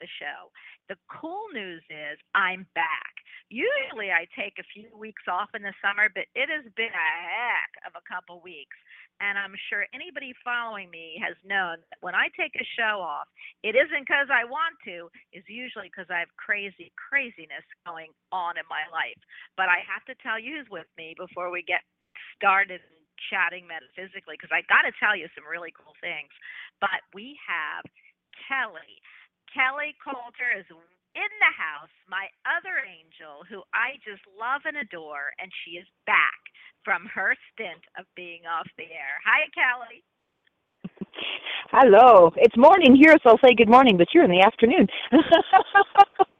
[0.00, 0.48] the show.
[0.88, 3.12] The cool news is I'm back.
[3.48, 7.10] Usually I take a few weeks off in the summer, but it has been a
[7.20, 8.76] heck of a couple weeks.
[9.20, 13.30] And I'm sure anybody following me has known that when I take a show off,
[13.62, 18.58] it isn't because I want to, it's usually because I have crazy craziness going on
[18.58, 19.20] in my life.
[19.54, 21.86] But I have to tell you who's with me before we get
[22.34, 22.82] started
[23.30, 26.30] chatting metaphysically because I got to tell you some really cool things.
[26.82, 27.86] But we have
[28.50, 28.98] Kelly.
[29.54, 30.66] Kelly Coulter is
[31.14, 35.86] in the house, my other angel, who I just love and adore, and she is
[36.10, 36.42] back
[36.82, 39.14] from her stint of being off the air.
[39.22, 40.02] Hi, Kelly.
[41.70, 42.34] Hello.
[42.36, 44.88] It's morning here, so I'll say good morning, but you're in the afternoon.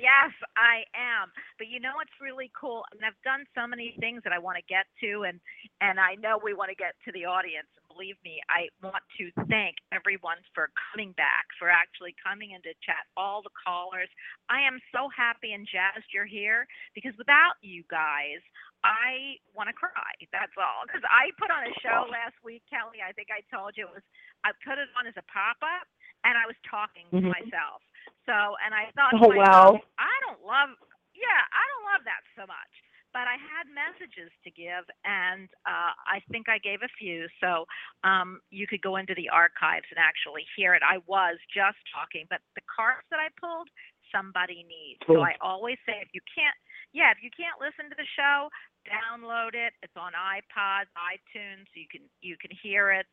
[0.00, 1.28] Yes, I am.
[1.60, 2.84] But you know what's really cool?
[2.92, 5.38] And I've done so many things that I want to get to, and
[5.84, 7.68] and I know we want to get to the audience.
[7.76, 12.72] And believe me, I want to thank everyone for coming back, for actually coming into
[12.80, 13.04] chat.
[13.16, 14.08] All the callers,
[14.48, 16.64] I am so happy and jazzed you're here
[16.96, 18.40] because without you guys,
[18.80, 20.16] I want to cry.
[20.32, 20.88] That's all.
[20.88, 23.04] Because I put on a show last week, Kelly.
[23.04, 24.06] I think I told you it was.
[24.48, 25.84] I put it on as a pop up,
[26.24, 27.28] and I was talking to Mhm.
[27.28, 27.84] myself.
[28.26, 29.98] So, and I thought, Oh, to myself, wow.
[29.98, 30.76] I don't love.
[31.16, 32.72] Yeah, I don't love that so much.
[33.10, 37.26] But I had messages to give, and uh, I think I gave a few.
[37.42, 37.66] So
[38.06, 40.82] um, you could go into the archives and actually hear it.
[40.86, 43.66] I was just talking, but the cards that I pulled,
[44.14, 45.02] somebody needs.
[45.10, 46.54] So I always say, if you can't,
[46.94, 48.46] yeah, if you can't listen to the show,
[48.86, 49.74] download it.
[49.82, 51.66] It's on iPods, iTunes.
[51.74, 53.06] so You can you can hear it.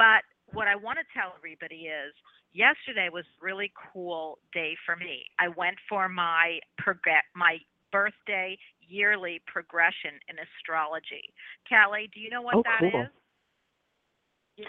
[0.00, 0.24] But
[0.56, 2.16] what I want to tell everybody is
[2.52, 5.24] yesterday was a really cool day for me.
[5.38, 7.58] I went for my progr- my
[7.90, 11.32] birthday yearly progression in astrology.
[11.68, 12.92] Kelly, do you know what Oh, that is?
[12.92, 13.06] cool.
[14.56, 14.66] Yeah.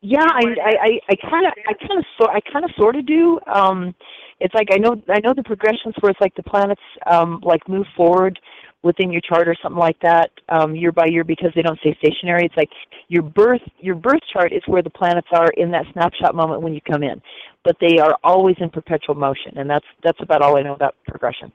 [0.00, 3.06] Yeah, I I I kind of I kind of so I kind of sort of
[3.06, 3.38] do.
[3.46, 3.94] Um,
[4.40, 7.68] it's like I know I know the progressions where it's like the planets um like
[7.68, 8.40] move forward
[8.82, 11.96] within your chart or something like that um year by year because they don't stay
[11.98, 12.44] stationary.
[12.44, 12.70] It's like
[13.08, 16.74] your birth your birth chart is where the planets are in that snapshot moment when
[16.74, 17.20] you come in,
[17.64, 20.96] but they are always in perpetual motion, and that's that's about all I know about
[21.06, 21.52] progression.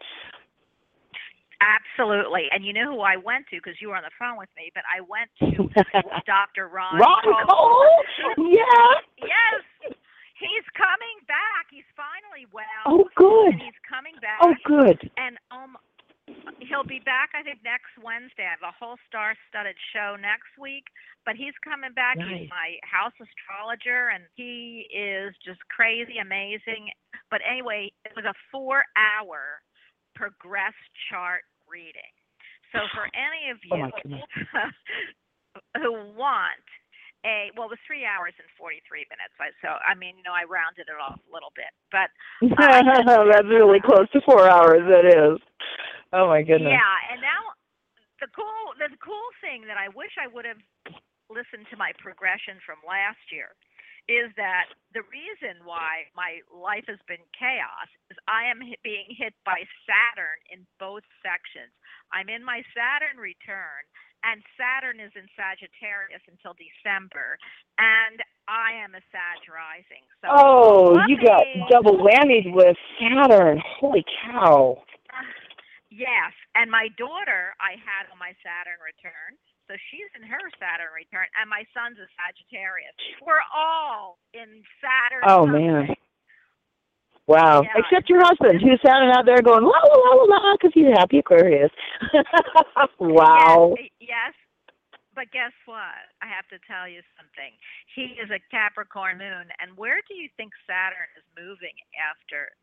[1.57, 2.45] Absolutely.
[2.51, 4.69] And you know who I went to because you were on the phone with me,
[4.75, 5.65] but I went to
[6.29, 6.69] Dr.
[6.69, 9.01] Ron, Ron Cole, yeah.
[9.17, 9.97] Yes.
[10.37, 11.65] He's coming back.
[11.71, 12.85] He's finally well.
[12.85, 13.57] Oh, good.
[13.57, 14.37] And he's coming back.
[14.45, 15.09] Oh, good.
[15.17, 15.77] And um
[16.67, 18.43] he'll be back I think next Wednesday.
[18.43, 20.85] I have a whole star studded show next week.
[21.25, 22.15] But he's coming back.
[22.15, 22.47] Nice.
[22.47, 26.91] He's my house astrologer and he is just crazy amazing.
[27.31, 29.59] But anyway, it was a four hour
[30.15, 30.75] progress
[31.09, 32.11] chart reading.
[32.71, 34.27] So for any of Oh, you goodness.
[35.81, 36.63] who want
[37.25, 39.33] a well, it was three hours and forty three minutes.
[39.59, 42.07] So I mean, you know, I rounded it off a little bit, but
[42.55, 44.85] That's really close to four hours.
[44.85, 45.39] It is.
[46.13, 46.71] Oh my goodness.
[46.71, 46.97] yeah.
[47.11, 47.55] And now
[48.19, 50.61] the cool the cool thing that I wish I would have
[51.29, 53.51] listened to my progression from last year
[54.07, 59.11] is that the reason why my life has been chaos is I am hit, being
[59.11, 61.75] hit by Saturn in both sections.
[62.15, 63.83] I'm in my Saturn return,
[64.23, 67.35] and Saturn is in Sagittarius until December,
[67.75, 70.07] and I am a Sag rising.
[70.23, 73.59] So Oh, you got double whammied with Saturn.
[73.59, 74.79] Holy cow.
[75.97, 79.33] Yes, and my daughter I had on my Saturn return,
[79.65, 82.93] so she's in her Saturn return, and my son's a Sagittarius.
[83.25, 85.25] We're all in Saturn.
[85.25, 85.89] Oh, something.
[85.89, 85.97] man.
[87.25, 87.65] Wow.
[87.65, 87.81] Yeah.
[87.81, 90.85] Except your husband, who's standing out there going, la la la la la, because he's
[90.85, 91.73] a happy Aquarius.
[93.01, 93.73] wow.
[93.75, 94.33] Yes, yes,
[95.17, 95.97] but guess what?
[96.21, 97.51] I have to tell you something.
[97.97, 102.53] He is a Capricorn moon, and where do you think Saturn is moving after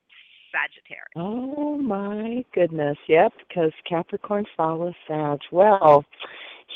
[0.55, 1.11] Sagittarius?
[1.17, 2.97] Oh my goodness.
[3.09, 5.41] Yep, because Capricorn follows Sag.
[5.51, 6.05] Well,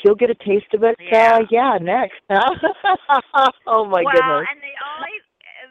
[0.03, 0.95] he'll get a taste of it.
[0.99, 1.39] Yeah.
[1.39, 2.19] Uh, yeah, next.
[2.29, 4.47] oh my well, goodness.
[4.51, 5.15] and the only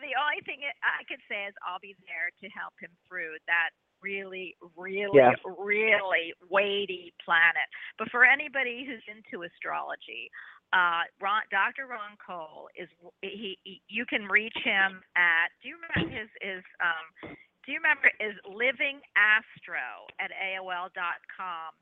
[0.01, 3.77] the only thing I could say is I'll be there to help him through that
[4.01, 7.67] really, really, really weighty planet.
[7.99, 10.31] But for anybody who's into astrology,
[10.73, 11.89] uh, Ron, Dr.
[11.89, 12.89] Ron Cole is
[13.23, 13.83] he, he.
[13.89, 15.49] You can reach him at.
[15.63, 17.37] Do you remember his his um?
[17.69, 21.77] Do you remember is living astro at AOL dot com?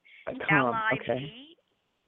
[0.50, 1.14] L okay.
[1.14, 1.54] V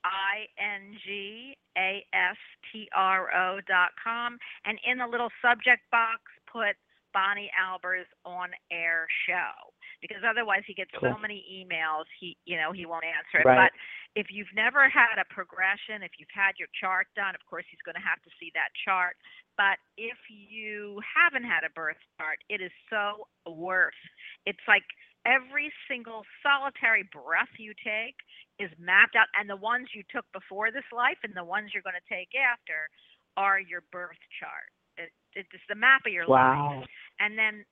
[0.02, 2.40] I N G A S
[2.74, 4.34] T R O dot com,
[4.66, 6.74] and in the little subject box, put
[7.14, 9.70] Bonnie Albers on air show
[10.02, 13.46] because otherwise he gets so many emails he you know he won't answer it.
[13.46, 13.70] Right.
[13.70, 13.72] But
[14.18, 17.82] if you've never had a progression, if you've had your chart done, of course he's
[17.86, 19.14] going to have to see that chart.
[19.58, 23.98] But if you haven't had a birth chart, it is so worth.
[24.46, 24.84] It's like
[25.26, 28.16] every single solitary breath you take
[28.58, 31.84] is mapped out, and the ones you took before this life and the ones you're
[31.86, 32.88] going to take after
[33.36, 34.70] are your birth chart.
[34.98, 36.84] It, it's the map of your life Wow.
[37.20, 37.64] and then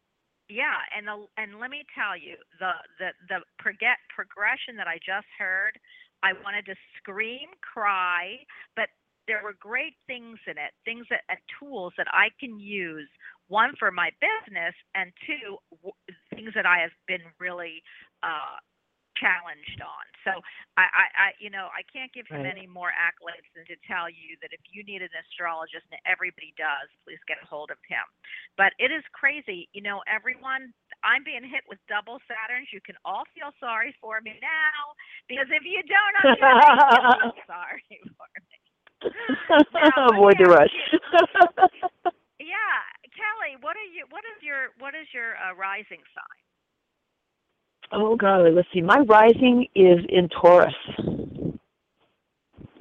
[0.48, 4.96] yeah and the and let me tell you the the the forget progression that i
[5.02, 5.78] just heard
[6.22, 8.38] i wanted to scream cry
[8.76, 8.88] but
[9.26, 13.08] there were great things in it things that and tools that i can use
[13.48, 15.98] one for my business and two w-
[16.34, 17.82] things that i have been really
[18.22, 18.58] uh
[19.18, 20.04] challenged on.
[20.28, 20.32] So
[20.76, 22.46] I, I, I you know, I can't give him Right.
[22.46, 26.52] any more accolades than to tell you that if you need an astrologist, and everybody
[26.60, 28.04] does, please get a hold of him.
[28.60, 30.70] But it is crazy, you know, everyone.
[31.02, 32.70] I'm being hit with double Saturns.
[32.72, 34.94] You can all feel sorry for me now
[35.28, 36.30] because if you don't, I'm
[37.48, 37.84] sorry
[38.18, 38.55] for me.
[39.02, 40.74] Now, Avoid the rush.
[42.38, 42.80] Yeah,
[43.16, 44.04] Kelly, what are you?
[44.10, 44.70] What is your?
[44.78, 46.38] What is your uh, rising sign?
[47.92, 48.82] oh golly, let's see.
[48.82, 50.74] My rising is in Taurus.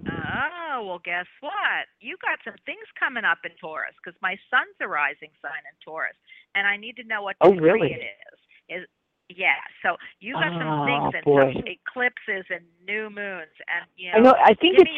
[0.05, 1.87] Oh, well, guess what?
[2.01, 5.75] You got some things coming up in Taurus because my son's a rising sign in
[5.83, 6.17] Taurus,
[6.53, 7.93] and I need to know what Oh, degree really?
[7.93, 8.37] it is.
[8.67, 8.87] Is
[9.29, 11.53] yeah, so you got some Oh, things and boy.
[11.53, 14.17] some eclipses and new moons, and you know.
[14.17, 14.35] I know.
[14.37, 14.89] I think it's.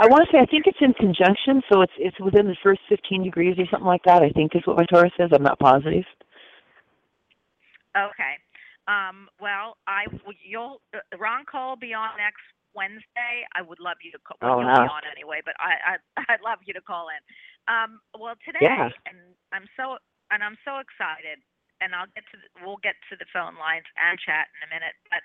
[0.00, 0.40] I want to say.
[0.40, 3.86] I think it's in conjunction, so it's it's within the first 15 degrees or something
[3.86, 4.22] like that.
[4.22, 5.30] I think is what my Taurus says.
[5.32, 6.04] I'm not positive.
[7.96, 8.34] Okay.
[8.88, 10.04] Um, well, I
[10.44, 13.44] you'll uh, Ron Cole will be on next Wednesday.
[13.54, 14.36] I would love you to call.
[14.40, 14.84] Well, Oh, you'll wow.
[14.84, 17.20] be on anyway, but I, I I'd love you to call in.
[17.68, 18.88] Um, well, today, Yeah.
[19.08, 19.16] and
[19.52, 19.96] I'm so
[20.30, 21.40] and I'm so excited,
[21.80, 24.74] and I'll get to the, we'll get to the phone lines and chat in a
[24.74, 24.94] minute.
[25.10, 25.20] But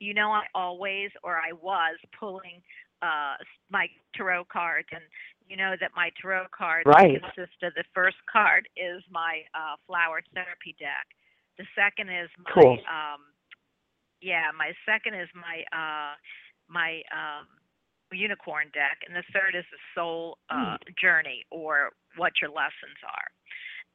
[0.00, 2.60] you know, I always or I was pulling
[3.02, 3.36] uh
[3.70, 5.02] my tarot cards, and
[5.48, 7.20] you know that my tarot cards Right.
[7.20, 11.06] consist of the first card is my uh flower therapy deck.
[11.58, 12.78] The second is my Cool.
[12.88, 13.20] um
[14.20, 16.14] yeah, my second is my uh
[16.68, 17.46] my um
[18.12, 23.28] unicorn deck and the third is the soul uh journey or what your lessons are.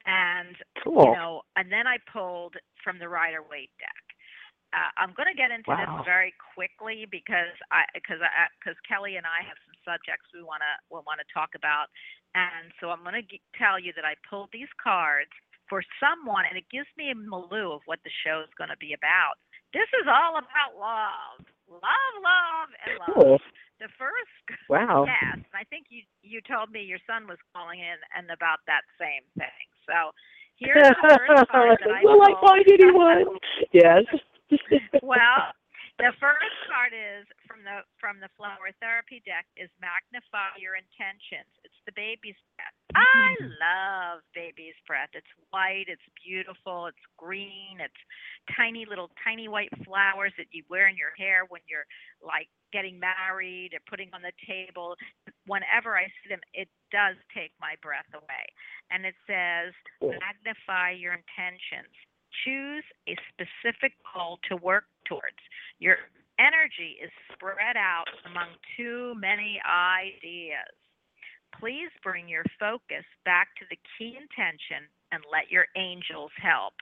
[0.06, 1.06] And Cool.
[1.06, 4.04] you know, and then I pulled from the Rider Waite deck.
[4.72, 5.82] Uh, I'm going to get into Wow.
[5.82, 10.46] this very quickly because I because I because Kelly and I have some subjects we
[10.46, 11.90] want to we want to talk about,
[12.38, 15.34] and so I'm going to g- tell you that I pulled these cards
[15.68, 18.78] for someone, and it gives me a milieu of what the show is going to
[18.78, 19.42] be about.
[19.74, 23.14] This is all about love, love, love, and love.
[23.18, 23.38] Cool.
[23.82, 24.34] The first
[24.70, 25.06] Wow.
[25.06, 28.62] Yes, and I think you you told me your son was calling in and about
[28.70, 29.66] that same thing.
[29.90, 30.14] So
[30.62, 33.42] here's the first card that I Will I find anyone?
[33.74, 34.06] yes.
[35.02, 35.50] well,
[36.00, 41.52] the first card is from the from the flower therapy deck is magnify your intentions.
[41.68, 42.78] It's the baby's breath.
[42.96, 43.52] I mm-hmm.
[43.60, 45.12] love baby's breath.
[45.12, 48.02] It's white, it's beautiful, it's green, it's
[48.56, 51.86] tiny little tiny white flowers that you wear in your hair when you're
[52.24, 54.96] like getting married or putting on the table.
[55.50, 58.46] Whenever I see them, it does take my breath away.
[58.94, 61.90] And it says magnify your intentions.
[62.46, 65.42] Choose a specific goal to work towards.
[65.82, 65.98] Your
[66.38, 70.70] energy is spread out among too many ideas.
[71.58, 76.78] Please bring your focus back to the key intention and let your angels help.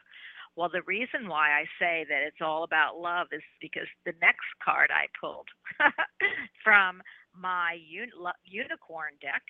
[0.58, 4.50] Well, the reason why I say that it's all about love is because the next
[4.64, 5.48] card I pulled
[6.64, 7.02] from
[7.40, 9.44] my un- lo- unicorn deck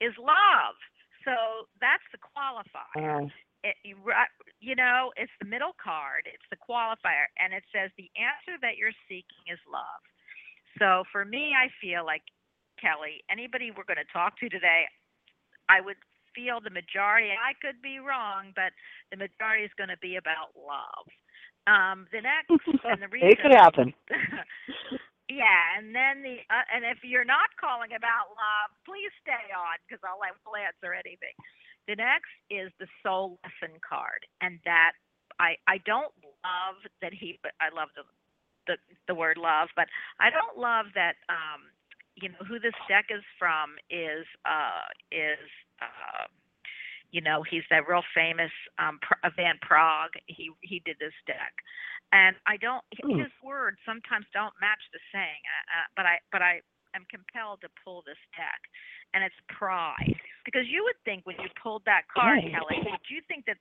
[0.00, 0.76] is love.
[1.24, 3.30] So that's the qualifier Wow.
[3.64, 3.96] it, you
[4.60, 8.76] you know, it's the middle card, it's the qualifier, and it says the answer that
[8.76, 10.02] you're seeking is love.
[10.78, 12.22] So for me, I feel like
[12.80, 14.86] Kelly, anybody we're going to talk to today,
[15.68, 15.98] I would
[16.34, 17.30] feel the majority.
[17.30, 18.72] I could be wrong, but
[19.10, 21.06] the majority is going to be about love.
[21.66, 22.50] Um, the next
[22.84, 23.94] and the reason it could happen.
[25.32, 29.80] yeah, and then the uh, and if you're not calling about love, please stay on
[29.86, 31.34] because I'll will answer anything.
[31.88, 34.92] The next is the soul lesson card, and that
[35.40, 36.12] I I don't
[36.44, 37.38] love that he.
[37.42, 38.04] But I love the
[38.68, 38.76] the
[39.08, 39.88] the word love, but
[40.20, 41.16] I don't love that.
[41.28, 41.72] Um,
[42.16, 45.40] you know who this deck is from is uh is
[45.80, 46.28] uh
[47.12, 48.98] you know he's that real famous um
[49.36, 50.10] Van Praagh.
[50.26, 51.54] He he did this deck,
[52.12, 53.20] and I don't Hmm.
[53.20, 56.60] his words sometimes don't match the saying, uh, uh, but I but I
[56.96, 58.60] am compelled to pull this deck,
[59.14, 62.52] and it's pride because you would think when you pulled that card, Right.
[62.52, 63.56] Kelly, would you think that?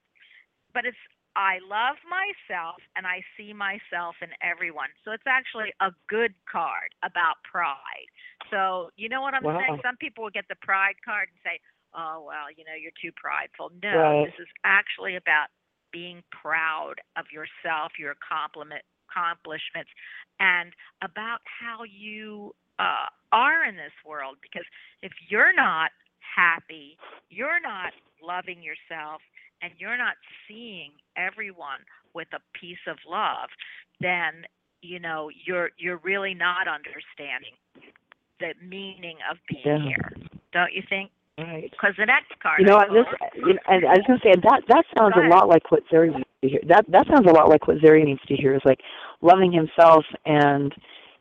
[0.73, 0.99] But it's
[1.35, 4.91] I love myself and I see myself in everyone.
[5.05, 8.07] So it's actually a good card about pride.
[8.51, 9.59] So you know what I'm Wow.
[9.59, 9.79] saying?
[9.83, 11.59] Some people will get the pride card and say,
[11.93, 14.25] "Oh well, you know, you're too prideful." No, Right.
[14.25, 15.47] this is actually about
[15.91, 19.89] being proud of yourself, your accomplishment, accomplishments,
[20.39, 24.37] and about how you uh, are in this world.
[24.41, 24.65] Because
[25.01, 26.97] if you're not happy,
[27.29, 27.93] you're not
[28.23, 29.21] loving yourself,
[29.61, 30.15] and you're not
[30.47, 31.79] seeing everyone
[32.13, 33.49] with a piece of love,
[33.99, 34.45] then
[34.81, 37.53] you know you're you're really not understanding
[38.39, 39.77] the meaning of being Yeah.
[39.79, 40.11] here.
[40.51, 41.11] Don't you think?
[41.41, 41.71] Right.
[41.71, 43.05] Because the next card, You know, I this,
[43.35, 45.83] you know, and I was going to say that that sounds a lot like what
[45.91, 46.59] Zeri needs to hear.
[46.67, 48.79] That that sounds a lot like what Zeri needs to hear is like
[49.21, 50.73] loving himself and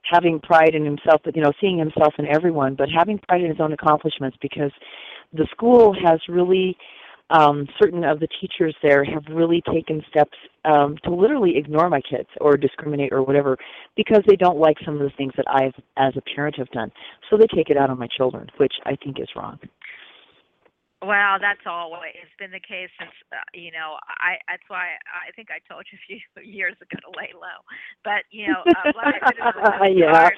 [0.03, 3.49] having pride in himself, but you know, seeing himself in everyone, but having pride in
[3.49, 4.73] his own accomplishments because
[5.33, 6.77] the school has really
[7.31, 12.01] um, certain of the teachers there have really taken steps um, to literally ignore my
[12.01, 13.57] kids or discriminate or whatever
[13.97, 16.91] because they don't like some of the things that I've, as a parent, have done.
[17.29, 19.59] So they take it out on my children, which I think is wrong.
[21.01, 23.97] Well, that's always been the case since uh, you know.
[24.21, 27.65] I that's why I think I told you a few years ago to lay low.
[28.05, 30.13] But you know, uh, like I said, it was Yeah.
[30.13, 30.37] hard.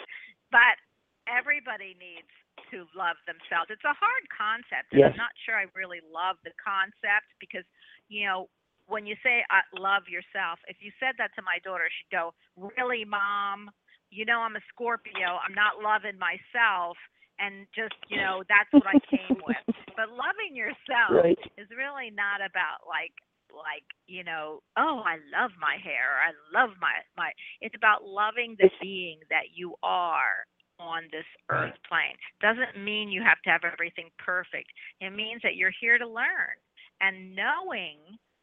[0.54, 0.78] But
[1.26, 2.30] everybody needs
[2.70, 3.74] to love themselves.
[3.74, 5.10] It's a hard concept, Yes.
[5.10, 7.66] I'm not sure I really love the concept because
[8.06, 8.46] you know
[8.86, 12.34] when you say uh, love yourself, if you said that to my daughter, she'd go,
[12.54, 13.70] "Really, mom?
[14.10, 15.42] You know I'm a Scorpio.
[15.42, 16.94] I'm not loving myself."
[17.42, 19.58] And just you know, that's what I came with.
[19.96, 21.38] But loving yourself Right.
[21.58, 23.12] is really not about like
[23.52, 27.30] like you know oh i love my hair i love my my
[27.60, 30.46] it's about loving the being that you are
[30.80, 34.68] on this earth plane doesn't mean you have to have everything perfect
[35.00, 36.56] it means that you're here to learn
[37.00, 37.98] and knowing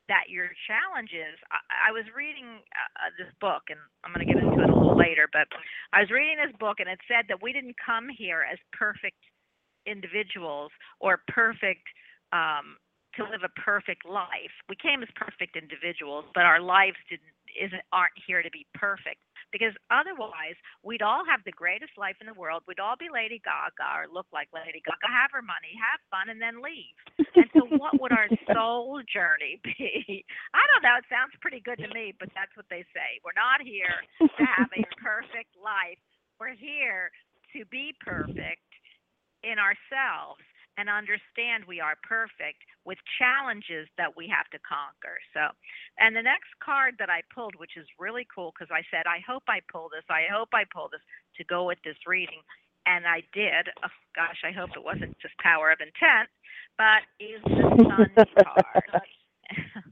[0.10, 4.30] that your challenges i, I was reading uh, uh, this book and i'm going to
[4.30, 5.48] get into it a little later but
[5.94, 9.22] i was reading this book and it said that we didn't come here as perfect
[9.88, 11.86] individuals or perfect
[12.34, 12.76] um
[13.18, 14.54] to live a perfect life.
[14.70, 19.18] We came as perfect individuals, but our lives didn't isn't aren't here to be perfect
[19.52, 22.64] because otherwise we'd all have the greatest life in the world.
[22.68, 26.30] We'd all be Lady Gaga or look like Lady Gaga, have her money, have fun,
[26.30, 26.96] and then leave.
[27.36, 30.26] And so, what would our soul journey be?
[30.54, 30.98] I don't know.
[30.98, 33.22] It sounds pretty good to me, but that's what they say.
[33.24, 36.00] We're not here to have a perfect life.
[36.40, 37.12] We're here
[37.56, 38.68] to be perfect
[39.44, 40.44] in ourselves
[40.78, 45.20] and understand we are perfect with challenges that we have to conquer.
[45.34, 45.52] So,
[46.00, 49.20] and the next card that I pulled, which is really cool because I said, I
[49.26, 51.04] hope I pull this, I hope I pull this
[51.38, 52.42] to go with this reading.
[52.86, 53.70] And I did.
[53.84, 56.30] Oh, gosh, I hope it wasn't just power of intent,
[56.78, 58.10] but is the sun
[58.42, 59.04] card.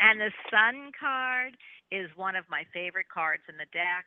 [0.00, 1.52] and the sun card
[1.90, 4.06] is one of my favorite cards in the deck.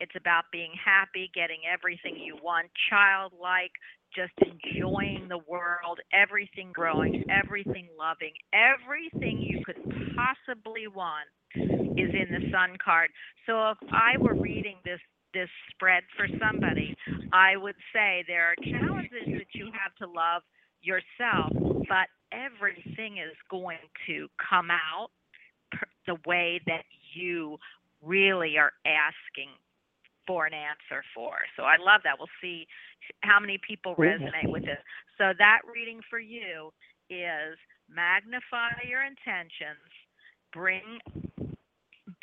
[0.00, 3.72] It's about being happy, getting everything you want, childlike,
[4.14, 9.82] just enjoying the world, everything growing, everything loving, everything you could
[10.16, 13.10] possibly want is in the sun card.
[13.46, 15.00] So if I were reading this
[15.34, 16.96] this spread for somebody,
[17.32, 20.42] I would say there are challenges that you have to love
[20.80, 21.52] yourself,
[21.88, 25.08] but everything is going to come out
[26.06, 27.58] the way that you
[28.02, 29.50] really are asking
[30.26, 31.38] for an answer for.
[31.56, 32.16] So I love that.
[32.18, 32.66] We'll see
[33.22, 34.78] how many people resonate with this.
[35.18, 36.72] So that reading for you
[37.10, 37.56] is
[37.88, 39.78] magnify your intentions,
[40.52, 40.98] bring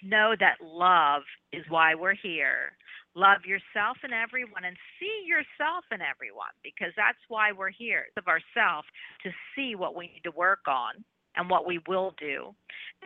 [0.04, 2.76] know that love is why we're here.
[3.16, 8.28] Love yourself and everyone and see yourself and everyone because that's why we're here of
[8.28, 8.88] ourselves
[9.24, 11.04] to see what we need to work on
[11.36, 12.54] and what we will do.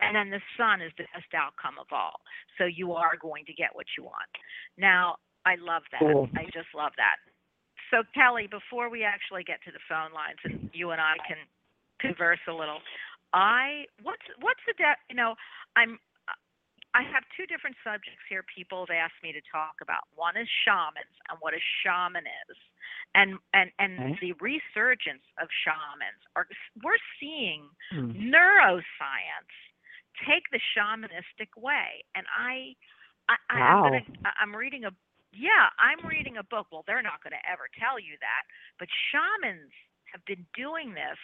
[0.00, 2.20] And then the sun is the best outcome of all.
[2.56, 4.30] So you are going to get what you want.
[4.76, 6.00] Now, I love that.
[6.00, 6.28] Cool.
[6.36, 7.16] I just love that.
[7.90, 11.38] So Kelly, before we actually get to the phone lines and you and I can
[12.00, 12.78] converse a little,
[13.32, 15.34] I what's what's the de- you know,
[15.76, 15.98] I'm
[16.94, 20.08] I have two different subjects here people have asked me to talk about.
[20.14, 22.56] One is shamans and what a shaman is.
[23.14, 24.18] And and and Okay.
[24.20, 26.46] the resurgence of shamans are
[26.82, 28.12] we're seeing Hmm.
[28.12, 29.54] neuroscience
[30.26, 32.74] take the shamanistic way and i,
[33.28, 34.90] I I- i'm gonna I- i'm reading a
[35.32, 38.42] yeah i'm reading a book well they're not going to ever tell you that
[38.78, 39.70] but shamans
[40.12, 41.18] have been doing this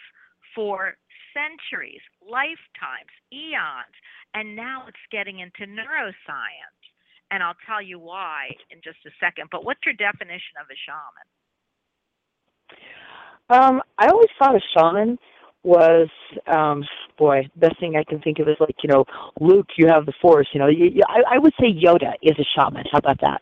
[0.55, 0.97] for
[1.35, 3.95] centuries lifetimes eons
[4.33, 6.81] and now it's getting into neuroscience
[7.29, 10.77] and i'll tell you why in just a second but what's your definition of a
[10.87, 11.27] shaman
[13.49, 15.19] Um, I always thought a shaman
[15.63, 16.07] was,
[16.47, 16.83] um,
[17.17, 19.05] boy, the best thing I can think of is like, you know,
[19.39, 20.47] Luke, you have the force.
[20.53, 22.85] You know, you, you, I, I would say Yoda is a shaman.
[22.91, 23.41] How about that?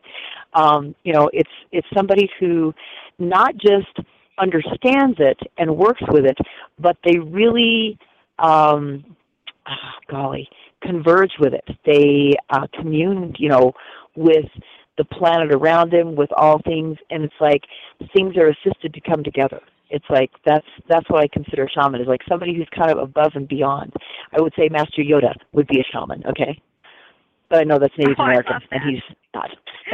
[0.54, 2.74] Um, you know, it's it's somebody who
[3.20, 4.08] not just
[4.40, 6.38] understands it and works with it,
[6.80, 7.98] but they really,
[8.40, 9.04] um,
[9.66, 10.48] ah, golly,
[10.82, 11.68] converge with it.
[11.86, 13.74] They uh, commune, you know,
[14.16, 14.46] with
[14.98, 17.64] the planet around them, with all things, and it's like
[18.16, 19.62] things are assisted to come together.
[19.90, 22.98] It's like that's that's what I consider a shaman is like somebody who's kind of
[22.98, 23.94] above and beyond.
[24.36, 26.60] I would say Master Yoda would be a shaman, okay?
[27.54, 28.82] but I know that's Native oh, American, that.
[28.82, 29.54] and he's not.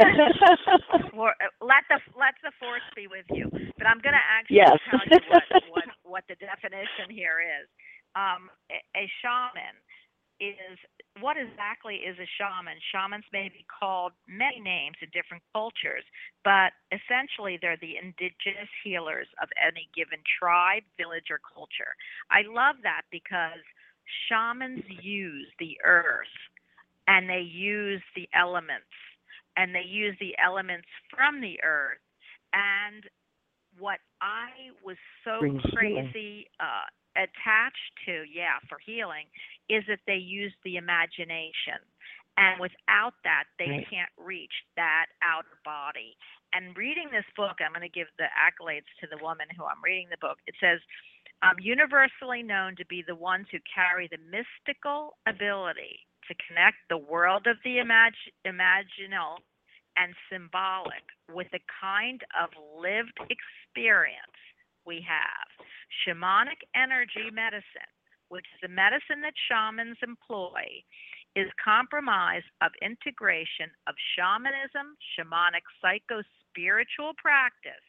[1.60, 3.52] let the let the force be with you.
[3.76, 4.80] But I'm going to actually yes.
[4.88, 7.68] tell you what, what, what the definition here is.
[8.16, 9.76] Um, a, a shaman
[10.40, 10.80] is
[11.20, 12.80] what exactly is a shaman?
[12.96, 16.08] Shamans may be called many names in different cultures,
[16.48, 21.92] but essentially they're the indigenous healers of any given tribe, village, or culture.
[22.32, 23.60] I love that because
[24.32, 26.32] shamans use the earth
[27.08, 28.86] and they use the elements
[29.56, 31.98] and they use the elements from the earth.
[32.52, 33.04] And
[33.78, 34.50] what I
[34.84, 35.64] was so healing.
[35.74, 36.86] crazy uh,
[37.16, 39.26] attached to, yeah, for healing,
[39.68, 41.78] is that they use the imagination.
[42.36, 43.86] And without that, they Right.
[43.90, 46.16] can't reach that outer body.
[46.54, 49.82] And reading this book, I'm going to give the accolades to the woman who I'm
[49.84, 50.38] reading the book.
[50.46, 50.80] It says,
[51.42, 56.96] um, universally known to be the ones who carry the mystical ability to connect the
[56.96, 59.42] world of the imag- imaginal
[59.98, 64.38] and symbolic with the kind of lived experience
[64.86, 65.50] we have.
[66.06, 67.90] Shamanic energy medicine,
[68.30, 70.86] which is the medicine that shamans employ,
[71.34, 77.86] is comprised of integration of shamanism, shamanic psycho spiritual practice,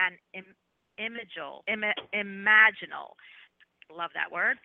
[0.00, 0.56] and Im-
[0.96, 3.16] imagal, Im- imaginal,
[3.92, 4.56] love that word,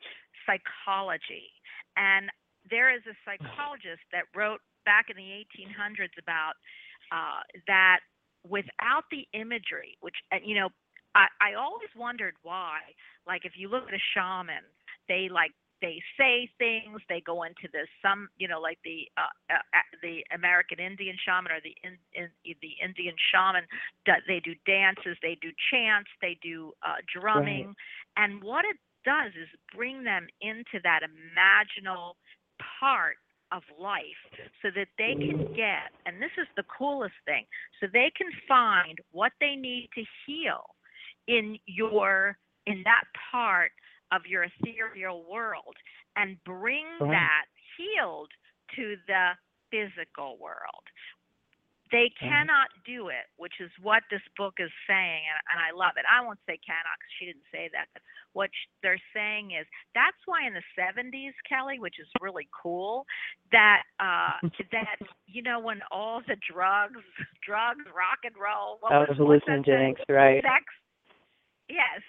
[0.48, 1.52] psychology.
[1.96, 2.32] And
[2.70, 6.54] there is a psychologist that wrote back in the 1800s about
[7.12, 8.00] uh, that
[8.48, 10.70] without the imagery, which, and, you know,
[11.16, 12.80] I, I always wondered why,
[13.26, 14.64] like, if you look at a shaman,
[15.08, 19.30] they like they say things they go into this some you know like the uh,
[19.54, 22.30] uh, uh, the american indian shaman or the in, in
[22.62, 23.62] the indian shaman
[24.28, 27.76] they do dances they do chants they do uh, drumming.
[28.18, 32.14] And what it does is bring them into that imaginal
[32.80, 33.18] part
[33.52, 34.02] of life
[34.62, 37.46] so that they can get and this is the coolest thing
[37.80, 40.64] so they can find what they need to heal
[41.28, 43.72] in your in that part
[44.12, 45.76] of your ethereal world
[46.18, 47.46] and bring that
[47.78, 48.30] healed
[48.76, 49.32] to the
[49.72, 50.84] physical world.
[51.92, 55.96] They cannot do it, which is what this book is saying, and, and I love
[55.96, 56.06] it.
[56.10, 57.88] I won't say cannot because she didn't say that.
[57.94, 62.48] But what sh- they're saying is that's why in the 70s, Kelly, which is really
[62.52, 63.06] cool,
[63.52, 64.36] that uh,
[64.72, 67.00] that you know when all the drugs,
[67.46, 69.96] drugs, rock and roll, what That was, was what's that thing?
[69.96, 70.44] hallucinogenics, right?
[70.44, 70.66] sex
[71.70, 72.00] yes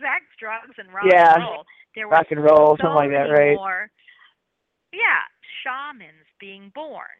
[0.00, 1.34] sex drugs and rock Yeah.
[1.34, 3.54] and roll there Rock and roll, so something like that, right?
[3.56, 3.90] more
[4.92, 5.22] yeah
[5.62, 7.10] shamans being born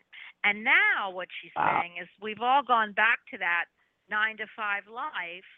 [0.45, 1.81] and now what she's Wow.
[1.81, 3.67] saying is we've all gone back to that
[4.11, 5.49] nine to five life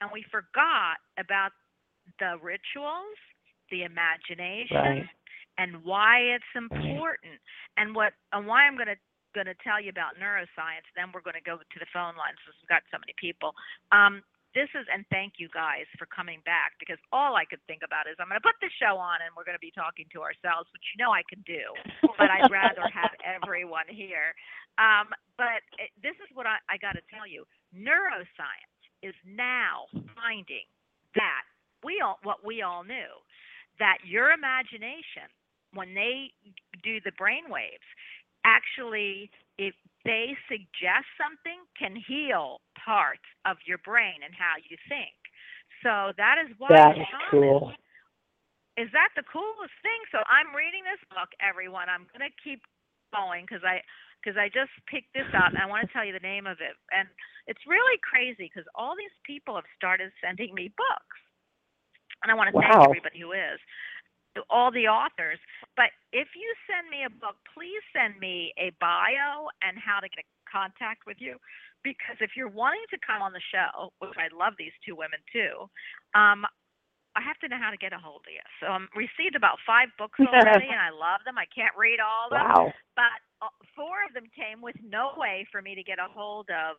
[0.00, 1.52] and we forgot about
[2.20, 3.16] the rituals
[3.70, 5.08] the imagination Right.
[5.58, 7.40] and why it's important
[7.76, 9.00] and what and why I'm going to
[9.34, 12.38] going to tell you about neuroscience then we're going to go to the phone lines
[12.46, 13.50] since we've got so many people
[13.90, 14.22] um
[14.54, 18.06] this is and thank you guys for coming back because all I could think about
[18.06, 20.22] is I'm going to put the show on and we're going to be talking to
[20.22, 21.74] ourselves which you know I can do
[22.16, 24.32] but I'd rather have everyone here.
[24.78, 27.42] Um but it, this is what I, I got to tell you.
[27.74, 30.64] Neuroscience is now finding
[31.18, 31.44] that
[31.82, 33.18] we all what we all knew
[33.78, 35.26] that your imagination
[35.74, 36.30] when they
[36.82, 37.84] do the brain waves
[38.46, 45.16] actually if they suggest something can heal parts of your brain and how you think
[45.82, 47.72] so that is why That's shamans cool.
[48.76, 50.00] is that the coolest thing?
[50.10, 51.86] So I'm reading this book, everyone.
[51.86, 52.62] I'm gonna keep
[53.14, 53.82] going because I
[54.18, 56.58] because I just picked this up and I want to tell you the name of
[56.58, 56.74] it.
[56.90, 57.06] And
[57.46, 61.18] it's really crazy because all these people have started sending me books,
[62.24, 63.60] and I want to thank everybody who is
[64.50, 65.38] all the authors.
[65.76, 70.08] But if you send me a book, please send me a bio and how to
[70.08, 71.36] get in contact with you.
[71.82, 75.20] Because if you're wanting to come on the show, which I love these two women
[75.32, 75.68] too,
[76.16, 76.48] um,
[77.14, 78.42] I have to know how to get a hold of you.
[78.58, 81.38] So I'm received about five books already, and I love them.
[81.38, 82.72] I can't read all of them, Wow.
[82.98, 86.48] but uh, four of them came with no way for me to get a hold
[86.50, 86.74] of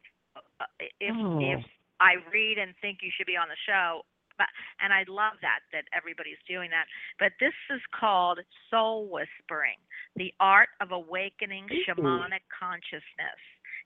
[0.59, 0.65] uh,
[0.99, 1.39] if Oh.
[1.39, 1.63] if
[2.01, 4.03] I read and think you should be on the show.
[4.37, 4.47] But
[4.81, 6.85] and I love that that everybody's doing that.
[7.19, 9.79] But this is called Soul Whispering:
[10.15, 11.67] The Art of Awakening.
[11.87, 13.41] Shamanic Consciousness.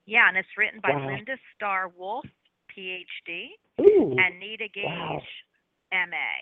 [0.06, 1.08] Yeah, and it's written by Wow.
[1.08, 2.26] Linda Star Wolf,
[2.74, 4.16] PhD, Ooh.
[4.18, 5.22] and Nita Gage, Wow.
[5.94, 6.34] MA.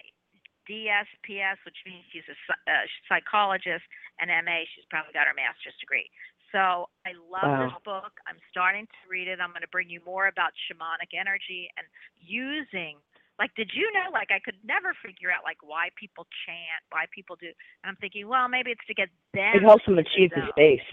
[0.68, 2.36] DSPS, which means she's a
[2.68, 3.88] uh, psychologist,
[4.20, 6.12] and MA, she's probably got her master's degree.
[6.52, 8.12] So I love this book.
[8.28, 9.40] I'm starting to read it.
[9.40, 11.88] I'm going to bring you more about shamanic energy and
[12.20, 13.00] using.
[13.40, 14.10] Like, did you know?
[14.12, 17.48] Like, I could never figure out like why people chant, why people do.
[17.84, 19.54] And I'm thinking, well, maybe it's to get them.
[19.56, 20.86] It helps them achieve the space.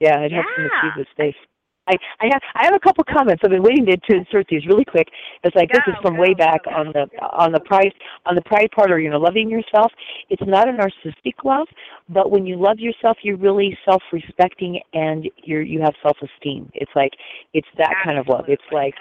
[0.00, 1.38] Yeah, it helps them achieve the space.
[1.86, 3.42] I I have I have a couple comments.
[3.44, 5.08] I've been waiting to, to insert these really quick.
[5.42, 6.70] It's like this is from go, way back go.
[6.70, 7.92] on the on the pride
[8.26, 9.92] on the pride part or you know loving yourself.
[10.30, 11.68] It's not a narcissistic love,
[12.08, 16.70] but when you love yourself, you're really self-respecting and you're you have self-esteem.
[16.74, 17.12] It's like
[17.52, 18.46] it's that kind of love.
[18.48, 18.86] It's Absolutely.
[18.86, 18.94] like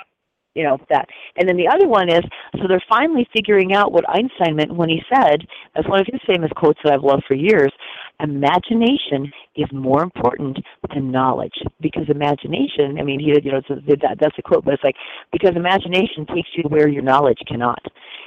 [0.56, 1.08] you know that.
[1.38, 2.24] And then the other one is
[2.56, 6.22] so they're finally figuring out what einstein meant when he said that's one of his
[6.28, 7.72] famous quotes that i've loved for years
[8.20, 10.58] imagination is more important
[10.94, 11.54] than knowledge.
[11.82, 14.96] Because imagination i mean he you know a, that, that's a quote but it's like
[15.32, 17.82] because imagination takes you where your knowledge cannot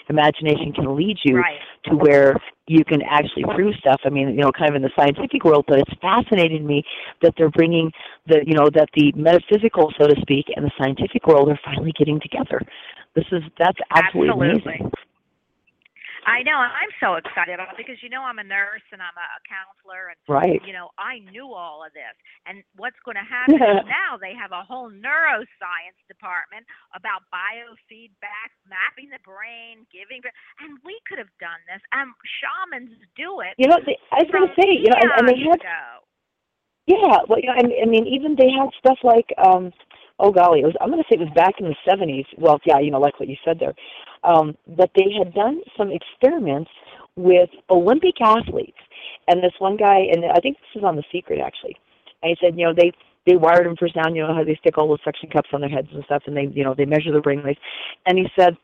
[0.08, 1.58] imagination can lead you Right.
[1.84, 4.00] to where you can actually prove stuff.
[4.04, 6.82] I mean, you know, kind of in the scientific world, but it's fascinating me
[7.22, 7.92] that they're bringing
[8.26, 11.92] the, you know, that the metaphysical, so to speak, and the scientific world are finally
[11.98, 12.60] getting together.
[13.14, 14.72] This is that's absolutely, Absolutely.
[14.74, 14.92] amazing.
[16.26, 18.98] I know, and I'm so excited about it because you know I'm a nurse and
[18.98, 20.58] I'm a, a counselor and Right.
[20.66, 22.12] you know I knew all of this.
[22.50, 26.66] And what's going to happen is now they have a whole neuroscience department
[26.98, 30.20] about biofeedback, mapping the brain, giving
[30.60, 31.80] and we could have done this.
[31.94, 32.10] And
[32.42, 33.54] shamans do it.
[33.58, 35.86] You know, they, I was going to say, you know, and, and they had ago.
[36.86, 39.72] Yeah, well, you know, I, I mean, even they had stuff like, um,
[40.18, 42.26] oh golly, it was, I'm going to say it was back in the 70s.
[42.38, 43.74] Well, yeah, you know, like what you said there.
[44.24, 46.70] Um, but they had done some experiments
[47.16, 48.78] with Olympic athletes,
[49.28, 51.76] and this one guy, and I think this is on The Secret actually.
[52.22, 52.92] And he said, you know, they
[53.26, 54.16] they wired them for sound.
[54.16, 56.36] You know how they stick all those suction cups on their heads and stuff, and
[56.36, 57.58] they, you know, they measure their brain waves.
[58.06, 58.56] And he said,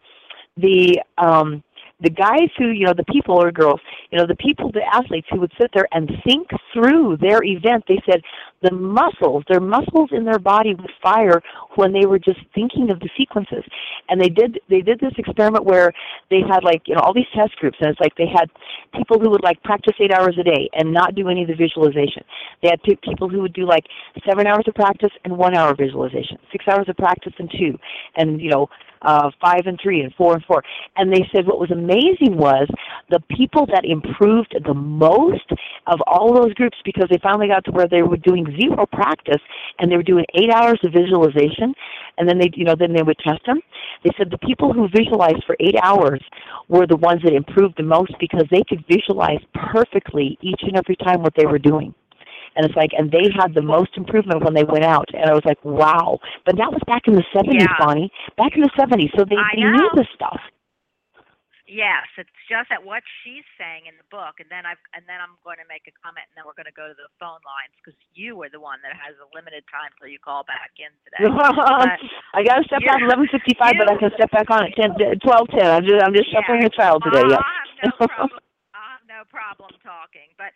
[0.56, 1.62] the um
[2.00, 5.26] the guys who you know the people or girls you know the people the athletes
[5.30, 8.20] who would sit there and think through their event they said
[8.62, 11.40] the muscles their muscles in their body would fire
[11.76, 13.64] when they were just thinking of the sequences
[14.08, 15.92] and they did they did this experiment where
[16.30, 18.50] they had like you know all these test groups and it's like they had
[18.96, 21.54] people who would like practice eight hours a day and not do any of the
[21.54, 22.22] visualization
[22.62, 23.84] they had pe- people who would do like
[24.28, 27.78] seven hours of practice and one hour visualization six hours of practice and two
[28.16, 28.68] and you know
[29.02, 30.62] uh, five and three and four and four.
[30.96, 32.68] And they said what was amazing was
[33.10, 35.50] the people that improved the most
[35.86, 39.40] of all those groups because they finally got to where they were doing zero practice
[39.78, 41.74] and they were doing eight hours of visualization
[42.18, 43.60] and then they you know then they would test them.
[44.04, 46.20] They said the people who visualized for eight hours
[46.68, 50.96] were the ones that improved the most because they could visualize perfectly each and every
[50.96, 51.94] time what they were doing.
[52.54, 55.08] And it's like, and they had the most improvement when they went out.
[55.14, 56.18] And I was like, wow.
[56.44, 57.66] But that was back in the 70s, Yeah.
[57.78, 58.10] Bonnie.
[58.36, 59.10] Back in the 70s.
[59.16, 60.38] So they, they knew this stuff.
[61.72, 65.24] Yes, it's just that what she's saying in the book, and then I've and then
[65.24, 67.40] I'm going to make a comment, and then we're going to go to the phone
[67.48, 70.76] lines because you are the one that has a limited time till you call back
[70.76, 71.24] in today.
[72.36, 75.00] I got to step out at 11:55, but I can step back on at 10,
[75.24, 75.64] 12:10.
[75.64, 76.44] I'm just, I'm just Yeah.
[76.44, 77.24] shuffling a child today.
[77.24, 77.40] I'll Yes.
[77.40, 78.44] have no problem.
[78.76, 80.52] I'll have no problem talking, but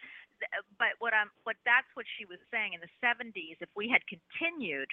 [0.76, 3.56] but what I'm what that's what she was saying in the 70s.
[3.64, 4.88] If we had continued,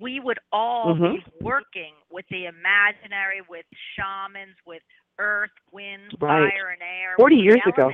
[0.00, 1.16] we would all Mhm.
[1.16, 4.82] be working with the imaginary, with shamans, with
[5.18, 6.50] earth, wind, Right.
[6.52, 7.14] fire, and air.
[7.16, 7.90] 40 years ago.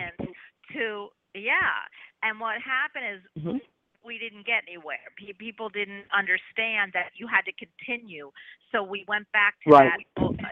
[0.72, 1.84] To yeah,
[2.22, 3.60] and what happened is Mhm.
[4.04, 5.02] We didn't get anywhere.
[5.16, 8.30] Pe- People didn't understand that you had to continue.
[8.72, 9.90] So we went back to Right.
[9.90, 9.98] that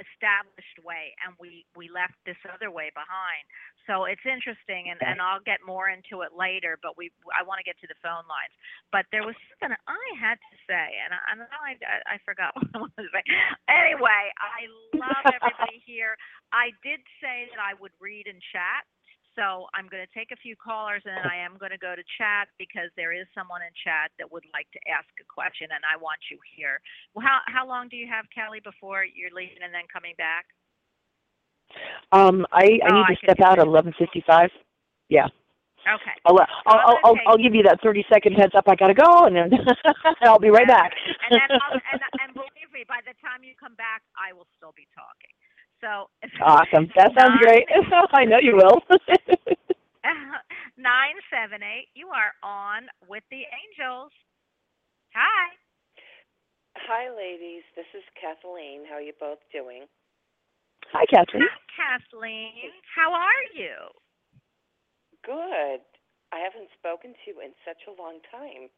[0.01, 3.45] established way, and we we left this other way behind.
[3.87, 6.79] So it's interesting, and and I'll get more into it later.
[6.83, 8.55] But we I want to get to the phone lines.
[8.93, 12.55] But there was something I had to say, and I and I, I, I forgot
[12.57, 13.25] what I wanted to say.
[13.69, 16.17] Anyway, I love everybody here.
[16.53, 18.85] I did say that I would read and chat.
[19.37, 21.93] So I'm going to take a few callers and then I am going to go
[21.93, 25.69] to chat because there is someone in chat that would like to ask a question
[25.77, 26.81] and I want you here.
[27.13, 30.49] Well, how how long do you have, Kelly, before you're leaving and then coming back?
[32.17, 34.49] Um, I, I Oh, need I to can step out at 11:55.
[35.13, 35.29] Yeah.
[35.85, 36.17] Okay.
[36.25, 38.65] I'll, I'll, I'm I'll, I'll, I'll give you that 30 second heads up.
[38.67, 39.53] I gotta go, and then
[40.25, 40.97] I'll be right back.
[41.29, 44.49] And then I'll, and, and believe me, by the time you come back, I will
[44.57, 45.36] still be talking.
[45.81, 46.09] So
[46.43, 46.89] awesome.
[46.97, 47.67] That sounds Nine- great.
[48.13, 48.81] I know you will.
[50.79, 51.89] Nine seven eight.
[51.95, 54.13] You are on with the angels.
[55.15, 55.57] Hi.
[56.77, 57.65] Hi, ladies.
[57.75, 58.85] This is Kathleen.
[58.89, 59.87] How are you both doing?
[60.93, 61.43] Hi, Catherine.
[61.49, 62.71] Hi, Kathleen.
[62.95, 63.75] How are you?
[65.25, 65.81] Good.
[66.31, 68.69] I haven't spoken to you in such a long time,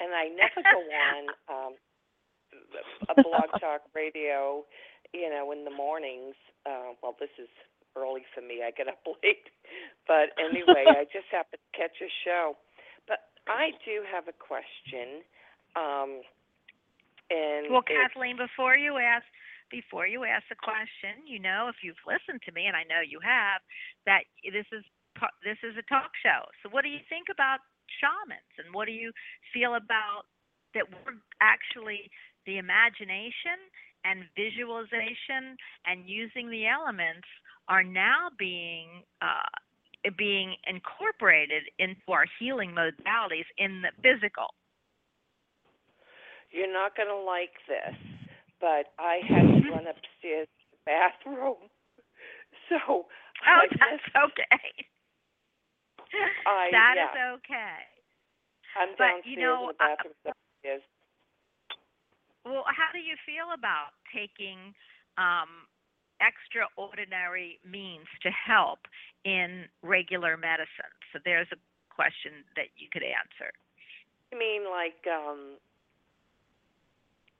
[0.00, 1.72] and I never go on um,
[3.10, 4.64] a blog talk radio.
[5.12, 6.34] You know, in the mornings.
[6.64, 7.48] Uh, well, this is
[7.96, 8.62] early for me.
[8.66, 9.48] I get up late,
[10.06, 12.56] but anyway, I just happened to catch a show.
[13.08, 15.22] But I do have a question.
[15.76, 16.22] Um,
[17.30, 19.26] and Well, Kathleen, before you ask
[19.70, 23.02] before you ask the question, you know, if you've listened to me, and I know
[23.02, 23.58] you have,
[24.06, 24.86] that this is
[25.42, 26.46] this is a talk show.
[26.62, 27.58] So, what do you think about
[27.98, 29.10] shamans, and what do you
[29.50, 30.30] feel about
[30.74, 32.10] that we're actually
[32.44, 33.58] the imagination
[34.06, 37.26] and visualization and using the elements
[37.68, 39.42] are now being uh,
[40.16, 44.54] being incorporated into our healing modalities in the physical.
[46.52, 47.96] You're not going to like this,
[48.60, 51.56] but I had to run upstairs to the bathroom.
[52.70, 53.06] So Oh,
[53.46, 54.70] I that's missed, okay.
[56.46, 57.34] I- That is yeah.
[57.34, 57.78] okay.
[58.80, 60.82] I'm but, downstairs you know, in the bathroom upstairs.
[62.46, 64.70] Well, how do you feel about taking
[65.18, 65.66] um,
[66.22, 68.86] extraordinary means to help
[69.26, 70.94] in regular medicine?
[71.10, 71.58] So there's a
[71.90, 73.50] question that you could answer.
[74.30, 75.58] You mean like um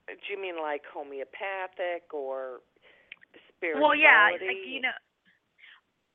[0.07, 2.63] do you mean like homeopathic or
[3.51, 3.83] spirituality?
[3.83, 4.95] Well, yeah, like you know.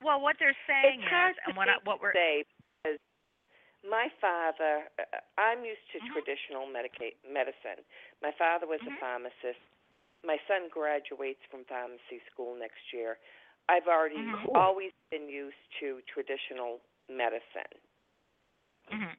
[0.02, 2.44] Well, what they're saying it's is, and what I, what we're say
[3.88, 6.12] my father, uh, I'm used to Mhm.
[6.12, 7.84] traditional medica- medicine.
[8.22, 8.96] My father was Mhm.
[8.96, 9.60] a pharmacist.
[10.24, 13.18] My son graduates from pharmacy school next year.
[13.68, 14.44] I've already Mhm.
[14.44, 14.56] Cool.
[14.56, 17.80] always been used to traditional medicine.
[18.88, 19.14] hmm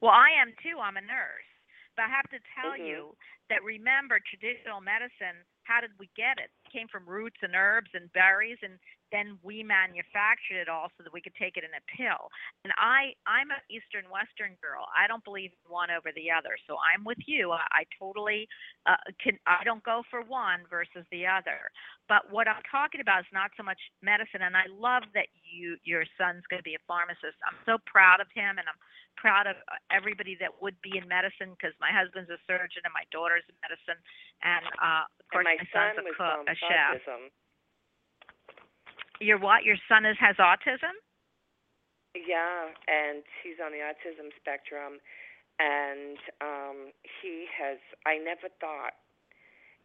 [0.00, 0.78] Well, I am too.
[0.80, 1.46] I'm a nurse.
[1.96, 2.86] But I have to tell Mhm.
[2.86, 3.16] you
[3.50, 6.50] that remember traditional medicine, how did we get it?
[6.72, 8.78] Came from roots and herbs and berries and
[9.12, 12.32] then we manufactured it all so that we could take it in a pill.
[12.64, 14.88] And I I'm an eastern western girl.
[14.96, 16.56] I don't believe in one over the other.
[16.64, 17.52] So I'm with you.
[17.52, 18.48] I, I totally
[18.88, 21.68] uh, can I don't go for one versus the other.
[22.08, 25.76] But what I'm talking about is not so much medicine and I love that you
[25.84, 27.36] your son's going to be a pharmacist.
[27.44, 28.80] I'm so proud of him and I'm
[29.20, 32.94] proud of uh, everybody that would be in medicine because my husband's a surgeon and
[32.96, 34.00] my daughter's in medicine
[34.40, 37.02] and uh of course and my, son son's a was cook, um, a chef.
[37.02, 37.30] autism.
[39.20, 39.62] Your what?
[39.64, 40.94] Your son is has autism?
[42.12, 45.00] Yeah, and he's on the autism spectrum,
[45.60, 47.78] and um, he has.
[48.04, 48.98] I never thought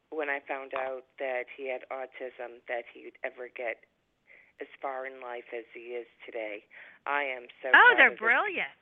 [0.09, 3.83] when I found out that he had autism that he'd ever get
[4.59, 6.65] as far in life as he is today.
[7.05, 7.69] I am so.
[7.71, 8.75] oh, proud they're brilliant.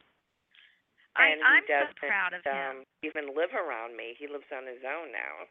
[1.15, 2.83] I, I'm he so proud of him.
[2.83, 4.15] um, even live around me.
[4.19, 5.47] He lives on his own now.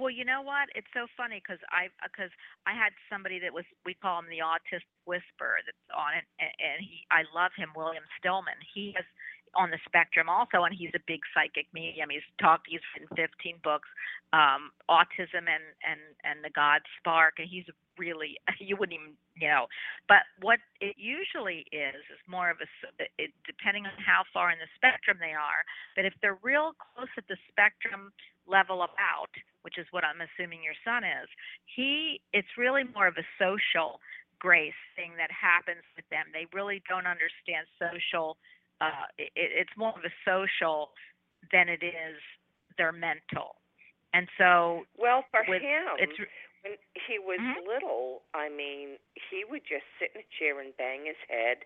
[0.00, 0.70] Well, you know what?
[0.74, 2.30] It's so funny because I because
[2.66, 6.52] I had somebody that was we call him the autistic whisperer that's on it, and,
[6.58, 8.58] and he I love him, William Stillman.
[8.62, 9.06] He is
[9.54, 12.10] on the spectrum also, and he's a big psychic medium.
[12.10, 13.88] He's talked, he's written 15 books,
[14.32, 17.64] um, autism and and and the God Spark, and he's
[17.96, 19.66] really you wouldn't even you know.
[20.06, 22.68] But what it usually is is more of a
[23.18, 25.64] it, depending on how far in the spectrum they are.
[25.96, 28.12] But if they're real close at the spectrum
[28.48, 29.30] level about,
[29.62, 31.28] which is what I'm assuming your son is,
[31.66, 34.00] he it's really more of a social
[34.38, 36.26] grace thing that happens with them.
[36.32, 38.36] They really don't understand social.
[38.80, 40.90] Uh, it, it's more of a social
[41.52, 42.18] than it is
[42.78, 43.58] their mental.
[44.14, 46.18] And so Well, for with him, it's
[46.62, 47.66] when he was Mhm.
[47.66, 48.98] little, I mean,
[49.30, 51.64] he would just sit in a chair and bang his head,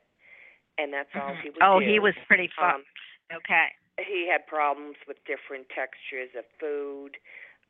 [0.79, 1.43] and that's all Mhm.
[1.43, 1.87] he would oh, do.
[1.87, 2.75] he was pretty fun.
[2.75, 2.85] Um,
[3.33, 3.75] okay.
[3.99, 7.19] He had problems with different textures of food.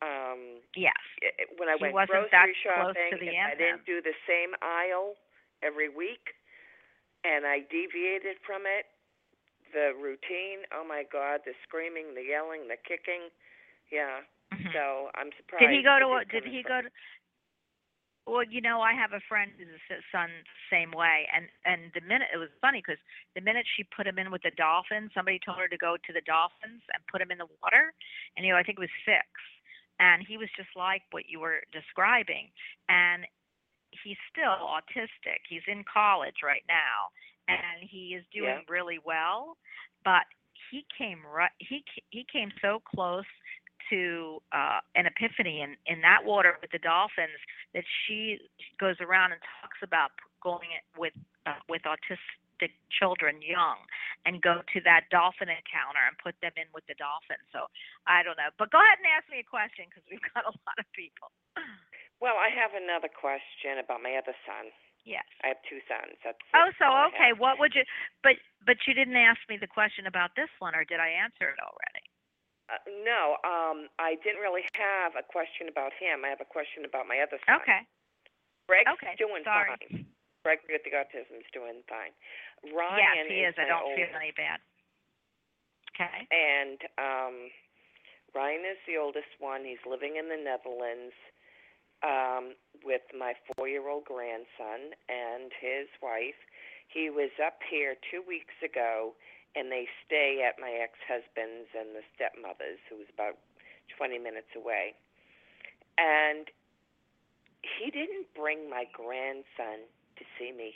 [0.01, 0.95] Um, Yes.
[1.57, 5.15] when I He went grocery shopping, to the end I didn't do the same aisle
[5.61, 6.35] every week,
[7.23, 8.87] and I deviated from it,
[9.71, 10.65] the routine.
[10.71, 13.31] Oh my God, the screaming, the yelling, the kicking.
[13.91, 14.21] Yeah.
[14.51, 14.71] Mhm.
[14.73, 15.61] So I'm surprised.
[15.61, 16.25] Did he go to?
[16.25, 16.91] Did he go to?
[18.25, 20.29] Well, you know, I have a friend who's a s- son
[20.69, 22.99] same way, and and the minute it was funny because
[23.35, 26.13] the minute she put him in with the dolphins, somebody told her to go to
[26.13, 27.93] the dolphins and put him in the water,
[28.37, 29.27] and you know, I think it was six,
[29.99, 32.51] and he was just like what you were describing,
[32.89, 33.25] and
[34.03, 35.43] he's still autistic.
[35.49, 37.11] He's in college right now,
[37.47, 38.61] and he is doing Yeah.
[38.69, 39.57] really well,
[40.03, 40.23] but
[40.71, 41.51] he came right.
[41.59, 43.27] He he came so close
[43.89, 47.39] to uh, an epiphany in, in that water with the dolphins
[47.73, 48.39] that she
[48.79, 51.13] goes around and talks about going it with
[51.45, 53.83] uh, with autistic children young
[54.23, 57.43] and go to that dolphin encounter and put them in with the dolphins.
[57.51, 57.67] So
[58.07, 60.53] I don't know, but go ahead and ask me a question because we've got a
[60.67, 61.31] lot of people.
[62.23, 64.71] Well, I have another question about my other son.
[65.03, 65.27] Yes.
[65.43, 66.15] I have two sons.
[66.23, 67.35] That's Oh, so okay.
[67.35, 67.83] What would you?
[68.23, 71.51] But but you didn't ask me the question about this one, or did I answer
[71.51, 72.02] it already?
[72.71, 76.23] Uh, no, um, I didn't really have a question about him.
[76.23, 77.59] I have a question about my other son.
[77.59, 77.81] Okay.
[78.67, 79.75] Greg's Okay, doing sorry.
[79.75, 80.07] fine.
[80.43, 82.11] Greg with the autism is doing fine.
[82.71, 83.53] Ryan yes, he is.
[83.55, 84.59] is I don't feel any bad.
[85.95, 86.25] Okay.
[86.31, 87.35] and um,
[88.33, 89.61] Ryan is the oldest one.
[89.63, 91.13] He's living in the Netherlands
[92.01, 96.39] um, with my four-year-old grandson and his wife.
[96.89, 99.13] He was up here two weeks ago,
[99.55, 103.37] and they stay at my ex-husband's and the stepmother's, who was about
[103.97, 104.97] 20 minutes away.
[105.97, 106.49] And
[107.61, 109.85] he didn't bring my grandson
[110.17, 110.75] to see me.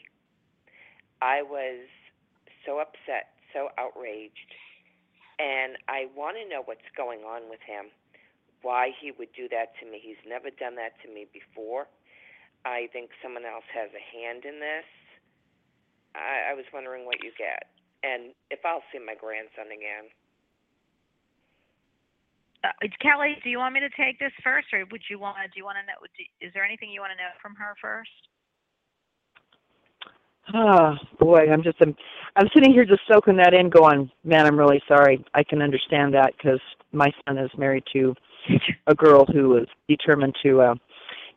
[1.22, 1.90] I was
[2.66, 4.54] so upset, so outraged,
[5.40, 7.94] and I want to know what's going on with him,
[8.62, 10.02] why he would do that to me.
[10.02, 11.88] He's never done that to me before.
[12.66, 14.86] I think someone else has a hand in this.
[16.18, 17.70] I, I was wondering what you get,
[18.04, 20.10] and if I'll see my grandson again.
[22.64, 25.38] Uh, Kelly, do you want me to take this first, or would you want?
[25.38, 25.48] To?
[25.48, 26.02] Do you want to know?
[26.02, 28.10] Do, is there anything you want to know from her first?
[30.54, 31.96] Oh boy, I'm just I'm,
[32.36, 35.24] I'm sitting here just soaking that in, going, man, I'm really sorry.
[35.34, 38.16] I can understand that because my son is married to
[38.88, 40.76] a girl who is determined to uh,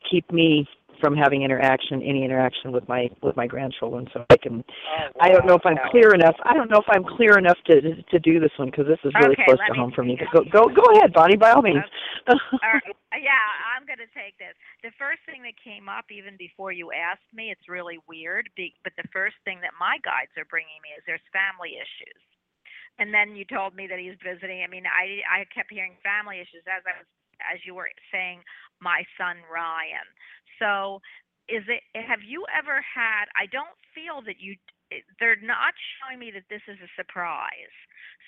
[0.08, 0.66] keep me
[1.01, 4.07] from having interaction, any interaction with my with my grandchildren.
[4.12, 4.64] So I can.
[4.64, 5.90] Oh, I don't know if I'm wow.
[5.90, 6.36] clear enough.
[6.44, 9.12] I don't know if I'm clear enough to to do this one because this is
[9.18, 10.18] really Okay, close to me home for me.
[10.18, 11.84] But go go go ahead, Bonnie, by all means.
[12.30, 12.94] All right.
[13.16, 14.55] Yeah, I'm going to take this.
[14.84, 18.76] The first thing that came up, even before you asked me, it's really weird, be-
[18.84, 22.22] but the first thing that my guides are bringing me is there's family issues.
[23.01, 24.62] And then you told me that he's visiting.
[24.62, 27.09] I mean, I I kept hearing family issues as I was
[27.40, 28.44] as you were saying
[28.80, 30.05] my son Ryan.
[30.61, 31.00] So,
[31.48, 34.54] is it have you ever had I don't feel that you
[35.18, 37.74] they're not showing me that this is a surprise.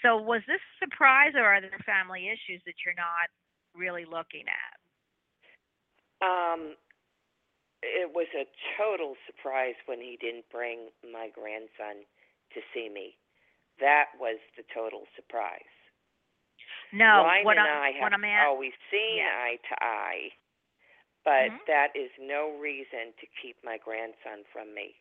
[0.03, 3.31] So, was this a surprise or are there family issues that you're not
[3.75, 4.75] really looking at?
[6.23, 6.79] Um,
[7.83, 8.47] it was a
[8.79, 12.07] total surprise when he didn't bring my grandson
[12.55, 13.19] to see me.
[13.81, 15.67] That was the total surprise.
[16.93, 19.35] No, Ryan what and I'm I what have I'm at, always seen Yeah.
[19.35, 20.31] eye to eye,
[21.25, 21.67] but Mhm.
[21.67, 24.97] that is no reason to keep my grandson from me.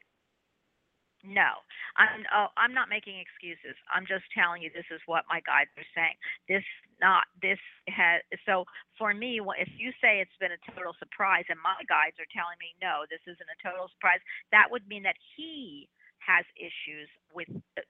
[1.23, 1.61] No,
[1.97, 2.25] I'm.
[2.33, 3.77] Oh, I'm not making excuses.
[3.93, 6.17] I'm just telling you this is what my guides are saying.
[6.49, 6.65] This
[6.99, 7.59] not this
[7.89, 8.25] has.
[8.45, 8.65] So
[8.97, 12.57] for me, if you say it's been a total surprise, and my guides are telling
[12.57, 15.87] me no, this isn't a total surprise, that would mean that he
[16.25, 17.85] has issues with uh,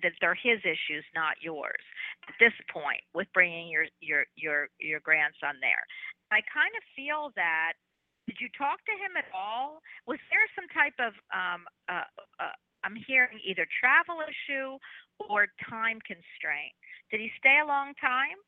[0.00, 1.84] that they're his issues, not yours.
[2.28, 5.84] At this point, with bringing your your your your grandson there,
[6.30, 7.74] I kind of feel that.
[8.26, 9.82] Did you talk to him at all?
[10.06, 12.06] Was there some type of um, uh,
[12.38, 12.54] uh,
[12.84, 14.78] I'm hearing either travel issue
[15.28, 16.72] or time constraint.
[17.10, 18.38] Did he stay a long time?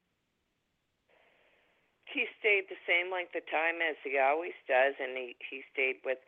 [2.09, 6.01] He stayed the same length of time as he always does, and he he stayed
[6.05, 6.21] with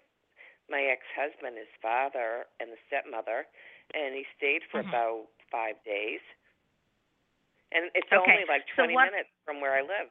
[0.69, 3.45] my ex-husband, his father, and the stepmother,
[3.93, 4.89] and he stayed for Mhm.
[4.89, 6.21] about five days.
[7.73, 10.11] And it's Okay, only like so 20 what- minutes from where I live.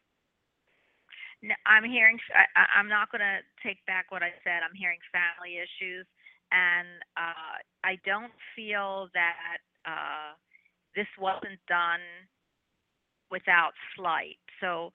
[1.65, 2.17] I'm hearing.
[2.31, 4.63] I, I'm not going to take back what I said.
[4.63, 6.07] I'm hearing family issues,
[6.51, 6.87] and
[7.17, 10.39] uh, I don't feel that uh,
[10.95, 12.03] this wasn't done
[13.31, 14.39] without slight.
[14.61, 14.91] So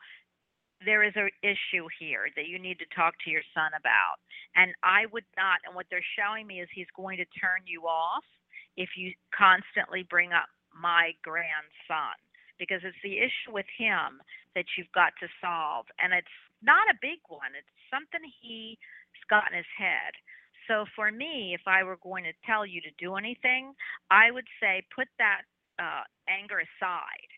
[0.85, 4.23] there is an issue here that you need to talk to your son about.
[4.55, 5.59] And I would not.
[5.67, 8.25] And what they're showing me is he's going to turn you off
[8.77, 12.15] if you constantly bring up my grandson
[12.59, 14.23] because it's the issue with him
[14.55, 15.87] that you've got to solve.
[15.99, 18.79] And it's not a big one, it's something he's
[19.31, 20.13] got in his head.
[20.67, 23.73] So for me, if I were going to tell you to do anything,
[24.11, 25.49] I would say put that
[25.81, 27.31] uh, anger aside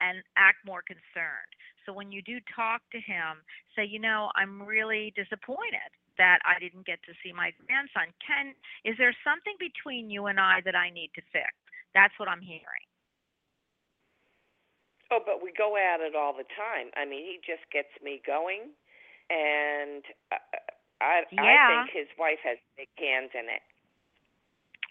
[0.00, 1.50] and act more concerned.
[1.84, 3.42] So when you do talk to him,
[3.74, 8.12] say, you know, I'm really disappointed that I didn't get to see my grandson.
[8.22, 8.54] Ken,
[8.84, 11.52] is there something between you and I that I need to fix?
[11.94, 12.86] That's what I'm hearing.
[15.10, 16.90] Oh, but we go at it all the time.
[16.96, 18.74] I mean, he just gets me going,
[19.30, 20.02] and
[20.32, 20.42] uh,
[21.00, 23.62] I I think his wife has big hands in it.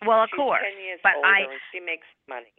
[0.06, 2.54] Well, of She's course, ten years but older, I and she makes money.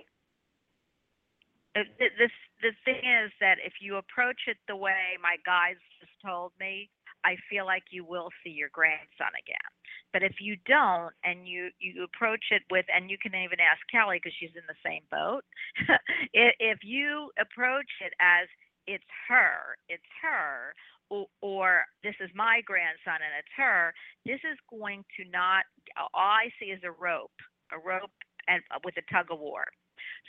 [1.76, 2.32] uh, th- this
[2.62, 6.90] the thing is that if you approach it the way my guys just told me,
[7.24, 9.70] I feel like you will see your grandson again.
[10.12, 13.80] But if you don't, and you you approach it with, and you can even ask
[13.90, 15.44] Kelly because she's in the same boat.
[16.32, 18.48] if, you approach it as
[18.86, 20.72] it's her, it's her,
[21.10, 23.92] or, or this is my grandson and it's her,
[24.24, 25.64] this is going to not.
[25.98, 27.36] All I see is a rope,
[27.72, 28.14] a rope,
[28.48, 29.64] and uh, with a tug of war.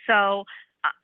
[0.06, 0.44] So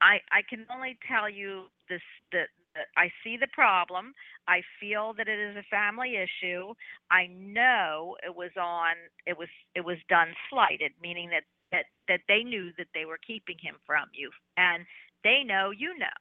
[0.01, 2.49] I I can only tell you this that
[2.97, 4.13] I see the problem.
[4.47, 6.73] I feel that it is a family issue.
[7.11, 8.95] I know it was on
[9.25, 13.19] it was it was done slighted, meaning that that that they knew that they were
[13.25, 14.85] keeping him from you and
[15.23, 16.19] they know you know.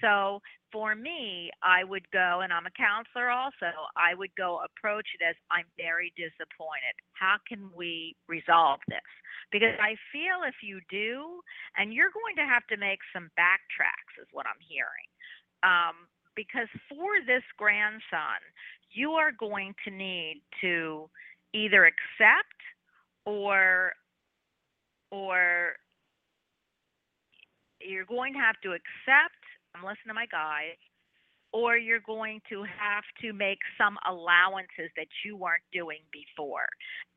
[0.00, 0.40] So
[0.72, 5.24] for me, I would go, and I'm a counselor also, I would go approach it
[5.24, 6.96] as I'm very disappointed.
[7.12, 9.04] How can we resolve this?
[9.52, 11.42] Because I feel if you do,
[11.76, 15.09] and you're going to have to make some backtracks, is what I'm hearing.
[15.62, 18.40] Um, because for this grandson,
[18.92, 21.08] you are going to need to
[21.52, 22.60] either accept
[23.26, 23.92] or
[25.10, 25.74] or
[27.80, 29.40] you're going to have to accept
[29.74, 30.78] I'm listening to my guide,
[31.52, 36.66] or you're going to have to make some allowances that you weren't doing before.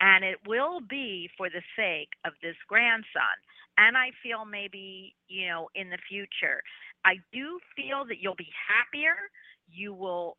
[0.02, 3.38] And it will be for the sake of this grandson.
[3.78, 6.62] And I feel maybe, you know, in the future,
[7.06, 9.16] I do feel that you'll be happier.
[9.68, 10.38] You will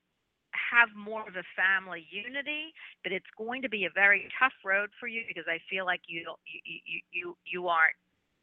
[0.54, 4.90] have more of a family unity, but it's going to be a very tough road
[4.98, 7.96] for you because I feel like you you you you, you aren't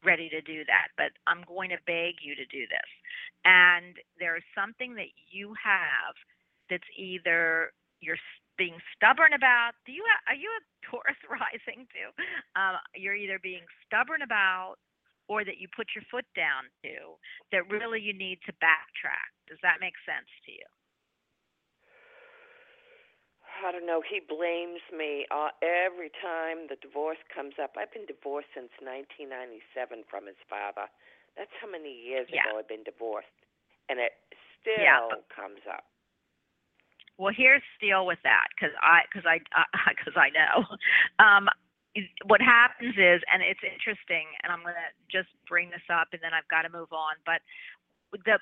[0.04, 2.90] ready to do that, but I'm going to beg you to do this.
[3.44, 6.14] And there's something that you have
[6.68, 8.20] that's either you're
[8.58, 9.72] being stubborn about.
[9.86, 12.10] Do you are you a Taurus rising too?
[12.58, 14.76] Um, you're either being stubborn about
[15.32, 17.16] or that you put your foot down to
[17.52, 19.32] that really you need to backtrack.
[19.48, 20.68] Does that make sense to you?
[23.64, 24.02] I don't know.
[24.02, 27.76] He blames me uh, every time the divorce comes up.
[27.78, 30.88] I've been divorced since 1997 from his father.
[31.36, 32.42] That's how many years Yeah.
[32.42, 33.32] ago I've been divorced,
[33.88, 34.12] and it
[34.60, 35.84] still Yeah, comes up.
[37.18, 39.38] Well, here's the deal with that because I because I
[39.90, 40.64] because I know.
[41.18, 41.48] Um,
[42.24, 46.22] what happens is, and it's interesting, and I'm going to just bring this up, and
[46.24, 47.20] then I've got to move on.
[47.24, 47.44] But
[48.24, 48.40] the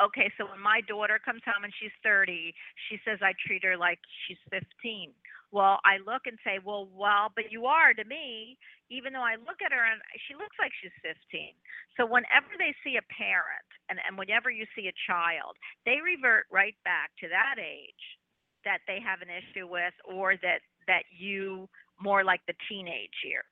[0.00, 2.52] okay, so when my daughter comes home and she's 30,
[2.88, 5.12] she says I treat her like she's 15.
[5.52, 8.58] Well, I look and say, well, well, but you are to me,
[8.90, 11.16] even though I look at her and she looks like she's 15.
[11.96, 15.56] So whenever they see a parent and, and whenever you see a child,
[15.88, 18.04] they revert right back to that age
[18.66, 21.68] that they have an issue with or that that you
[22.00, 23.44] more like the teenage years.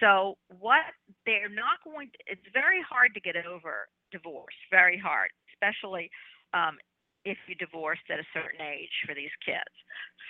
[0.00, 0.84] So what
[1.26, 6.10] they're not going to it's very hard to get over divorce, very hard, especially
[6.54, 6.78] um
[7.24, 9.74] if you divorced at a certain age for these kids.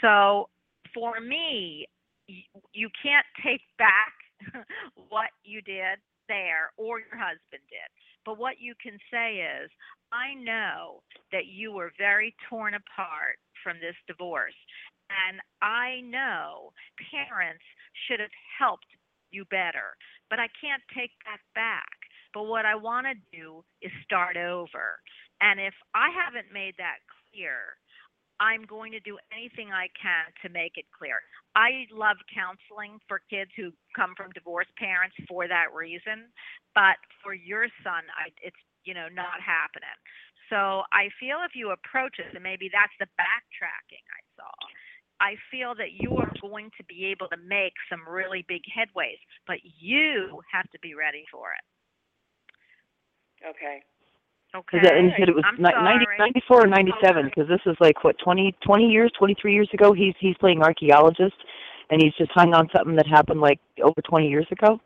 [0.00, 0.48] So
[0.94, 1.86] for me,
[2.28, 4.14] y- you can't take back
[5.10, 7.90] what you did there or your husband did.
[8.24, 9.70] But what you can say is,
[10.12, 14.54] I know that you were very torn apart from this divorce.
[15.14, 16.72] And I know
[17.10, 17.64] parents
[18.06, 18.90] should have helped
[19.30, 19.94] you better.
[20.30, 21.94] But I can't take that back.
[22.32, 24.98] But what I want to do is start over.
[25.40, 26.98] And if I haven't made that
[27.30, 27.78] clear,
[28.40, 31.22] I'm going to do anything I can to make it clear.
[31.54, 36.34] I love counseling for kids who come from divorced parents for that reason,
[36.74, 39.98] but for your son, I, it's you know not happening.
[40.50, 44.52] So I feel if you approach it, and maybe that's the backtracking I saw.
[45.20, 49.18] I feel that you are going to be able to make some really big headways,
[49.46, 51.64] but you have to be ready for it.
[53.48, 53.82] Okay.
[54.54, 54.78] Okay.
[54.78, 56.06] Is that, and you said it was I'm ni- 90,
[56.46, 60.14] 94 or 97 because this is like what 20 20 years 23 years ago he's
[60.20, 61.34] he's playing archaeologist
[61.90, 64.78] and he's just hung on something that happened like over 20 years ago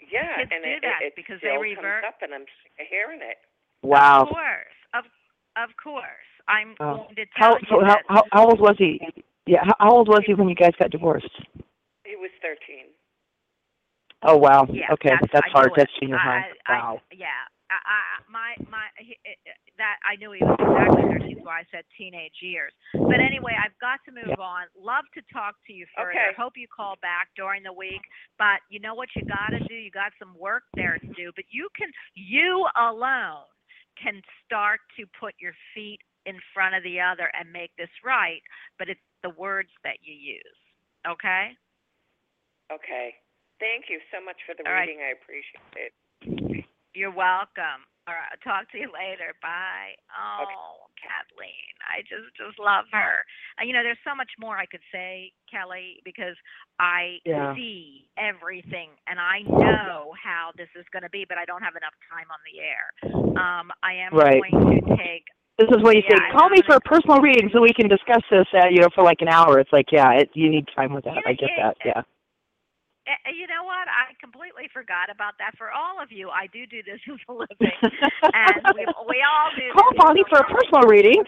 [0.00, 2.32] Yeah, Kids and do it, that it, it because they still revert- comes up, and
[2.32, 2.46] I'm
[2.88, 3.36] hearing it.
[3.82, 4.76] wow Of course.
[4.94, 5.04] Of
[5.56, 6.31] of course.
[6.52, 7.08] I'm Oh.
[7.08, 9.00] going to how tell so you how, that how how old was he
[9.46, 11.32] yeah how, how old was he when you guys got divorced
[12.04, 12.92] He was 13.
[14.24, 16.00] oh wow yeah, okay that's, that's hard that's it.
[16.00, 17.42] junior I, high I, wow I, yeah.
[17.72, 19.16] I, I, my my he,
[19.80, 21.40] that I knew he was exactly 13.
[21.40, 22.72] That's why I said teenage years.
[23.08, 24.44] But anyway, I've got to move Yeah.
[24.44, 24.68] on.
[24.76, 26.12] Love to talk to you further.
[26.12, 26.36] Okay.
[26.36, 28.04] Hope you call back during the week.
[28.36, 29.72] But you know what you got to do?
[29.74, 31.32] You got some work there to do.
[31.32, 33.48] But you can, you alone
[33.96, 38.42] can start to put your feet in front of the other and make this right.
[38.78, 40.58] But it's the words that you use.
[41.06, 41.50] Okay.
[42.72, 43.14] Okay.
[43.60, 44.88] Thank you so much for the All right.
[44.88, 45.02] reading.
[45.02, 45.92] I appreciate it.
[46.94, 47.86] You're welcome.
[48.08, 49.30] All right, I'll talk to you later.
[49.40, 49.94] Bye.
[50.10, 53.22] Oh, Kathleen, I just just love her.
[53.58, 56.34] And you know, there's so much more I could say, Kelly, because
[56.80, 57.54] I Yeah.
[57.54, 61.76] see everything and I know how this is going to be, but I don't have
[61.76, 62.90] enough time on the air.
[63.38, 64.34] Um, I am Right.
[64.34, 65.26] going to take.
[65.62, 67.86] This is what you Yeah, say call me for a personal reading so we can
[67.88, 70.66] discuss this uh, you know for like an hour it's like yeah it, you need
[70.74, 72.02] time with that i get that yeah
[73.32, 73.90] You know what?
[73.90, 75.58] I completely forgot about that.
[75.58, 77.78] For all of you, I do do this as a living,
[78.30, 79.66] and we we all do.
[79.74, 81.18] Call Bonnie for a personal reading.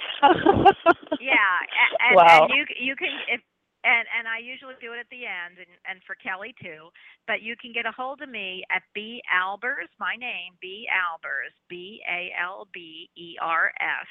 [1.18, 2.46] Yeah, a- and, Wow.
[2.46, 3.40] and you you can if
[3.84, 6.88] and and I usually do it at the end, and and for Kelly too.
[7.28, 11.52] But you can get a hold of me at B Albers, my name B Albers,
[11.68, 14.08] B A L B E R S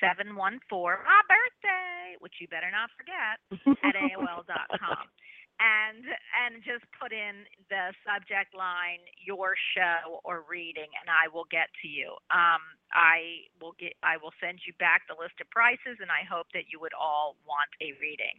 [0.00, 3.40] seven one four, my birthday, which you better not forget,
[3.82, 5.08] at AOL dot com.
[5.58, 11.50] And and just put in the subject line your show or reading, and I will
[11.50, 12.14] get to you.
[12.30, 12.62] Um,
[12.94, 16.46] I will get I will send you back the list of prices, and I hope
[16.54, 18.38] that you would all want a reading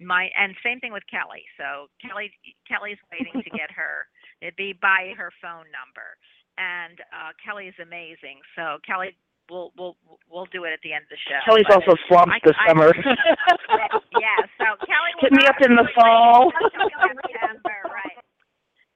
[0.00, 1.44] my and same thing with Kelly.
[1.60, 2.32] So Kelly
[2.66, 4.08] Kelly's waiting to get her.
[4.40, 6.16] It'd be by her phone number,
[6.56, 8.40] and uh, Kelly is amazing.
[8.56, 9.12] So Kelly,
[9.50, 9.96] we'll we'll
[10.30, 11.36] we'll do it at the end of the show.
[11.44, 12.94] Kelly's But also swamped I- this I- summer.
[14.22, 14.38] yeah.
[14.56, 16.52] So Kelly, will Hit me up in the fall.
[16.54, 18.18] waiting until September, right?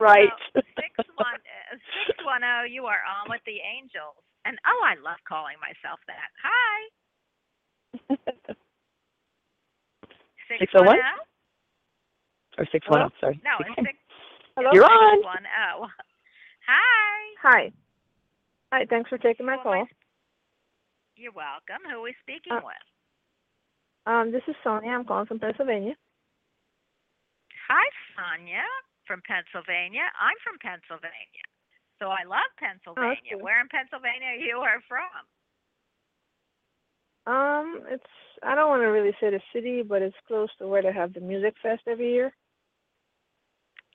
[0.01, 0.33] right.
[0.55, 1.25] So, six uh,
[2.07, 2.65] six one zero.
[2.65, 6.31] You are on with the Angels, and oh, I love calling myself that.
[6.41, 6.77] Hi.
[10.49, 10.87] Six 601?
[10.87, 11.17] one zero.
[12.59, 13.11] or six one.
[13.21, 13.41] Sorry.
[13.45, 13.97] No, it's six.
[14.57, 14.71] Hello?
[14.73, 15.23] You're on.
[15.25, 15.87] One oh.
[16.69, 17.35] Hi.
[17.43, 17.73] Hi.
[18.73, 19.87] Hi, thanks for taking my Who am I call.
[21.17, 21.83] You're welcome.
[21.87, 22.87] Who are we speaking Uh, with?
[24.07, 24.91] Um, this is Sonia.
[24.91, 25.95] I'm calling from Pennsylvania.
[27.69, 28.65] Hi, Sonia
[29.07, 30.11] from Pennsylvania.
[30.21, 31.47] I'm from Pennsylvania.
[31.99, 33.33] So I love Pennsylvania.
[33.33, 33.41] cool.
[33.41, 35.25] Where in Pennsylvania are you are from?
[37.27, 38.05] Um, it's
[38.43, 41.15] I don't want to really say the city, but it's close to where they have
[41.15, 42.35] the music fest every year.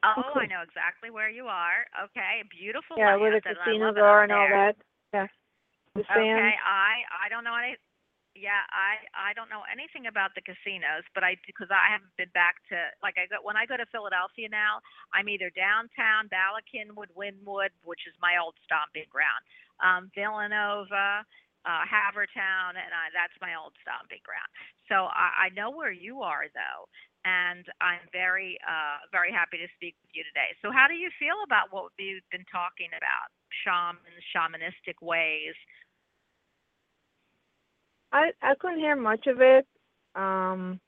[0.02, 0.42] Oh, cool.
[0.42, 1.86] I know exactly where you are.
[2.06, 2.98] Okay, beautiful.
[2.98, 4.76] yeah, where the land, and I casinos are and all that.
[5.14, 5.28] Yeah.
[5.96, 6.56] The Okay.
[6.66, 7.78] I I don't know any.
[8.36, 12.32] Yeah, I I don't know anything about the casinos, but I because I haven't been
[12.34, 14.80] back to like I go when I go to Philadelphia now,
[15.14, 19.42] I'm either downtown, Bala Cynwyd, Wynnewood, which is my old stomping ground,
[19.82, 21.26] um, Villanova,
[21.66, 24.48] uh, Havertown, and I, that's my old stomping ground.
[24.88, 26.88] So I, I know where you are though,
[27.26, 30.56] and I'm very uh very happy to speak with you today.
[30.62, 33.30] So how do you feel about what we've been talking about,
[33.64, 35.56] shamans, shamanistic ways?
[38.12, 39.68] I I couldn't hear much of it.
[40.16, 40.80] Um,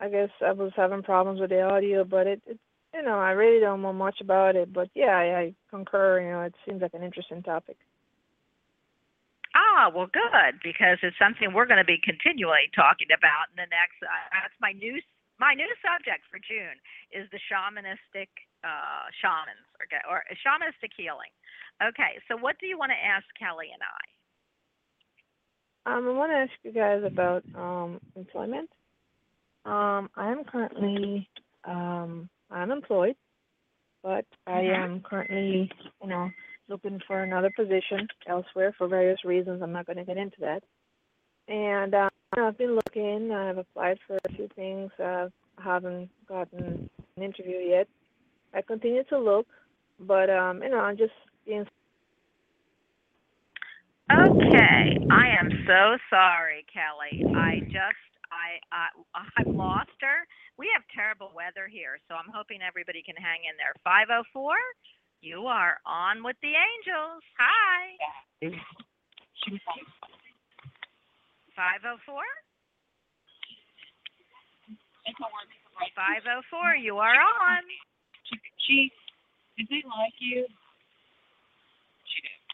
[0.00, 2.58] I guess I was having problems with the audio, but it, it
[2.94, 4.72] you know I really don't know much about it.
[4.72, 6.20] But yeah, I, I concur.
[6.20, 7.76] You know, it seems like an interesting topic.
[9.54, 13.68] Ah, well, good because it's something we're going to be continually talking about in the
[13.68, 14.00] next.
[14.00, 14.96] Uh, that's my new
[15.42, 16.78] my new subject for June
[17.10, 18.30] is the shamanistic
[18.62, 21.34] uh, shamans or, or shamanistic healing.
[21.82, 24.02] Okay, so what do you want to ask Kelly and I?
[25.84, 28.70] Um, I want to ask you guys about um, employment.
[29.64, 31.28] Um, I am currently
[31.64, 33.16] um, unemployed,
[34.04, 34.84] but I Mhm.
[34.84, 35.68] am currently,
[36.00, 36.30] you know,
[36.68, 39.60] looking for another position elsewhere for various reasons.
[39.60, 40.62] I'm not going to get into that.
[41.48, 43.30] And uh, I've been looking.
[43.30, 44.90] I've applied for a few things.
[44.98, 45.28] Uh,
[45.58, 47.88] I haven't gotten an interview yet.
[48.54, 49.46] I continue to look,
[50.00, 51.12] but um, you know, I'm just
[51.46, 51.66] being
[54.12, 57.24] Okay, I am so sorry, Kelly.
[57.34, 58.88] I just I I
[59.38, 60.26] I've lost her.
[60.58, 63.72] We have terrible weather here, so I'm hoping everybody can hang in there.
[63.84, 64.54] 504,
[65.22, 67.22] you are on with the Angels.
[67.38, 67.96] Hi.
[71.56, 72.22] 504?
[75.96, 77.62] 504, you are on.
[78.66, 78.90] She,
[79.58, 80.46] did they like you?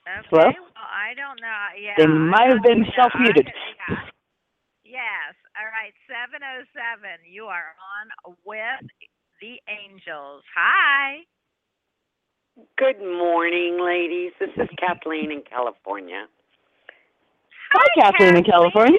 [0.09, 0.49] Okay, Hello?
[0.49, 1.65] well, I don't know.
[1.77, 1.95] Yeah.
[1.99, 3.47] They might have been self-muted.
[3.47, 3.97] yeah.
[4.85, 5.37] Yes.
[5.61, 5.93] All right.
[6.09, 7.29] 707.
[7.29, 8.89] You are on with
[9.43, 10.43] the Angels.
[10.57, 11.21] Hi.
[12.79, 14.33] Good morning, ladies.
[14.41, 16.27] This is Kathleen in California.
[17.73, 18.99] Hi, Kathleen in California.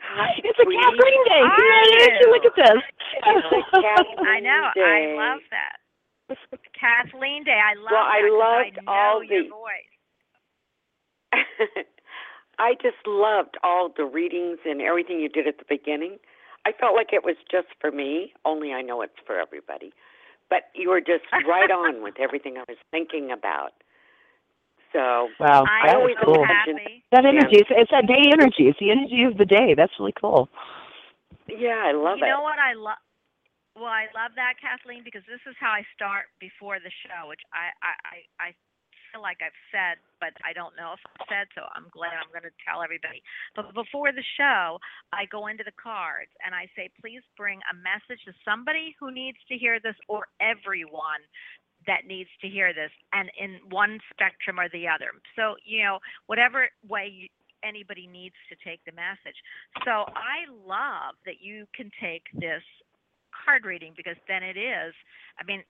[0.00, 0.64] Hi, it's a.
[0.64, 1.42] Kathleen Day.
[1.42, 2.30] Are Yay, you?
[2.32, 2.82] Look at this.
[3.22, 4.70] I know.
[4.74, 5.14] Day.
[5.14, 5.76] I love that.
[6.78, 7.58] Kathleen Day.
[7.62, 9.92] I love Well, that I loved I all your the- voice.
[12.58, 16.16] I just loved all the readings and everything you did at the beginning.
[16.64, 19.92] I felt like it was just for me, only I know it's for everybody.
[20.48, 23.72] But you were just right on with everything I was thinking about.
[24.92, 26.42] So, Wow, I that was always cool.
[26.44, 27.02] imagine- happy.
[27.12, 28.68] That energy, it's, it's that day energy.
[28.68, 29.74] It's the energy of the day.
[29.74, 30.48] That's really cool.
[31.48, 32.28] yeah, I love you it.
[32.28, 32.98] You know what I love?
[33.76, 37.42] Well, I love that, Kathleen, because this is how I start before the show, which
[37.52, 38.48] I I I, I
[39.12, 41.46] feel like I've said, but I don't know if I've said.
[41.54, 43.22] So I'm glad I'm going to tell everybody.
[43.54, 44.80] But before the show,
[45.12, 49.12] I go into the cards and I say, please bring a message to somebody who
[49.12, 51.20] needs to hear this, or everyone
[51.86, 55.10] that needs to hear this, and in one spectrum or the other.
[55.34, 57.28] So you know, whatever way you,
[57.64, 59.36] anybody needs to take the message.
[59.84, 62.62] So I love that you can take this
[63.44, 64.94] card reading because then it is,
[65.38, 65.62] I mean,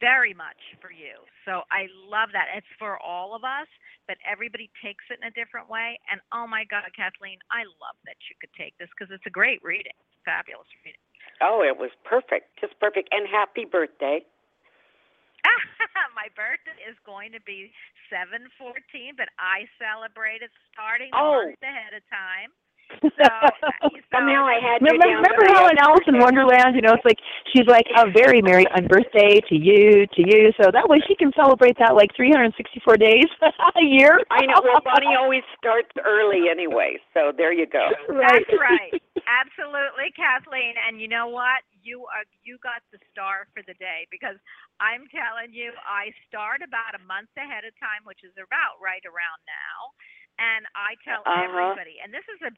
[0.00, 1.24] very much for you.
[1.48, 2.52] So I love that.
[2.52, 3.68] It's for all of us,
[4.04, 5.96] but everybody takes it in a different way.
[6.10, 9.32] And oh my God, Kathleen, I love that you could take this because it's a
[9.32, 11.00] great reading, fabulous reading.
[11.40, 13.08] Oh, it was perfect, just perfect.
[13.12, 14.20] And happy birthday.
[16.20, 17.72] My birthday is going to be
[18.12, 21.40] seven fourteen, but I celebrate it starting Oh.
[21.40, 22.52] a month ahead of time.
[23.00, 23.48] So, uh,
[23.80, 26.82] so Somehow I had you Remember, down remember for how in Alice in Wonderland, you
[26.82, 27.22] know, it's like
[27.54, 30.50] she's like a very merry on birthday to you, to you.
[30.60, 32.50] So that way she can celebrate that like 364
[32.98, 33.30] days
[33.78, 34.18] a year.
[34.34, 34.58] I know.
[34.60, 37.86] Well, Bonnie always starts early anyway, so there you go.
[38.10, 38.42] right.
[38.42, 38.92] That's right.
[39.22, 40.74] Absolutely, Kathleen.
[40.82, 41.62] And you know what?
[41.82, 44.36] You are you got the star for the day because
[44.80, 49.04] I'm telling you, I start about a month ahead of time, which is about right
[49.06, 49.78] around now.
[50.40, 51.76] And I tell Uh-huh.
[51.76, 52.52] everybody, and this is a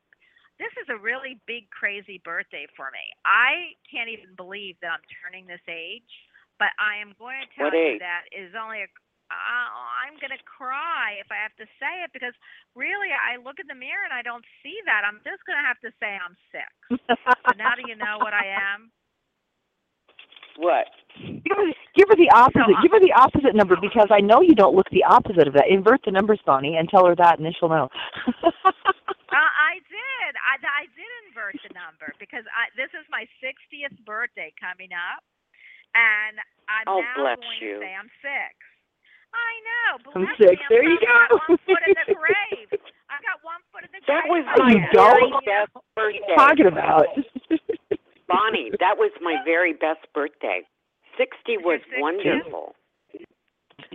[0.60, 3.02] this is a really big crazy birthday for me.
[3.24, 6.06] I can't even believe that I'm turning this age,
[6.58, 8.02] but I am going to tell What you age?
[8.02, 8.88] that is only a
[9.32, 9.68] uh,
[10.06, 12.36] I'm going to cry if I have to say it because
[12.76, 15.02] really I look in the mirror and I don't see that.
[15.08, 16.68] I'm just going to have to say I'm six.
[17.46, 18.92] So now do you know what I am?
[20.58, 20.86] What?
[21.18, 22.76] Give her, give her the opposite.
[22.82, 25.68] Give her the opposite number because I know you don't look the opposite of that.
[25.68, 27.88] Invert the numbers, Bonnie, and tell her that, and then she'll know.
[28.44, 28.50] Uh,
[29.32, 30.32] I did.
[30.40, 35.20] I, I did invert the number because I, this is my 60th birthday coming up,
[35.96, 36.36] and
[36.68, 37.76] I'm Oh, now bless going you.
[37.80, 38.54] to say I'm six.
[39.32, 39.92] I know.
[40.16, 40.52] I'm six.
[40.52, 41.36] Me, I'm There you probably got go.
[41.48, 42.68] One foot in the grave.
[43.08, 45.44] I got one foot in the That was my you very don't?
[45.96, 47.06] what are you talking about?
[48.28, 50.62] Bonnie, that was my very best birthday.
[51.18, 52.00] 60 was You're 60?
[52.00, 52.74] wonderful.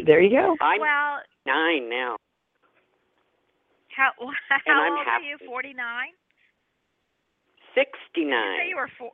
[0.05, 0.55] there you go.
[0.61, 2.17] I'm Well, nine now.
[3.95, 4.11] how
[4.65, 5.37] how I'm old are you?
[5.45, 5.77] 49.
[7.73, 8.29] 69.
[8.29, 9.11] Did you say you were four?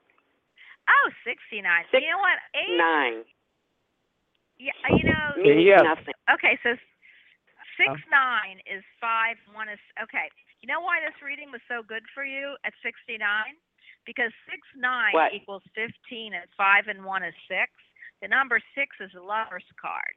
[0.90, 1.64] Oh, 69.
[1.92, 2.40] Six- you know what?
[2.56, 2.76] Age.
[2.78, 3.18] Nine.
[4.60, 5.28] Yeah, you know.
[5.36, 6.16] There Means you nothing.
[6.32, 6.76] Okay, so
[7.76, 8.12] six Oh.
[8.12, 9.36] nine is five.
[9.52, 10.30] One is okay.
[10.62, 13.56] You know why this reading was so good for you at sixty nine?
[14.06, 15.34] Because six nine What?
[15.34, 17.72] equals fifteen, and five and one is six.
[18.22, 20.16] The number six is a lover's card.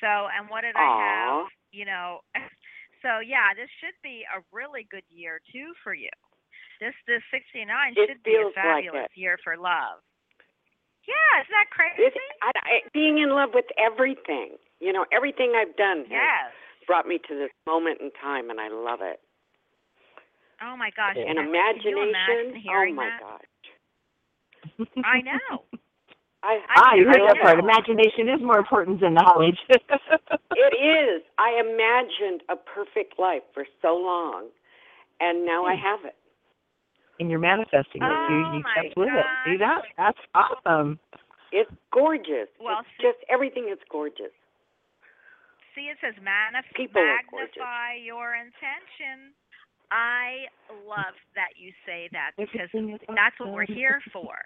[0.00, 1.48] So, and what did I have?
[1.72, 2.20] You know,
[3.04, 6.12] so yeah, this should be a really good year too for you.
[6.80, 10.04] This this sixty nine should be a feels like fabulous year for love.
[11.04, 12.16] Yeah, isn't that crazy?
[12.40, 14.56] I, I, being in love with everything.
[14.80, 16.52] You know, everything I've done has yes.
[16.86, 19.20] brought me to this moment in time, and I love it.
[20.64, 21.16] Oh my gosh.
[21.16, 21.44] And Kathleen,
[21.82, 22.72] Can imagine imagination.
[22.72, 23.20] Oh my that?
[23.20, 23.50] gosh.
[25.04, 25.62] I know.
[26.44, 27.58] I, ah, you heard I that part.
[27.58, 29.56] Imagination is more important than knowledge.
[29.68, 31.22] it is.
[31.38, 34.48] I imagined a perfect life for so long,
[35.20, 36.16] and now I have it.
[37.18, 38.12] and you're manifesting it.
[38.12, 39.24] Oh, you you my kept with it.
[39.46, 39.82] See that?
[39.96, 40.98] That's awesome.
[41.50, 42.52] It's gorgeous.
[42.60, 44.34] Well, it's see- just everything is gorgeous.
[45.74, 47.56] See, it says manif- People are gorgeous.
[47.56, 49.32] magnify your intention.
[49.90, 50.48] I
[50.86, 54.36] love that you say that because that's what we're here for.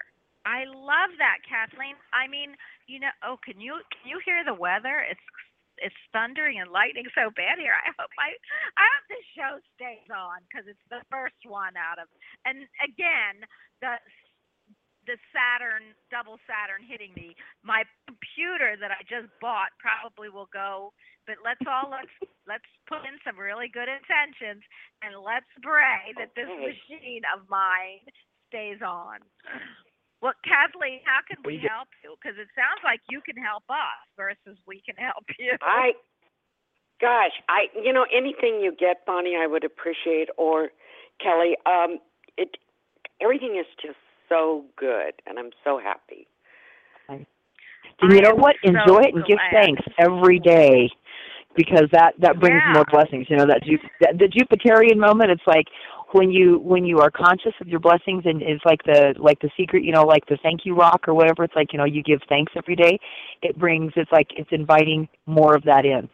[0.47, 1.97] I love that, Kathleen.
[2.14, 2.57] I mean,
[2.89, 5.05] you know, oh, can you can you hear the weather?
[5.05, 5.20] It's
[5.78, 7.74] it's thundering and lightning so bad here.
[7.74, 8.34] I hope I
[8.80, 12.09] I hope this show stays on because it's the first one out of.
[12.47, 13.45] And again,
[13.84, 14.01] the
[15.09, 17.32] the Saturn double Saturn hitting me.
[17.64, 20.92] My computer that I just bought probably will go.
[21.24, 22.12] But let's all let's
[22.44, 24.61] let's put in some really good intentions
[25.00, 28.04] and let's pray that this machine of mine
[28.52, 29.24] stays on.
[30.20, 32.16] Well, Kathleen, how can we We help you?
[32.20, 35.56] Because it sounds like you can help us versus we can help you.
[35.62, 35.96] I,
[37.00, 40.28] gosh, I you know anything you get, Bonnie, I would appreciate.
[40.36, 40.68] Or
[41.22, 42.00] Kelly, um,
[42.36, 42.56] it
[43.20, 46.26] everything is just so good, and I'm so happy.
[48.01, 48.57] And you know what?
[48.64, 50.89] so Enjoy it and give thanks every day,
[51.57, 52.72] because that that brings Yeah.
[52.74, 53.29] more blessings.
[53.29, 55.31] You know that, Ju- that the Jupiterian moment.
[55.31, 55.66] It's like
[56.12, 59.51] when you when you are conscious of your blessings, and it's like the like the
[59.57, 59.83] secret.
[59.83, 61.43] You know, like the thank you rock or whatever.
[61.45, 62.99] It's like you know you give thanks every day.
[63.43, 63.93] It brings.
[63.97, 66.09] It's like it's inviting more of that in.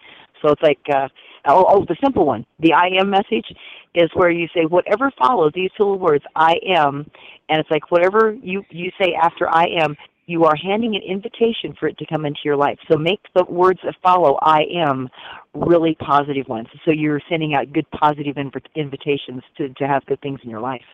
[0.44, 1.08] So it's like uh,
[1.46, 2.44] oh, oh the simple one.
[2.60, 3.46] The I am message
[3.94, 7.10] is where you say whatever follows these two words I am,
[7.48, 11.74] and it's like whatever you you say after I am you are handing an invitation
[11.78, 12.78] for it to come into your life.
[12.90, 15.08] So make the words that follow I am
[15.52, 16.68] really positive ones.
[16.84, 20.60] So you're sending out good positive inv- invitations to, to have good things in your
[20.60, 20.84] life.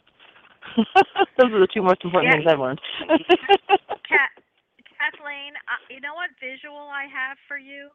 [0.76, 2.38] Those are the two most important Yeah.
[2.38, 2.80] things I've learned.
[2.98, 4.30] Kat,
[4.98, 7.88] Kathleen, uh, you know what visual I have for you?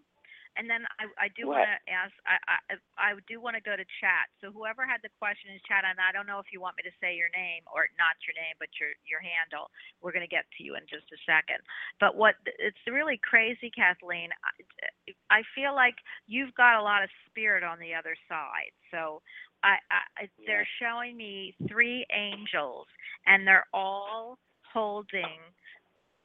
[0.55, 2.11] And then I, I do want to ask.
[2.23, 4.31] I, I I do want to go to chat.
[4.39, 6.83] So whoever had the question in chat, and I don't know if you want me
[6.87, 9.67] to say your name or not your name, but your your handle.
[9.99, 11.59] We're going to get to you in just a second.
[11.99, 14.31] But what it's really crazy, Kathleen.
[14.41, 18.71] I, I feel like you've got a lot of spirit on the other side.
[18.91, 19.21] So
[19.63, 22.87] I, I they're showing me three angels,
[23.27, 24.39] and they're all
[24.71, 25.39] holding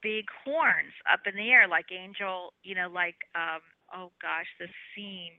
[0.02, 3.60] big horns up in the air like angel you know like um
[3.94, 5.32] oh gosh the scene.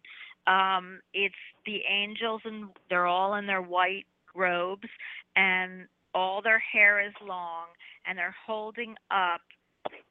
[0.48, 1.36] Um it's
[1.66, 4.90] the angels and they're all in their white robes
[5.36, 7.68] and all their hair is long
[8.06, 9.42] and they're holding up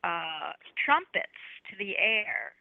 [0.05, 0.53] uh
[0.85, 2.53] trumpets to the air.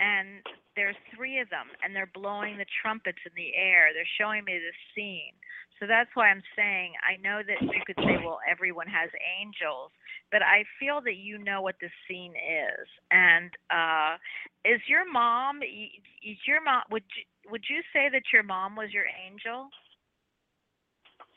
[0.00, 0.42] And
[0.74, 3.94] there's three of them and they're blowing the trumpets in the air.
[3.94, 5.34] They're showing me this scene.
[5.82, 9.10] So that's why I'm saying I know that you could say, well, everyone has
[9.40, 9.90] angels,
[10.30, 12.86] but I feel that you know what the scene is.
[13.10, 14.14] And uh,
[14.64, 15.62] is your mom?
[15.62, 16.82] Is your mom?
[16.90, 19.68] Would you, would you say that your mom was your angel?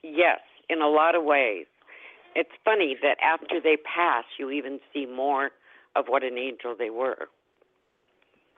[0.04, 1.66] Yes, in a lot of ways.
[2.36, 5.52] It's funny that after they pass, you even see more
[5.96, 7.30] of what an angel they were.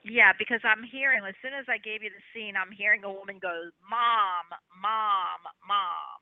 [0.04, 3.12] Yeah, because I'm hearing as soon as I gave you the scene, I'm hearing a
[3.12, 4.46] woman go, "Mom,
[4.80, 6.18] mom, mom."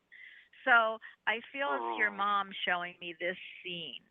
[0.65, 4.03] So I feel it's your mom showing me this scene,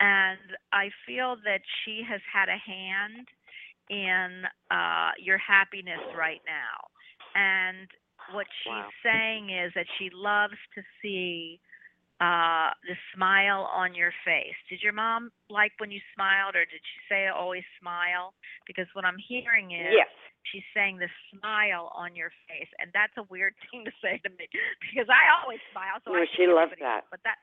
[0.00, 3.28] and I feel that she has had a hand
[3.90, 6.88] in uh, your happiness right now.
[7.34, 7.88] And
[8.26, 8.90] what she's Wow.
[9.04, 11.60] saying is that she loves to see
[12.20, 14.56] uh, the smile on your face.
[14.70, 18.34] Did your mom like when you smiled, or did she say always smile?
[18.66, 20.08] Because what I'm hearing is Yes.
[20.52, 24.30] she's saying the smile on your face, and that's a weird thing to say to
[24.30, 24.48] me
[24.80, 25.98] because I always smile.
[26.04, 27.04] So No, she loves that.
[27.10, 27.36] But that,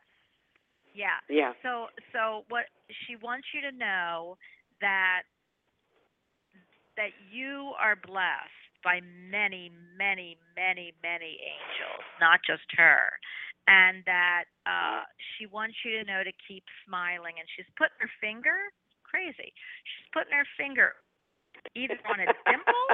[0.94, 1.20] yeah.
[1.30, 1.54] Yeah.
[1.64, 2.66] So so what
[3.06, 4.38] she wants you to know
[4.82, 5.24] that
[6.98, 13.14] that you are blessed by many, many, many, many angels, not just her.
[13.68, 15.04] And that uh
[15.36, 18.72] she wants you to know to keep smiling and she's putting her finger
[19.04, 19.52] crazy.
[19.52, 20.96] She's putting her finger
[21.76, 22.88] either on a dimple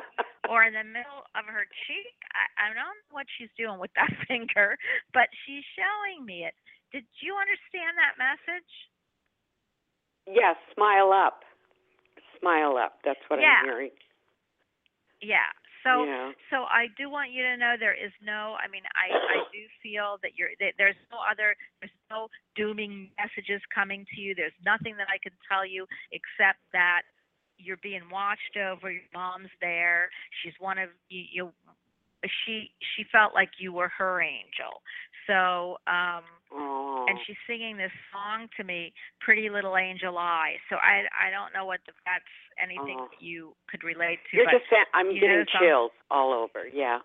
[0.50, 2.16] or in the middle of her cheek.
[2.34, 4.78] I, I don't know what she's doing with that finger,
[5.14, 6.56] but she's showing me it.
[6.94, 8.72] Did you understand that message?
[10.30, 11.44] Yes, smile up.
[12.44, 13.00] Smile up.
[13.08, 13.64] That's what Yeah.
[13.64, 13.96] I'm hearing.
[15.24, 15.48] Yeah.
[15.84, 16.32] So yeah.
[16.52, 19.64] so I do want you to know there is no I mean I I do
[19.82, 24.36] feel that you're that there's no other there's no dooming messages coming to you.
[24.36, 27.04] There's nothing that I can tell you except that
[27.58, 28.92] you're being watched over.
[28.92, 30.10] Your mom's there.
[30.44, 31.24] She's one of you.
[31.32, 31.44] you
[32.44, 34.84] she she felt like you were her angel.
[35.28, 36.24] So um.
[36.54, 37.06] Oh.
[37.10, 41.54] and she's singing this song to me, "Pretty Little Angel Eye." So I I don't
[41.54, 42.30] know what the, that's
[42.62, 43.08] anything Oh.
[43.10, 44.38] that you could relate to.
[44.38, 46.68] You're just saying, I'm you getting chills all over.
[46.68, 47.00] Yeah.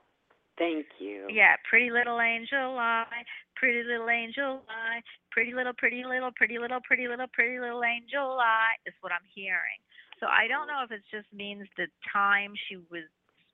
[0.59, 1.27] Thank you.
[1.31, 3.25] yeah, "Pretty Little Angel Eye,"
[3.55, 8.39] "Pretty Little Angel Eye," "Pretty Little, Pretty Little, Pretty Little, Pretty Little, Pretty Little Angel
[8.41, 9.79] Eye" is what I'm hearing.
[10.19, 10.73] So I don't oh.
[10.75, 13.05] know if it just means the time she was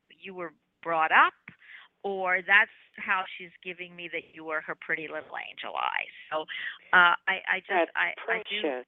[0.08, 1.34] you were brought up,
[2.04, 6.06] or that's how she's giving me that you were her pretty little angel eye.
[6.30, 6.42] So
[6.92, 8.84] uh, I I just I I do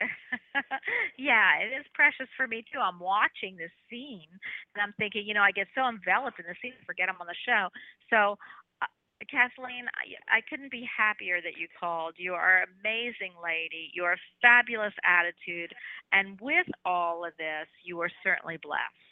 [1.18, 2.80] yeah, it is precious for me too.
[2.80, 4.28] I'm watching this scene
[4.74, 7.20] and I'm thinking, you know, I get so enveloped in the scene, I forget I'm
[7.20, 7.68] on the show.
[8.08, 8.40] So,
[8.80, 8.88] uh,
[9.28, 12.14] Kathleen, I, I couldn't be happier that you called.
[12.16, 13.92] You are an amazing lady.
[13.92, 15.72] You are a fabulous attitude,
[16.12, 19.09] and with all of this, you are certainly blessed.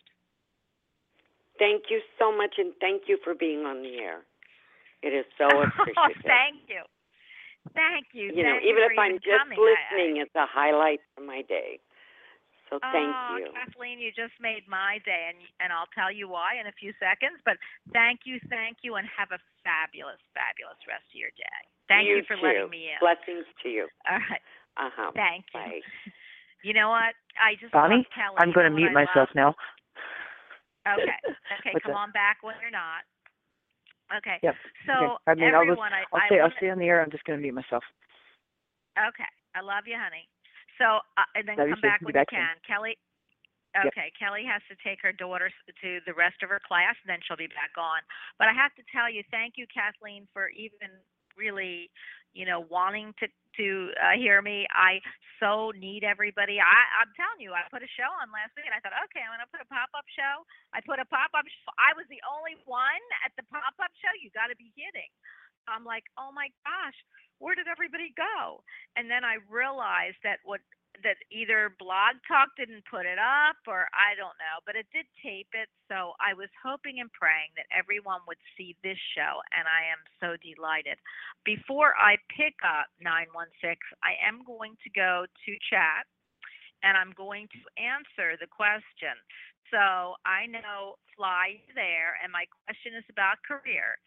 [1.59, 4.23] Thank you so much, and thank you for being on the air.
[5.03, 6.23] It is so Oh, appreciated.
[6.27, 6.83] thank you.
[7.75, 8.33] Thank you.
[8.33, 9.59] you know, Thank even you if I'm even just coming.
[9.59, 11.81] I- I- listening, it's a highlight for my day.
[12.71, 13.49] So thank oh, you.
[13.57, 16.93] Kathleen, you just made my day, and and I'll tell you why in a few
[17.01, 17.41] seconds.
[17.45, 17.57] But
[17.97, 21.61] thank you, thank you, and have a fabulous, fabulous rest of your day.
[21.89, 22.45] Thank you, for too.
[22.45, 23.01] letting me in.
[23.01, 23.89] Blessings to you.
[24.05, 24.45] All right,
[24.77, 25.11] Uh huh.
[25.17, 25.61] thank you.
[25.61, 25.81] Bye.
[26.67, 27.15] You know what?
[27.39, 28.37] I just Bonnie, love Kelly.
[28.43, 29.39] I'm going to mute myself love?
[29.39, 29.55] now.
[30.97, 31.21] Okay.
[31.59, 32.05] Okay, What's come that?
[32.05, 33.03] on back when you're not.
[34.13, 34.37] Okay.
[34.45, 34.55] Yep.
[34.85, 35.33] So okay.
[35.33, 36.39] I mean, I'll, just, everyone, I, I'll I stay.
[36.41, 37.01] I'll stay on the air.
[37.01, 37.85] I'm just going to mute myself.
[38.97, 40.29] Okay, I love you, honey.
[40.77, 42.41] So uh, and then Love come back when you back soon.
[42.41, 43.01] can, Kelly.
[43.77, 43.93] Yep.
[43.93, 47.21] Okay, Kelly has to take her daughter to the rest of her class, and then
[47.25, 48.01] she'll be back on.
[48.41, 50.93] But I have to tell you, thank you, Kathleen, for even
[51.39, 51.89] really,
[52.35, 53.27] you know, wanting to
[53.59, 54.67] to uh, hear me.
[54.75, 54.99] I
[55.39, 56.59] so need everybody.
[56.59, 59.23] I I'm telling you, I put a show on last week, and I thought, okay,
[59.23, 60.43] I'm gonna put a pop up show.
[60.75, 61.47] I put a pop up.
[61.79, 64.13] I was the only one at the pop up show.
[64.19, 65.11] You got to be kidding.
[65.71, 66.97] I'm like, oh my gosh,
[67.39, 68.65] where did everybody go?
[68.97, 70.65] And then I realized that what
[71.03, 75.07] that either Blog Talk didn't put it up or I don't know, but it did
[75.23, 75.69] tape it.
[75.89, 80.01] So I was hoping and praying that everyone would see this show, and I am
[80.19, 80.99] so delighted.
[81.45, 86.07] Before I pick up 916, I am going to go to chat
[86.83, 89.15] and I'm going to answer the question.
[89.71, 93.99] So I know Fly there, and my question is about career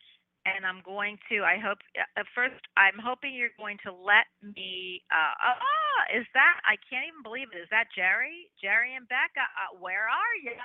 [0.45, 1.45] and I'm going to.
[1.45, 2.57] I hope uh, first.
[2.77, 5.01] I'm hoping you're going to let me.
[5.13, 6.57] Uh, oh, is that?
[6.65, 7.61] I can't even believe it.
[7.61, 8.49] Is that Jerry?
[8.57, 9.43] Jerry and Becca.
[9.43, 10.57] Uh, where are you?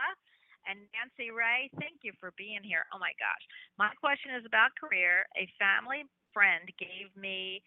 [0.66, 2.90] And Nancy Ray, thank you for being here.
[2.90, 3.44] Oh my gosh,
[3.78, 5.22] my question is about career.
[5.38, 6.02] A family
[6.34, 7.62] friend gave me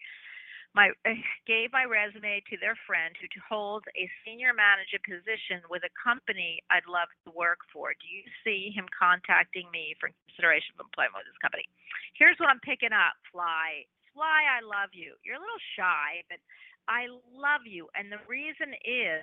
[0.75, 0.91] my
[1.49, 6.61] gave my resume to their friend who holds a senior manager position with a company
[6.69, 7.93] I'd love to work for.
[7.97, 11.65] Do you see him contacting me for consideration of employment with this company?
[12.13, 13.85] Here's what I'm picking up, Fly.
[14.13, 15.15] Fly, I love you.
[15.23, 16.41] You're a little shy, but
[16.89, 19.21] I love you, and the reason is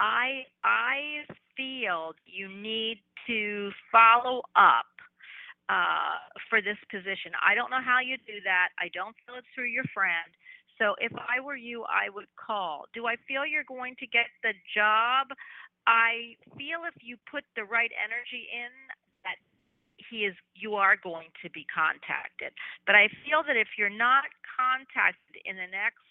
[0.00, 4.88] I I feel you need to follow up
[5.68, 6.18] uh,
[6.48, 7.32] for this position.
[7.38, 8.72] I don't know how you do that.
[8.80, 10.28] I don't feel it's through your friend.
[10.82, 12.90] So if I were you, I would call.
[12.92, 15.30] Do I feel you're going to get the job?
[15.86, 18.74] I feel if you put the right energy in
[19.22, 19.38] that
[20.10, 22.50] he is you are going to be contacted.
[22.82, 26.02] But I feel that if you're not contacted in the next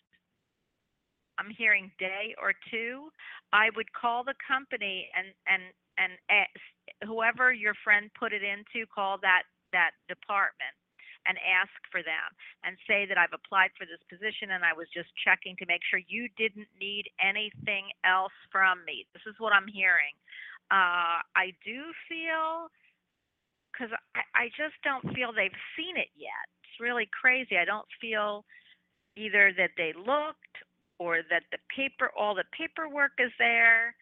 [1.36, 3.11] I'm hearing day or two,
[3.51, 6.63] I would call the company and and and eh, ask,
[7.03, 9.43] whoever your friend put it into, call that
[9.76, 10.76] that department
[11.28, 12.28] and ask for them
[12.63, 15.82] and say that I've applied for this position and I was just checking to make
[15.86, 19.05] sure you didn't need anything else from me.
[19.13, 20.15] This is what I'm hearing.
[20.72, 22.72] Uh, I do feel
[23.72, 26.45] because I, I just don't feel they've seen it yet.
[26.63, 27.57] It's really crazy.
[27.57, 28.43] I don't feel
[29.15, 30.55] either that they looked
[30.99, 33.95] or that the paper, all the paperwork is there.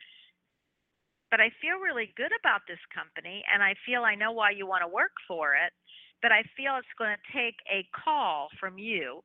[1.31, 4.65] But I feel really good about this company, and I feel I know why you
[4.65, 5.71] want to work for it
[6.21, 9.21] but I feel it's going to take a call from you,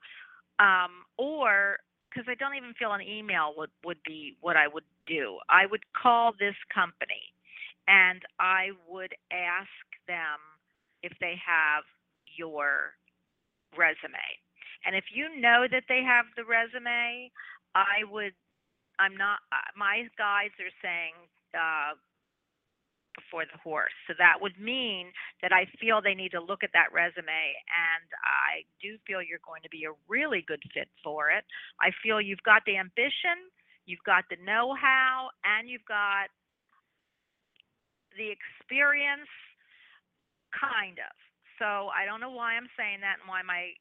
[0.58, 1.78] um, or
[2.08, 5.38] because I don't even feel an email would would be what I would do.
[5.48, 7.34] I would call this company,
[7.88, 9.68] and I would ask
[10.06, 10.38] them
[11.02, 11.84] if they have
[12.36, 12.94] your
[13.76, 14.38] resume.
[14.86, 17.30] And if you know that they have the resume,
[17.74, 18.32] I would.
[18.98, 19.40] I'm not.
[19.50, 21.14] Uh, my guides are saying
[21.54, 21.98] uh,
[23.14, 23.94] before the horse.
[24.06, 25.10] So that would mean
[25.42, 29.42] that I feel they need to look at that resume, and I do feel you're
[29.44, 31.44] going to be a really good fit for it.
[31.80, 33.50] I feel you've got the ambition,
[33.86, 36.28] you've got the know how, and you've got
[38.16, 39.30] the experience,
[40.54, 41.14] kind of.
[41.58, 43.74] So I don't know why I'm saying that and why my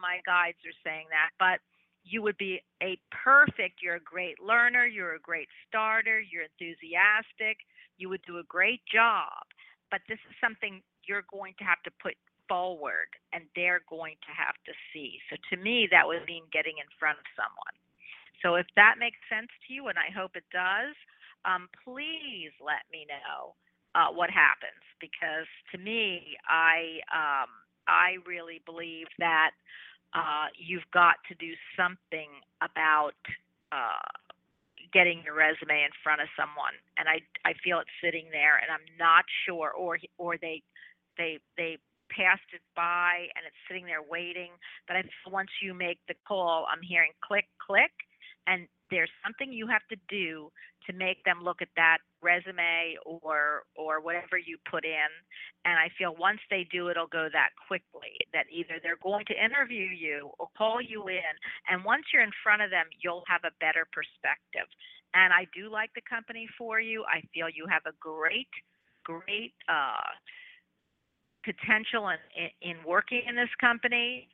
[0.00, 1.60] my guides are saying that, but
[2.04, 7.58] you would be a perfect you're a great learner you're a great starter you're enthusiastic
[7.98, 9.44] you would do a great job,
[9.90, 12.14] but this is something you're going to have to put
[12.48, 15.18] forward and they're going to have to see.
[15.28, 17.76] So to me, that would mean getting in front of someone.
[18.42, 20.94] So if that makes sense to you, and I hope it does,
[21.44, 23.54] um, please let me know
[23.94, 27.50] uh, what happens because to me, I um,
[27.88, 29.50] I really believe that
[30.14, 32.28] uh, you've got to do something
[32.60, 33.18] about
[33.72, 34.12] uh,
[34.92, 38.70] getting your resume in front of someone and i i feel it's sitting there and
[38.70, 40.62] i'm not sure or or they
[41.16, 41.78] they they
[42.10, 44.50] passed it by and it's sitting there waiting
[44.86, 47.92] but I, once you make the call i'm hearing click click
[48.46, 50.50] and there's something you have to do
[50.88, 55.10] to make them look at that resume or or whatever you put in.
[55.64, 59.36] And i feel once they do it'll go that quickly that either they're going to
[59.36, 61.32] interview you or call you in.
[61.68, 64.68] And once you're in front of them you'll have a better perspective.
[65.14, 67.04] And i do like the company for you.
[67.04, 68.50] I feel you have a great
[69.04, 70.10] great uh
[71.44, 74.28] potential in, in, in working in this company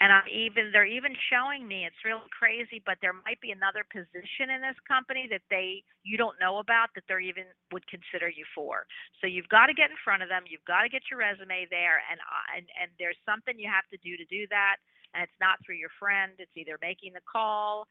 [0.00, 3.82] and I'm even they're even showing me it's really crazy, but there might be another
[3.82, 8.30] position in this company that they you don't know about that they're even would consider
[8.30, 8.86] you for.
[9.18, 10.46] So you've got to get in front of them.
[10.46, 13.90] You've got to get your resume there, and uh, and and there's something you have
[13.90, 14.78] to do to do that.
[15.14, 16.36] And it's not through your friend.
[16.38, 17.88] It's either making the call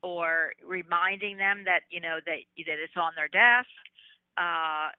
[0.00, 3.68] or reminding them that you know that that it's on their desk.
[4.40, 4.96] Uh,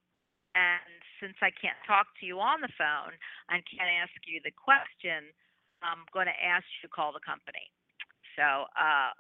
[0.54, 0.84] and
[1.18, 3.16] since I can't talk to you on the phone
[3.50, 5.32] and can't ask you the question,
[5.84, 7.70] I'm going to ask you to call the company.
[8.40, 9.12] So uh,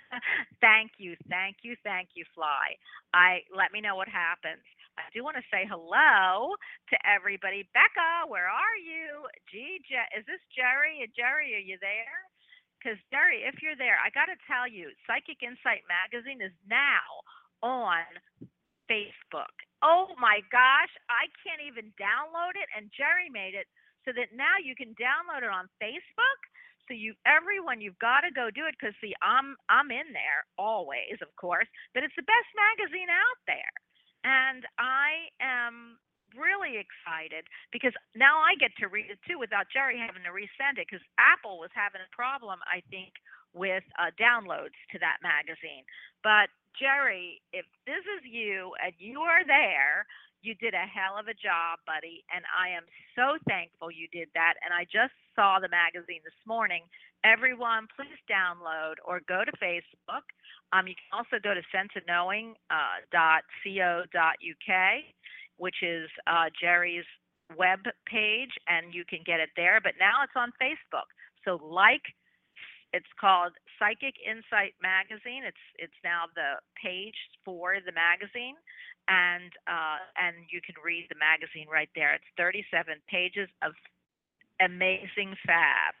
[0.64, 2.74] thank you, thank you, thank you, Fly.
[3.14, 4.64] I let me know what happens.
[4.98, 6.58] I do want to say hello
[6.90, 7.70] to everybody.
[7.70, 9.30] Becca, where are you?
[9.46, 9.78] Gee,
[10.10, 11.06] is this Jerry?
[11.14, 12.18] Jerry, are you there?
[12.78, 17.26] because Jerry, if you're there, I got to tell you, Psychic Insight Magazine is now
[17.60, 18.06] on
[18.86, 19.52] Facebook.
[19.82, 23.66] Oh my gosh, I can't even download it, and Jerry made it
[24.08, 26.40] so that now you can download it on Facebook.
[26.88, 30.48] So you, everyone, you've got to go do it because see, I'm I'm in there
[30.56, 33.74] always, of course, but it's the best magazine out there,
[34.24, 36.00] and I am
[36.32, 37.44] really excited
[37.76, 41.04] because now I get to read it too without Jerry having to resend it because
[41.20, 43.12] Apple was having a problem, I think,
[43.52, 45.84] with uh, downloads to that magazine.
[46.24, 46.48] But
[46.80, 50.08] Jerry, if this is you and you are there,
[50.42, 52.84] you did a hell of a job, buddy, and I am
[53.16, 54.54] so thankful you did that.
[54.64, 56.82] And I just saw the magazine this morning.
[57.24, 60.22] Everyone, please download or go to Facebook.
[60.72, 62.54] Um, you can also go to senseofknowing.co.uk.
[63.18, 63.42] Uh,
[65.58, 67.04] which is uh, Jerry's
[67.56, 69.80] web page, and you can get it there.
[69.82, 71.10] But now it's on Facebook.
[71.44, 72.02] So like,
[72.92, 75.46] it's called Psychic Insight Magazine.
[75.46, 78.58] It's it's now the page for the magazine,
[79.08, 82.14] and uh, and you can read the magazine right there.
[82.14, 83.72] It's 37 pages of
[84.60, 85.94] amazing fab.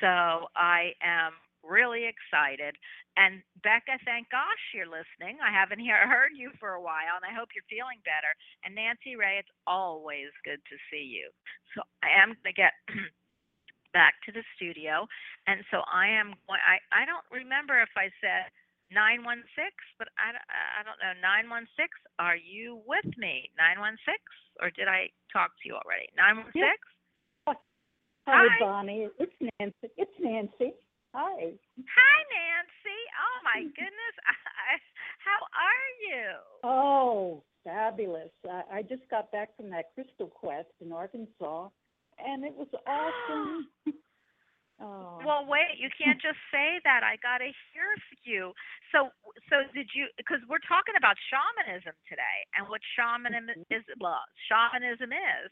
[0.00, 1.34] So I am
[1.66, 2.78] really excited.
[3.18, 5.42] And Becca, thank gosh you're listening.
[5.42, 8.30] I haven't hear, heard you for a while, and I hope you're feeling better.
[8.62, 11.30] And Nancy Ray, it's always good to see you.
[11.74, 12.72] So I am going to get
[13.92, 15.06] back to the studio,
[15.46, 16.34] and so I am.
[16.48, 18.52] I I don't remember if I said
[18.90, 19.44] 916,
[20.00, 21.12] but I, I don't know.
[21.20, 23.52] 916, are you with me?
[23.60, 24.16] 916,
[24.64, 26.08] or did I talk to you already?
[26.16, 26.56] 916?
[26.56, 26.72] Yeah.
[28.28, 28.44] Hi.
[28.44, 29.08] Hi, Bonnie.
[29.18, 29.88] It's Nancy.
[29.96, 30.76] It's Nancy.
[31.14, 31.52] Hi.
[31.56, 33.00] Hi, Nancy.
[33.16, 34.14] Oh my goodness.
[35.24, 36.28] How are you?
[36.64, 38.30] Oh, fabulous.
[38.44, 41.68] I, I just got back from that Crystal Quest in Arkansas,
[42.20, 43.68] and it was awesome.
[44.82, 45.18] oh.
[45.24, 45.78] Well, wait.
[45.78, 47.02] You can't just say that.
[47.02, 47.90] I got to hear
[48.22, 48.52] you.
[48.92, 49.10] So,
[49.48, 50.10] so did you?
[50.16, 53.74] Because we're talking about shamanism today, and what shamanism mm-hmm.
[53.74, 53.84] is.
[53.98, 55.48] Well, shamanism is,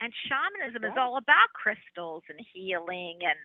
[0.00, 3.38] and shamanism is all about crystals and healing and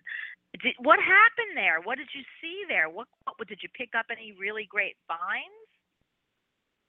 [0.58, 1.78] did, what happened there?
[1.82, 2.88] What did you see there?
[2.88, 3.06] What,
[3.36, 4.06] what did you pick up?
[4.10, 5.70] Any really great finds?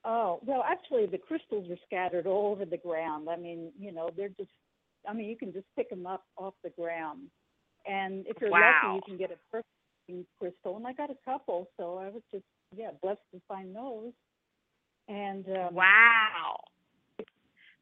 [0.04, 3.30] Oh, well, actually, the crystals are scattered all over the ground.
[3.30, 4.50] I mean, you know, they're just,
[5.08, 7.30] I mean, you can just pick them up off the ground.
[7.86, 8.82] And if you're Wow.
[8.84, 10.78] lucky, you can get a perfect crystal.
[10.78, 12.44] And I got a couple, so I was just,
[12.76, 14.14] yeah, blessed to find those.
[15.08, 16.60] And um, Wow.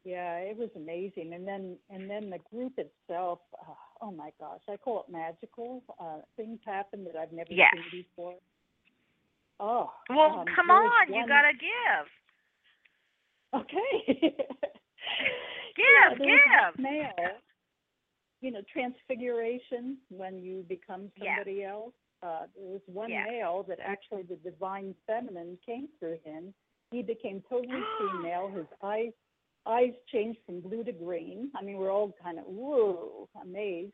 [0.04, 1.34] yeah, it was amazing.
[1.34, 5.82] And then, and then the group itself, uh, oh my gosh, I call it magical.
[6.00, 7.74] Uh, things happen that I've never Yes.
[7.74, 8.36] seen before.
[9.60, 11.12] Oh, Well, um, come on.
[11.12, 12.06] You got to give.
[13.52, 14.36] Okay.
[15.80, 16.78] Give, yeah, give.
[16.82, 17.38] male,
[18.40, 21.36] you know, transfiguration when you become Yeah.
[21.36, 21.94] somebody else.
[22.22, 23.24] Uh, there was one Yeah.
[23.24, 26.54] male that actually the divine feminine came through him.
[26.90, 28.48] He became totally female.
[28.54, 29.12] His eyes
[29.66, 31.50] eyes changed from blue to green.
[31.54, 33.92] I mean, we're all kind of whoa, amazed.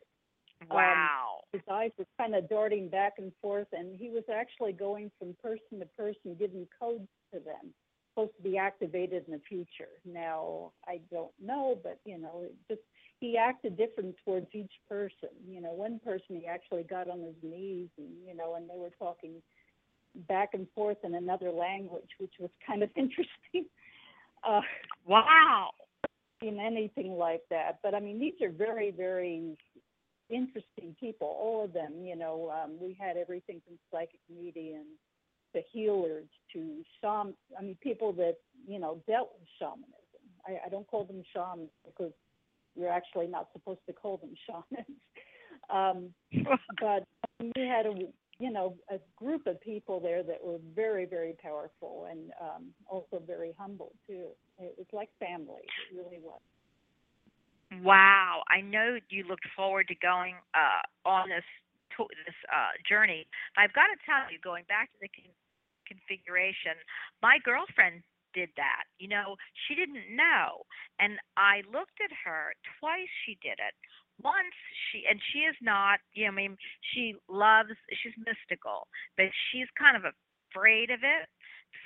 [0.71, 1.43] Wow.
[1.53, 5.35] His eyes were kind of darting back and forth, and he was actually going from
[5.43, 7.75] person to person, giving codes to them,
[8.17, 9.91] supposed to be activated in the future.
[10.05, 12.81] Now, I don't know, but you know, it just
[13.21, 15.31] he acted different towards each person.
[15.49, 18.79] You know, one person he actually got on his knees, and you know, and they
[18.79, 19.43] were talking
[20.29, 23.69] back and forth in another language, which was kind of interesting.
[24.43, 24.61] Uh,
[25.07, 25.71] Wow.
[26.43, 27.79] seen anything like that.
[27.83, 29.57] But I mean, these are very, very
[30.31, 32.03] interesting people, all of them.
[32.03, 34.99] You know, um, we had everything from psychic mediums
[35.57, 37.35] to healers to shaman.
[37.59, 38.37] I mean, people that
[38.67, 39.93] you know dealt with shamanism.
[40.47, 42.13] I, I don't call them shamans because
[42.77, 45.01] you're actually not supposed to call them shamans.
[45.71, 46.15] um,
[46.81, 47.05] but
[47.41, 47.95] we had a
[48.39, 53.23] you know a group of people there that were very very powerful and um, also
[53.27, 54.27] very humble too.
[54.59, 55.63] It was like family.
[55.91, 56.41] It really was.
[57.83, 58.43] Wow.
[58.49, 61.45] I know you looked forward to going uh, on this
[61.97, 63.27] this uh, journey.
[63.57, 65.09] I've got to tell you, going back to the
[65.87, 66.77] configuration,
[67.23, 68.03] my girlfriend
[68.37, 68.85] did that.
[69.01, 70.69] You know, she didn't know,
[71.01, 73.09] and I looked at her twice.
[73.25, 73.75] She did it.
[74.21, 74.53] Once
[74.93, 75.99] she and she is not.
[76.13, 76.55] You know, I mean,
[76.93, 77.73] she loves.
[78.03, 78.87] She's mystical,
[79.17, 80.05] but she's kind of
[80.53, 81.27] afraid of it.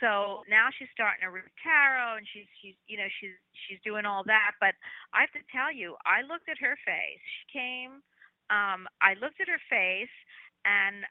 [0.02, 3.36] So now she's starting to read tarot, and she's she's you know she's
[3.66, 4.58] she's doing all that.
[4.58, 4.74] But
[5.14, 7.22] I have to tell you, I looked at her face.
[7.22, 8.02] She came.
[8.50, 10.14] Um, I looked at her face,
[10.66, 11.06] and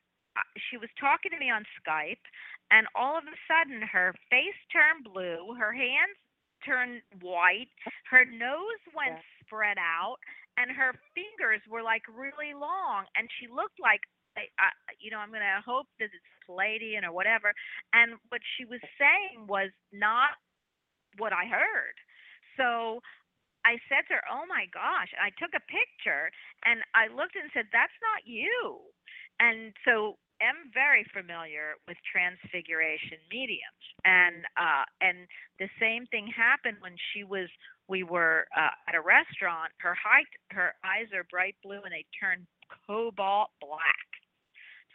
[0.70, 2.24] she was talking to me on Skype,
[2.72, 6.18] and all of a sudden her face turned blue, her hands
[6.66, 7.70] turned white,
[8.10, 9.22] her nose went Yeah.
[9.46, 10.18] spread out,
[10.58, 14.02] and her fingers were like really long, and she looked like
[14.38, 14.70] I
[15.00, 17.54] you know, I'm going to hope that it's Pleiadian or whatever.
[17.94, 20.30] And what she was saying was not
[21.18, 21.96] what I heard.
[22.58, 23.02] So
[23.66, 26.32] I said to her, "Oh my gosh!" I took a picture
[26.66, 28.92] and I looked and said, "That's not you."
[29.40, 35.28] And so am very familiar with transfiguration mediums, and uh, and
[35.60, 37.48] the same thing happened when she was.
[37.88, 39.74] We were uh, at a restaurant.
[39.80, 42.46] Her height, her eyes are bright blue, and they turn
[42.86, 44.08] cobalt black.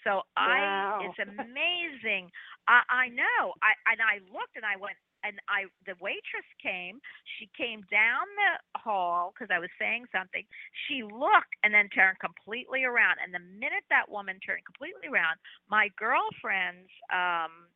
[0.04, 1.00] So Wow.
[1.00, 2.30] I, it's amazing.
[2.68, 3.56] I, I know.
[3.64, 7.00] I and I looked and I went and I the waitress came.
[7.40, 10.44] She came down the hall because I was saying something.
[10.86, 13.18] She looked and then turned completely around.
[13.24, 15.40] And the minute that woman turned completely around,
[15.72, 17.72] my girlfriend's um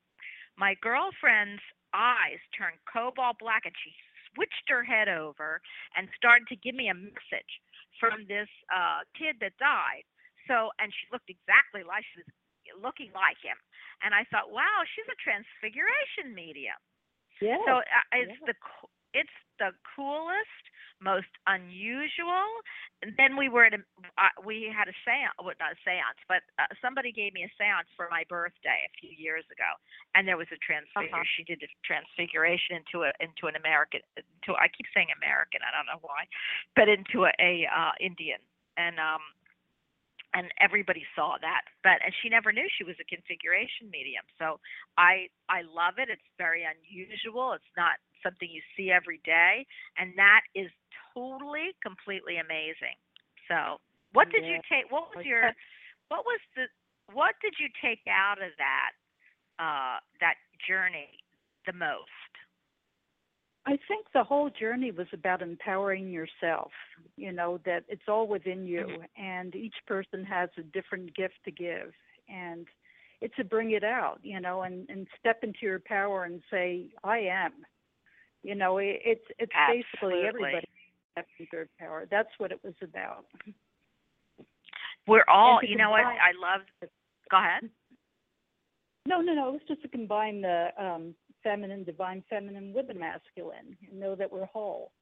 [0.61, 1.65] my girlfriend's
[1.97, 3.91] eyes turned cobalt black and she
[4.35, 5.61] switched her head over
[5.97, 7.53] and started to give me a message
[7.99, 10.05] from this uh kid that died.
[10.47, 12.31] So and she looked exactly like she was
[12.77, 13.57] looking like him.
[14.05, 16.77] And I thought, wow, she's a transfiguration medium.
[17.41, 17.61] Yes.
[17.67, 17.83] So uh,
[18.13, 18.47] it's yeah.
[18.47, 20.65] the co- it's the coolest,
[21.03, 22.47] most unusual.
[23.03, 23.83] And then we were at a
[24.19, 27.53] uh, we had a séance, well, not a séance, but uh, somebody gave me a
[27.55, 29.71] séance for my birthday a few years ago,
[30.15, 31.15] and there was a transfigure.
[31.15, 31.37] Uh-huh.
[31.39, 34.03] She did a transfiguration into a into an American.
[34.19, 36.27] To I keep saying American, I don't know why,
[36.75, 38.43] but into a, a uh, Indian,
[38.75, 39.23] and um
[40.39, 44.63] and everybody saw that but and she never knew she was a configuration medium so
[44.95, 49.67] i i love it it's very unusual it's not something you see every day
[49.99, 50.71] and that is
[51.19, 52.97] totally completely amazing.
[53.49, 53.81] So
[54.13, 55.53] what did you take what was your
[56.09, 56.65] what was the
[57.13, 58.93] what did you take out of that
[59.59, 61.21] uh that journey
[61.67, 62.28] the most
[63.69, 66.71] I think the whole journey was about empowering yourself.
[67.17, 69.23] You know that it's all within you, Mm-hmm.
[69.23, 71.93] and each person has a different gift to give,
[72.29, 72.67] and
[73.21, 74.19] it's to bring it out.
[74.23, 77.53] You know, and and step into your power and say, "I am."
[78.43, 80.67] You know, it, it's it's basically everybody
[81.13, 82.07] stepping into their power.
[82.11, 83.27] That's what it was about.
[85.07, 86.61] we're all you know what i love
[87.31, 87.69] go ahead
[89.07, 89.49] No, no, no.
[89.49, 94.15] It was just to combine the um, feminine, divine feminine with the masculine, and know
[94.15, 94.93] that we're whole.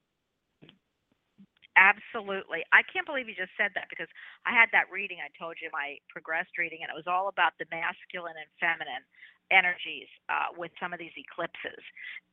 [1.77, 2.65] Absolutely.
[2.73, 4.09] I can't believe you just said that because
[4.49, 7.53] I had that reading I told you my progressed reading and it was all about
[7.61, 9.05] the masculine and feminine
[9.47, 11.79] energies uh with some of these eclipses.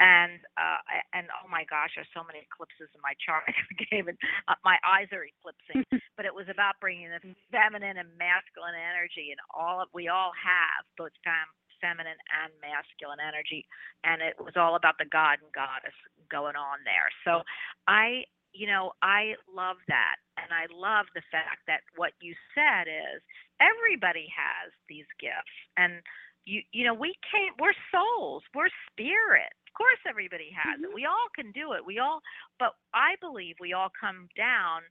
[0.01, 0.81] And uh
[1.13, 3.45] and oh my gosh, there's so many eclipses in my chart.
[3.93, 4.17] Even
[4.49, 5.85] uh, my eyes are eclipsing.
[6.17, 7.21] but it was about bringing the
[7.53, 11.47] feminine and masculine energy and all of, we all have both fem,
[11.81, 13.67] feminine and masculine energy
[14.05, 15.97] and it was all about the god and goddess
[16.31, 17.09] going on there.
[17.25, 17.43] So
[17.87, 18.25] I
[18.55, 20.23] you know, I love that.
[20.39, 23.19] And I love the fact that what you said is
[23.59, 25.55] everybody has these gifts.
[25.77, 26.03] And
[26.47, 29.53] you you know, we can't we're souls, we're spirit.
[29.67, 30.87] Of course everybody has it.
[30.87, 30.95] Mm-hmm.
[30.95, 31.83] We all can do it.
[31.85, 32.21] We all
[32.59, 34.83] but I believe we all come down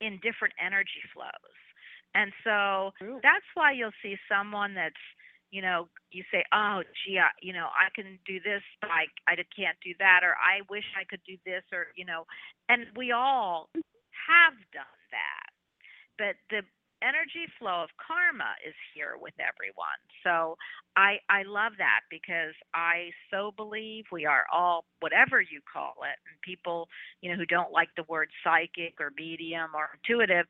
[0.00, 1.58] in different energy flows.
[2.14, 2.92] And so
[3.22, 5.00] that's why you'll see someone that's
[5.52, 9.04] you know, you say, "Oh, gee, I, you know, I can do this, but I,
[9.28, 12.26] I can't do that," or "I wish I could do this," or you know,
[12.68, 15.48] and we all have done that.
[16.18, 16.62] But the
[17.02, 19.98] energy flow of karma is here with everyone.
[20.24, 20.56] So
[20.96, 26.18] I I love that because I so believe we are all whatever you call it.
[26.28, 26.88] And people,
[27.20, 30.46] you know, who don't like the word psychic or medium or intuitive,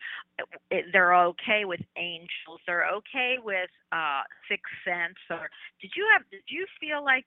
[0.70, 2.60] it, they're okay with angels.
[2.66, 5.48] They're okay with uh sixth sense or
[5.80, 7.26] did you have did you feel like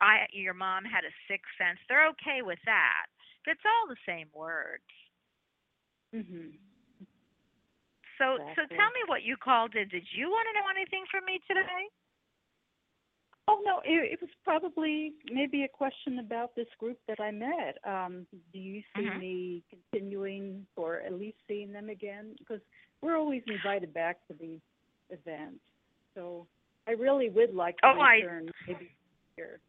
[0.00, 1.78] I your mom had a sixth sense?
[1.88, 3.06] They're okay with that.
[3.44, 4.84] But it's all the same words.
[6.12, 6.58] hmm
[8.18, 9.90] So so tell me what you called it.
[9.90, 11.88] Did you want to know anything from me today?
[13.48, 17.78] Oh no, it, it was probably maybe a question about this group that I met.
[17.84, 19.18] Um, do you see Mhm.
[19.20, 22.34] me continuing or at least seeing them again?
[22.38, 22.60] Because
[23.02, 24.60] we're always invited back to these
[25.10, 25.60] events.
[26.14, 26.48] So
[26.88, 28.90] I really would like to Oh, I- return maybe
[29.36, 29.60] here.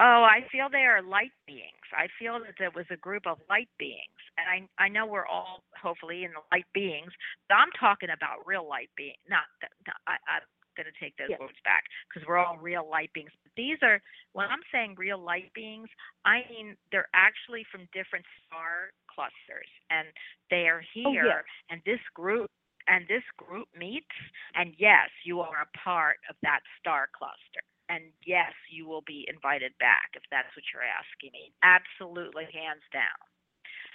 [0.00, 1.86] Oh, I feel they are light beings.
[1.92, 5.26] I feel that there was a group of light beings, and I I know we're
[5.26, 7.12] all hopefully in the light beings,
[7.48, 9.18] but I'm talking about real light beings.
[9.28, 10.42] Not, that, not I, I'm
[10.76, 11.40] going to take those Yes.
[11.40, 13.30] words back because we're all real light beings.
[13.42, 14.00] But these are
[14.32, 15.88] when I'm saying real light beings,
[16.24, 20.08] I mean they're actually from different star clusters, and
[20.50, 21.24] they are Oh, here.
[21.24, 21.44] yes.
[21.70, 22.50] And this group
[22.88, 24.14] and this group meets,
[24.54, 29.24] and yes, you are a part of that star cluster and yes, you will be
[29.32, 31.52] invited back if that's what you're asking me.
[31.62, 33.18] Absolutely, hands down.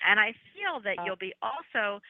[0.07, 2.01] And I feel that Uh, you'll be also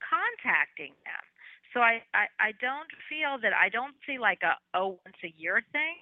[0.00, 1.24] contacting them.
[1.72, 5.32] so I, I I don't feel that I don't see like a oh once a
[5.36, 5.96] year thing.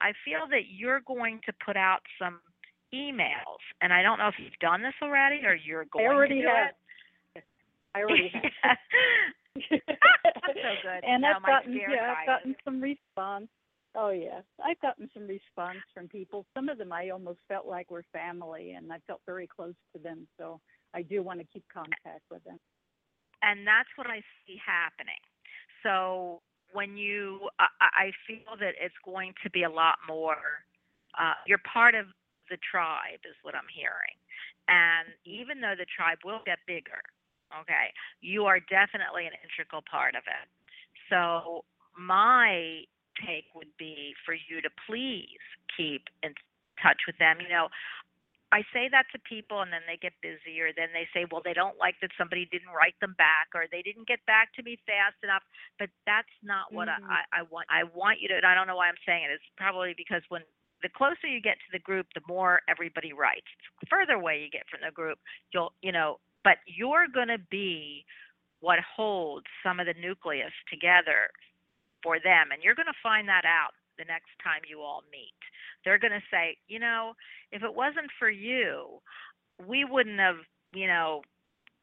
[0.00, 2.40] I feel that you're going to put out some
[2.94, 6.36] emails, and I don't know if you've done this already or you're going I already
[6.36, 6.74] to do have.
[7.36, 7.44] it.
[7.94, 8.30] I already
[8.62, 8.78] have.
[9.70, 11.04] That's so good.
[11.04, 13.48] And No, I've gotten yeah, I've gotten some response.
[13.96, 16.46] Oh yes, I've gotten some response from people.
[16.54, 19.98] Some of them I almost felt like were family, and I felt very close to
[20.02, 20.26] them.
[20.38, 20.60] So
[20.94, 22.58] I do want to keep contact with them.
[23.42, 25.20] and that's what I see happening.
[25.82, 26.42] So
[26.72, 30.64] when you, I, I feel that it's going to be a lot more.
[31.18, 32.06] Uh, you're part of
[32.50, 34.16] the tribe, is what I'm hearing,
[34.68, 37.02] and even though the tribe will get bigger,
[37.62, 40.46] okay, you are definitely an integral part of it.
[41.10, 41.64] So
[41.98, 42.84] my
[43.26, 45.42] take would be for you to please
[45.76, 46.34] keep in
[46.82, 47.38] touch with them.
[47.40, 47.68] You know,
[48.52, 51.40] I say that to people and then they get busy or then they say, well,
[51.44, 54.62] they don't like that somebody didn't write them back or they didn't get back to
[54.62, 55.42] me fast enough.
[55.78, 56.98] But that's not what Mhm.
[57.08, 57.66] I, I want.
[57.70, 59.30] I want you to, and I don't know why I'm saying it.
[59.30, 60.42] It's probably because when
[60.82, 63.46] the closer you get to the group, the more everybody writes.
[63.80, 65.18] The further away you get from the group,
[65.52, 68.04] you'll, you know, but you're going to be
[68.60, 71.30] what holds some of the nucleus together
[72.02, 72.50] for them.
[72.52, 75.36] And you're going to find that out the next time you all meet.
[75.84, 77.12] They're going to say, you know,
[77.52, 79.04] if it wasn't for you,
[79.60, 80.40] we wouldn't have,
[80.72, 81.20] you know,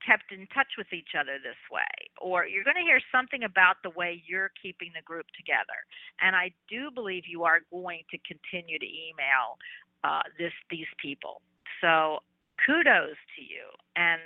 [0.02, 1.94] kept in touch with each other this way.
[2.18, 5.78] Or you're going to hear something about the way you're keeping the group together.
[6.22, 9.62] And I do believe you are going to continue to email
[10.04, 11.42] uh, this these people.
[11.82, 12.26] So
[12.66, 13.70] kudos to you.
[13.96, 14.22] And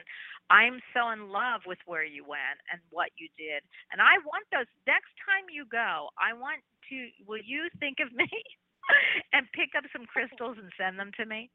[0.52, 3.64] I'm so in love with where you went and what you did.
[3.92, 6.60] And I want those next time you go, I want
[6.92, 8.28] to will you think of me
[9.34, 11.50] and pick up some crystals and send them to me?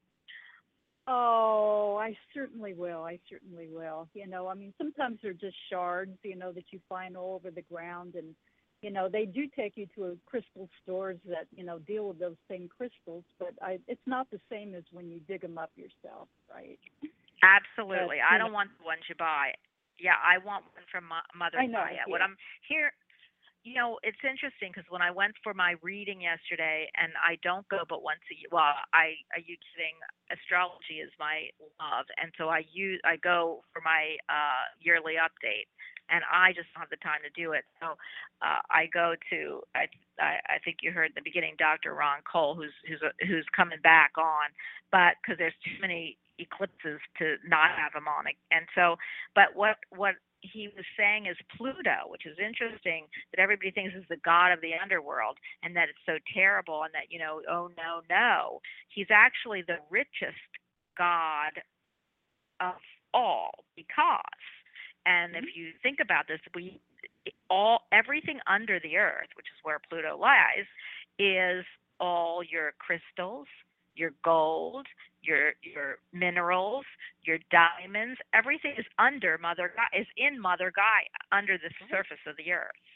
[1.08, 3.04] Oh, I certainly will.
[3.04, 4.08] I certainly will.
[4.12, 7.52] You know, I mean, sometimes they're just shards, you know, that you find all over
[7.52, 8.34] the ground, and
[8.82, 12.18] you know, they do take you to a crystal stores that you know deal with
[12.18, 15.70] those same crystals, but I, it's not the same as when you dig them up
[15.76, 16.78] yourself, right?
[17.42, 18.18] Absolutely.
[18.18, 19.54] But, I don't know- want the ones you buy.
[19.98, 22.04] Yeah, I want one from Mo- Mother Gaia.
[22.06, 22.20] What.
[22.20, 22.36] I'm
[22.68, 22.92] here,
[23.66, 27.66] you know, it's interesting because when I went for my reading yesterday, and I don't
[27.66, 28.46] go but once a year.
[28.54, 29.98] Well, I are you kidding?
[30.30, 31.50] Astrology is my
[31.82, 35.66] love, and so I use I go for my uh yearly update,
[36.14, 37.66] and I just don't have the time to do it.
[37.82, 37.98] So
[38.38, 39.90] uh, I go to I,
[40.22, 41.90] I I think you heard at the beginning Dr.
[41.98, 44.54] Ron Cole, who's who's who's coming back on,
[44.94, 48.94] but because there's too many eclipses to not have him on, and so
[49.34, 54.04] but what what he was saying is Pluto, which is interesting that everybody thinks is
[54.08, 57.70] the god of the underworld and that it's so terrible and that you know oh
[57.76, 58.60] no no.
[58.88, 60.50] He's actually the richest
[60.96, 61.60] god
[62.60, 62.80] of
[63.12, 64.20] all because
[65.04, 65.60] and if mm-hmm.
[65.60, 66.80] you think about this we
[67.50, 70.66] all everything under the earth which is where Pluto lies
[71.18, 71.64] is
[71.98, 73.46] all your crystals
[73.94, 74.86] your gold
[75.26, 76.84] your your minerals,
[77.24, 82.36] your diamonds, everything is under Mother Gaia, is in Mother Gaia, under the surface of
[82.36, 82.86] the earth.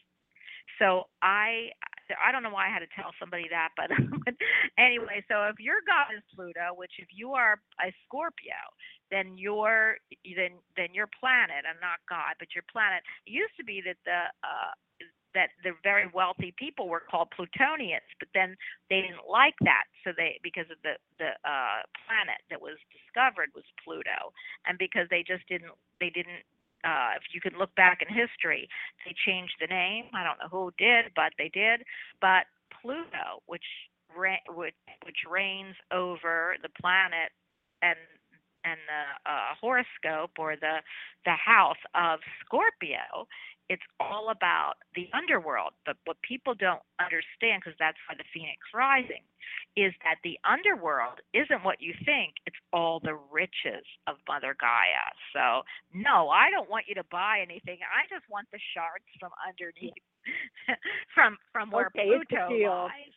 [0.78, 1.70] So I
[2.16, 3.90] I don't know why I had to tell somebody that, but
[4.78, 8.58] anyway, so if your god is Pluto, which if you are a Scorpio,
[9.10, 13.02] then your then then your planet, and not God, but your planet.
[13.26, 14.72] It used to be that the uh
[15.34, 18.56] that the very wealthy people were called Plutonians, but then
[18.88, 23.50] they didn't like that, so they because of the the uh, planet that was discovered
[23.54, 24.32] was Pluto,
[24.66, 26.44] and because they just didn't they didn't.
[26.82, 28.66] Uh, if you could look back in history,
[29.04, 30.06] they changed the name.
[30.14, 31.84] I don't know who did, but they did.
[32.22, 32.48] But
[32.80, 33.68] Pluto, which
[34.16, 34.74] ra- which,
[35.04, 37.32] which reigns over the planet
[37.82, 37.98] and
[38.64, 40.80] and the uh, horoscope or the
[41.24, 43.26] the house of Scorpio,
[43.70, 45.72] it's all about the underworld.
[45.86, 49.22] But what people don't understand, because that's why the Phoenix Rising,
[49.78, 52.34] is that the underworld isn't what you think.
[52.50, 55.06] It's all the riches of Mother Gaia.
[55.30, 55.62] So
[55.94, 57.78] no, I don't want you to buy anything.
[57.86, 60.02] I just want the shards from underneath,
[61.14, 63.14] from from where Okay, Pluto lies.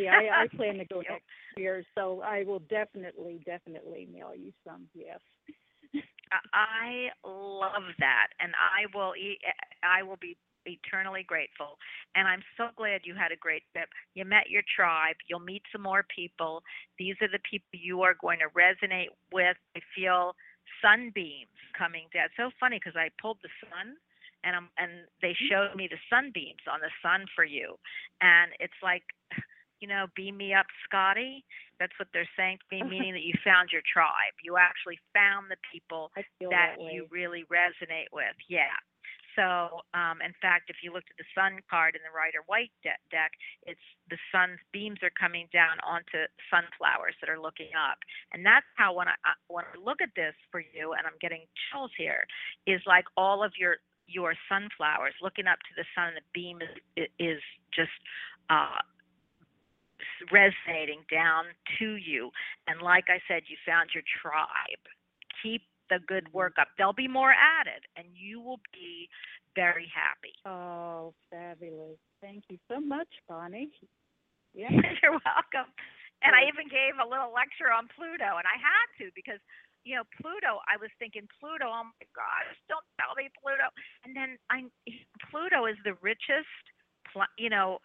[0.00, 4.52] Yeah, I, I plan to go next year, so I will definitely, definitely mail you
[4.64, 4.88] some.
[4.94, 5.20] Yes.
[6.52, 9.14] I love that, and I will.
[9.82, 10.36] I will be
[10.66, 11.78] eternally grateful.
[12.14, 13.88] And I'm so glad you had a great trip.
[14.14, 15.16] You met your tribe.
[15.28, 16.62] You'll meet some more people.
[16.98, 19.56] These are the people you are going to resonate with.
[19.76, 20.34] I feel
[20.82, 22.26] sunbeams coming down.
[22.26, 23.96] It's so funny because I pulled the sun.
[24.44, 25.50] And I'm, and they mm-hmm.
[25.50, 27.74] showed me the sunbeams on the sun for you,
[28.20, 29.02] and it's like,
[29.80, 31.44] you know, beam me up, Scotty.
[31.78, 34.34] That's what they're saying to me, meaning that you found your tribe.
[34.42, 38.34] You actually found the people that that you really resonate with.
[38.48, 38.76] Yeah.
[39.38, 42.74] So, um, in fact, if you looked at the sun card in the Rider Waite
[42.82, 43.30] de- deck,
[43.70, 48.02] it's the sun's beams are coming down onto sunflowers that are looking up,
[48.34, 49.14] and that's how when I
[49.46, 52.26] when I look at this for you, and I'm getting chills here,
[52.66, 53.78] is like all of your
[54.08, 56.18] your sunflowers looking up to the sun.
[56.18, 57.94] The beam is is just
[58.50, 58.82] uh,
[60.32, 61.44] resonating down
[61.78, 62.30] to you,
[62.66, 64.84] and like I said, you found your tribe.
[65.42, 66.68] Keep the good work up.
[66.76, 69.08] There'll be more added, and you will be
[69.54, 70.34] very happy.
[70.46, 71.98] Oh, fabulous.
[72.20, 73.70] Thank you so much, Bonnie.
[74.54, 74.70] Yeah.
[75.02, 75.70] You're welcome.
[76.22, 79.38] And I even gave a little lecture on Pluto, and I had to because,
[79.86, 80.58] you know, Pluto.
[80.66, 81.70] I was thinking Pluto.
[81.70, 83.70] Oh my gosh, don't tell me Pluto.
[84.02, 84.66] And then I,
[85.30, 86.50] Pluto is the richest,
[87.38, 87.78] you know,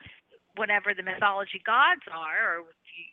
[0.55, 2.63] whatever the mythology gods are, or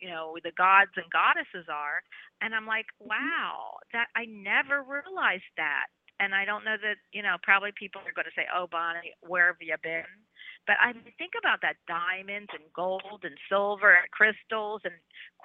[0.01, 2.03] you know, the gods and goddesses are.
[2.41, 3.09] And I'm like, mm-hmm.
[3.09, 5.87] wow, that I never realized that.
[6.19, 9.13] And I don't know that, you know, probably people are going to say, oh, Bonnie,
[9.25, 10.05] where have you been?
[10.67, 14.93] But I think about that diamonds and gold and silver and crystals and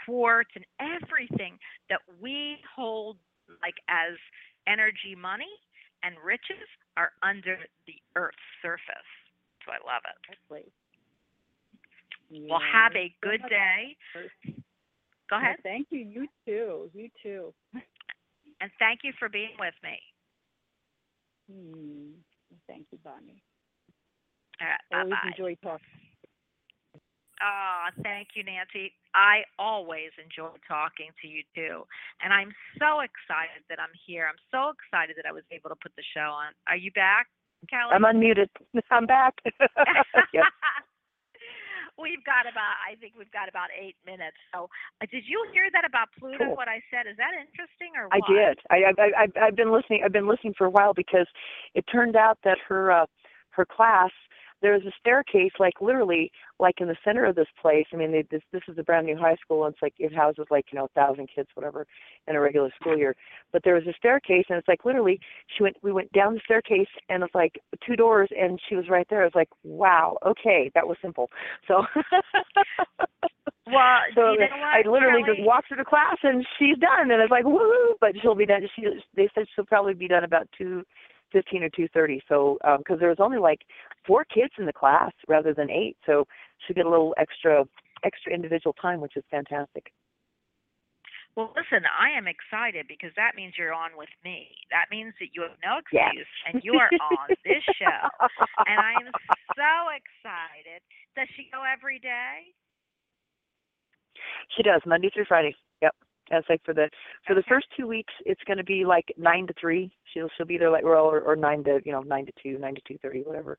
[0.04, 1.56] quartz and everything
[1.88, 3.16] that we hold
[3.62, 4.20] like as
[4.68, 5.48] energy money
[6.02, 7.56] and riches are under
[7.86, 9.10] the earth's surface.
[9.64, 10.36] So I love it.
[12.30, 12.50] Exactly.
[12.50, 13.96] Well, have a good day.
[15.30, 15.56] Go ahead.
[15.62, 16.00] Well, thank you.
[16.00, 16.90] You too.
[16.94, 17.54] You too.
[18.60, 19.98] And thank you for being with me.
[21.50, 22.10] Hmm.
[22.66, 23.42] Thank you, Bonnie.
[24.60, 25.30] All right, Always bye-bye.
[25.36, 25.86] enjoy talking.
[27.42, 28.94] Oh, thank you, Nancy.
[29.14, 31.84] I always enjoy talking to you too.
[32.24, 32.48] And I'm
[32.80, 34.26] so excited that I'm here.
[34.26, 36.56] I'm so excited that I was able to put the show on.
[36.66, 37.26] Are you back,
[37.68, 37.92] Kelly?
[37.92, 38.48] I'm unmuted.
[38.90, 39.34] I'm back.
[41.98, 44.36] we've got about I think we've got about eight minutes.
[44.52, 44.68] So
[45.00, 46.44] uh, did you hear that about Pluto?
[46.44, 46.56] Cool.
[46.56, 47.08] What I said?
[47.08, 48.16] Is that interesting or what?
[48.16, 48.54] I did.
[48.70, 50.02] I, I, I, I've been listening.
[50.04, 51.26] I've been listening for a while because
[51.74, 53.06] it turned out that her, uh,
[53.50, 54.10] her class,
[54.62, 57.86] there's a staircase, like literally, like in the center of this place.
[57.92, 60.14] I mean, they, this this is a brand new high school, and it's like it
[60.14, 61.86] houses like you know a thousand kids, whatever,
[62.26, 63.14] in a regular school year.
[63.52, 65.20] But there was a staircase, and it's like literally,
[65.56, 65.76] she went.
[65.82, 69.22] We went down the staircase, and it's like two doors, and she was right there.
[69.22, 71.30] I was like, wow, okay, that was simple.
[71.68, 71.84] So.
[73.66, 75.36] Well, So you know I literally Kelly?
[75.36, 77.94] just walked her to class and she's done, and it's like woo!
[78.00, 78.62] But she'll be done.
[78.76, 80.84] She they said she'll probably be done about two
[81.36, 82.22] fifteen or two thirty.
[82.28, 83.60] So um, because there was only like
[84.06, 86.24] four kids in the class rather than eight, so
[86.62, 87.64] she'll get a little extra
[88.04, 89.92] extra individual time, which is fantastic.
[91.36, 94.48] Well, listen, I am excited because that means you're on with me.
[94.72, 98.00] That means that you have no excuse and you are on this show.
[98.64, 99.12] And I am
[99.52, 100.80] so excited.
[101.12, 102.56] Does she go every day?
[104.56, 105.54] She does Monday through Friday.
[106.30, 106.38] Yep.
[106.38, 106.88] That's like for the
[107.26, 109.90] for the first two weeks, it's going to be like nine to three.
[110.12, 112.58] She'll she'll be there like well, or, or nine to you know nine to two,
[112.58, 113.58] nine to two thirty, whatever.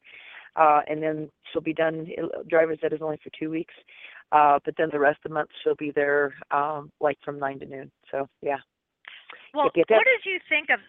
[0.56, 2.07] Uh, and then she'll be done.
[2.49, 3.73] Driver's ed is only for two weeks,
[4.31, 7.60] uh, but then the rest of the month she'll be there um, like from nine
[7.60, 7.91] to noon.
[8.11, 8.57] So yeah.
[9.53, 9.85] Well, that?
[9.89, 10.80] what did you think of?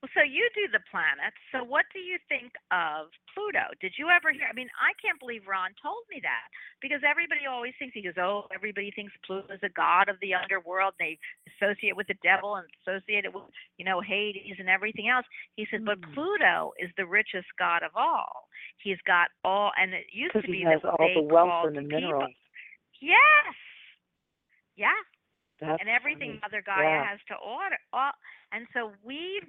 [0.00, 1.36] Well, so you do the planets.
[1.52, 3.68] So what do you think of Pluto?
[3.84, 4.48] Did you ever hear?
[4.48, 6.48] I mean, I can't believe Ron told me that
[6.80, 10.32] because everybody always thinks he goes, oh, everybody thinks Pluto is a god of the
[10.32, 10.96] underworld.
[10.96, 11.20] They
[11.52, 13.44] associate with the devil and associate it with,
[13.76, 15.28] you know, Hades and everything else.
[15.60, 16.14] He said, but Mm.
[16.16, 18.48] Pluto is the richest god of all.
[18.80, 21.68] He's got all, and it used to be he has that all they the wealth
[21.68, 22.32] and the minerals.
[23.04, 23.52] Yes.
[24.76, 24.96] Yeah
[25.60, 26.40] That's and everything funny.
[26.40, 27.04] Mother Gaia Yeah.
[27.04, 27.76] has to order.
[27.92, 28.12] All,
[28.52, 29.42] and so we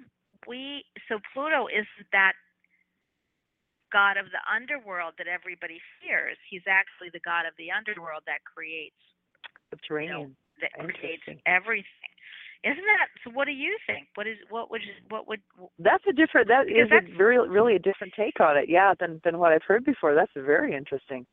[0.46, 2.32] we so Pluto is that
[3.92, 6.38] god of the underworld that everybody fears.
[6.48, 8.96] He's actually the god of the underworld that creates
[9.70, 10.36] Subterranean.
[10.60, 12.12] that creates everything.
[12.64, 13.30] Isn't that so?
[13.34, 14.06] What do you think?
[14.14, 15.40] What is what would what would
[15.78, 16.46] That's a different.
[16.46, 18.68] That is a very really a different take on it.
[18.68, 20.14] Yeah, than than what I've heard before.
[20.14, 21.26] That's very interesting.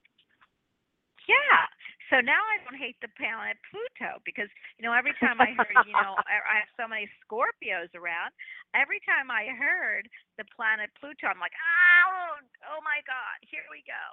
[1.29, 1.69] Yeah.
[2.09, 4.49] So now I don't hate the planet Pluto because
[4.81, 8.33] you know every time I heard you know I, have so many Scorpios around.
[8.73, 10.09] Every time I heard
[10.41, 14.05] the planet Pluto, I'm like, oh, oh my God, here we go.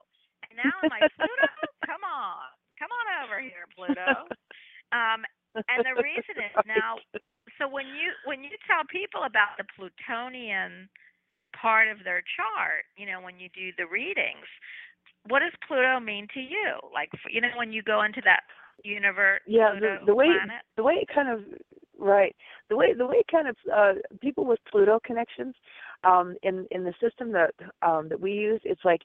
[0.49, 1.53] And now I'm like, Pluto,
[1.89, 4.29] come on, come on over here, Pluto.
[4.93, 5.25] Um,
[5.57, 7.01] and the reason is now.
[7.57, 10.93] So when you when you tell people about the Plutonian
[11.57, 14.45] part of their chart, you know, when you do the readings,
[15.29, 16.79] what does Pluto mean to you?
[16.93, 18.41] Like, you know, when you go into that
[18.85, 20.63] universe, yeah Pluto the, the way planet.
[20.77, 21.41] the way it kind of
[21.99, 22.35] right
[22.69, 25.55] the way the way it kind of uh people with pluto connections
[26.05, 29.01] um in in the system that um that we use it's like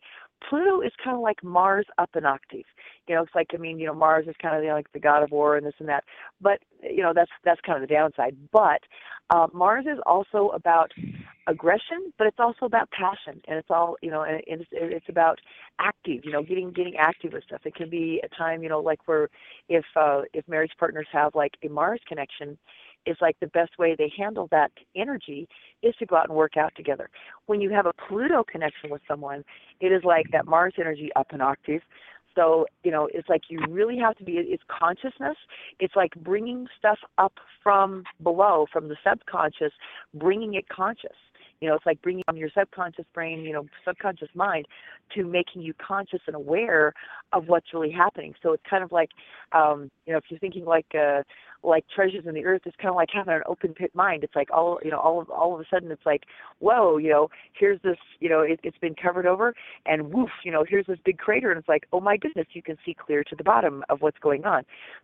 [0.50, 2.66] pluto is kind of like mars up an octave
[3.08, 4.92] you know it's like i mean you know mars is kind of you know, like
[4.94, 6.04] the god of war and this and that.
[6.40, 8.36] But you know that's that's kind of the downside.
[8.52, 8.82] But
[9.30, 10.92] uh mars is also about
[11.48, 15.40] aggression, but it's also about passion, and it's all you know, and it's it's about
[15.80, 17.62] active, you know, getting getting active with stuff.
[17.66, 19.30] It can be a time, you know, like where
[19.70, 22.58] if uh, if marriage partners have like a Mars connection,
[23.06, 25.48] is like the best way they handle that energy
[25.82, 27.10] is to go out and work out together.
[27.48, 29.44] When you have a Pluto connection with someone,
[29.80, 31.82] it is like that Mars energy up an octave.
[32.36, 35.36] So, you know, it's like you really have to be, it's consciousness.
[35.80, 39.74] It's like bringing stuff up from below, from the subconscious,
[40.14, 41.18] bringing it conscious.
[41.60, 44.66] You know, it's like bringing your subconscious brain, you know, subconscious mind
[45.16, 46.94] to making you conscious and aware
[47.34, 48.34] of what's really happening.
[48.42, 49.10] So it's kind of like,
[49.52, 51.22] um, you know, if you're thinking like, uh,
[51.64, 54.24] like treasures in the earth, it's kind of like having an open pit mind.
[54.24, 56.24] It's like all, you know, all of, all of a sudden it's like,
[56.60, 59.54] whoa, you know, here's this, you know, it, it's been covered over
[59.86, 62.62] and woof, you know, here's this big crater and it's like, oh my goodness, you
[62.62, 64.64] can see clear to the bottom of what's going on.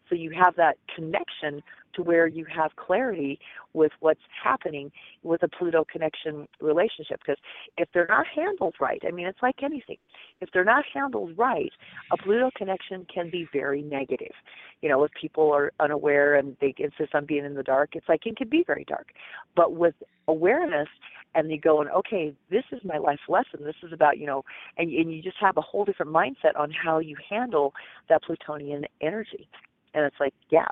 [0.09, 1.61] So you have that connection
[1.97, 3.39] to where you have clarity
[3.73, 4.91] with what's happening
[5.23, 7.19] with a Pluto connection relationship.
[7.19, 7.41] Because
[7.77, 9.97] if they're not handled right, I mean, it's like anything.
[10.39, 11.71] If they're not handled right,
[12.11, 14.33] a Pluto connection can be very negative.
[14.81, 18.07] You know, if people are unaware and they insist on being in the dark, it's
[18.07, 19.07] like it can be very dark.
[19.55, 19.95] But with
[20.27, 20.87] awareness
[21.35, 23.63] and you go and okay, this is my life lesson.
[23.63, 24.43] This is about you know,
[24.77, 27.73] and and you just have a whole different mindset on how you handle
[28.09, 29.47] that Plutonian energy.
[29.93, 30.67] And it's like, yeah,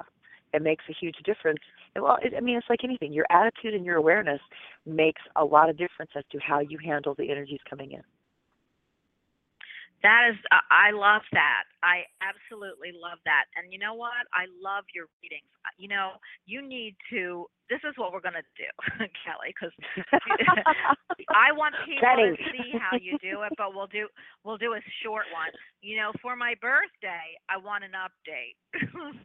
[0.55, 1.59] it makes a huge difference.
[1.95, 3.13] And well, it, I mean, it's like anything.
[3.13, 4.41] Your attitude and your awareness
[4.85, 8.01] makes a lot of difference as to how you handle the energies coming in.
[10.03, 11.63] That is, uh, I love that.
[11.81, 13.45] I absolutely love that.
[13.57, 14.13] And you know what?
[14.33, 15.49] I love your readings.
[15.65, 17.47] Uh, You know, you need to.
[17.69, 18.69] This is what we're gonna do,
[19.25, 19.73] Kelly, because
[21.33, 22.37] I want people Cutting.
[22.37, 23.53] to see how you do it.
[23.57, 24.07] But we'll do
[24.43, 25.49] we'll do a short one.
[25.81, 28.61] You know, for my birthday, I want an update.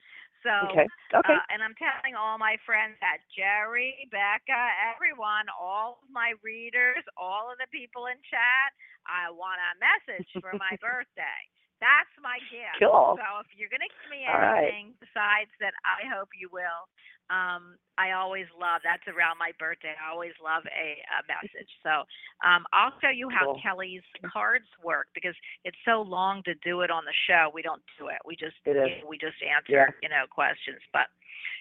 [0.42, 0.86] so, Okay.
[1.10, 1.36] Okay.
[1.36, 4.62] uh, and I'm telling all my friends that Jerry, Becca,
[4.94, 8.70] everyone, all of my readers, all of the people in chat,
[9.10, 11.40] I want a message for my birthday.
[11.80, 12.76] That's my gift.
[12.84, 13.16] Cool.
[13.16, 14.68] So if you're going to give me All right.
[14.68, 16.84] anything besides that, I hope you will.
[17.32, 19.94] Um, I always love that's around my birthday.
[19.94, 21.70] I always love a, a message.
[21.80, 22.02] So
[22.42, 23.60] um, I'll show you how Cool.
[23.62, 27.48] Kelly's cards work because it's so long to do it on the show.
[27.54, 28.18] We don't do it.
[28.26, 29.94] We just It we just answer Yeah.
[30.02, 30.82] you know questions.
[30.92, 31.06] But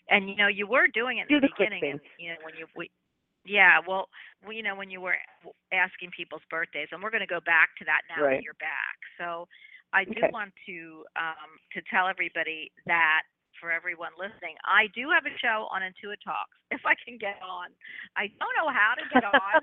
[0.09, 2.41] and you know you were doing it Do in the, the beginning, and you know
[2.41, 2.89] when you we
[3.45, 4.09] yeah well
[4.41, 5.21] we, you know when you were
[5.71, 8.41] asking people's birthdays, and we're going to go back to that now Right.
[8.41, 8.97] that you're back.
[9.21, 9.45] So
[9.93, 10.29] I do Okay.
[10.31, 13.23] want to um, to tell everybody that
[13.59, 16.55] for everyone listening, I do have a show on Intuit Talks.
[16.71, 17.73] If I can get on,
[18.15, 19.57] I don't know how to get on,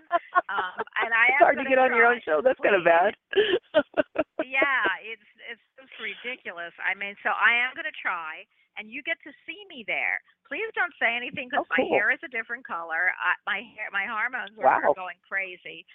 [0.51, 2.43] um, and I it's am hard to get on your own show.
[2.43, 3.15] That's kind of bad.
[4.43, 6.75] yeah, it's it's just ridiculous.
[6.83, 8.45] I mean, so I am going to try,
[8.77, 10.21] and you get to see me there.
[10.47, 13.11] Please don't say anything because Oh, my hair is a different color.
[13.17, 15.87] I, my hair, my hormones are, are going crazy.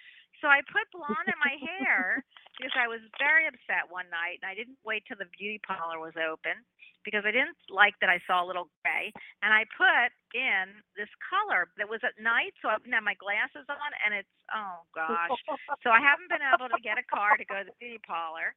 [0.42, 2.26] So I put blonde in my hair
[2.58, 6.02] because I was very upset one night, and I didn't wait till the beauty parlor
[6.02, 6.58] was open
[7.06, 9.10] because I didn't like that I saw a little gray,
[9.42, 13.18] and I put in this color that was at night, so I didn't have my
[13.18, 15.34] glasses on, and it's oh gosh.
[15.82, 18.54] So I haven't been able to get a car to go to the beauty parlor,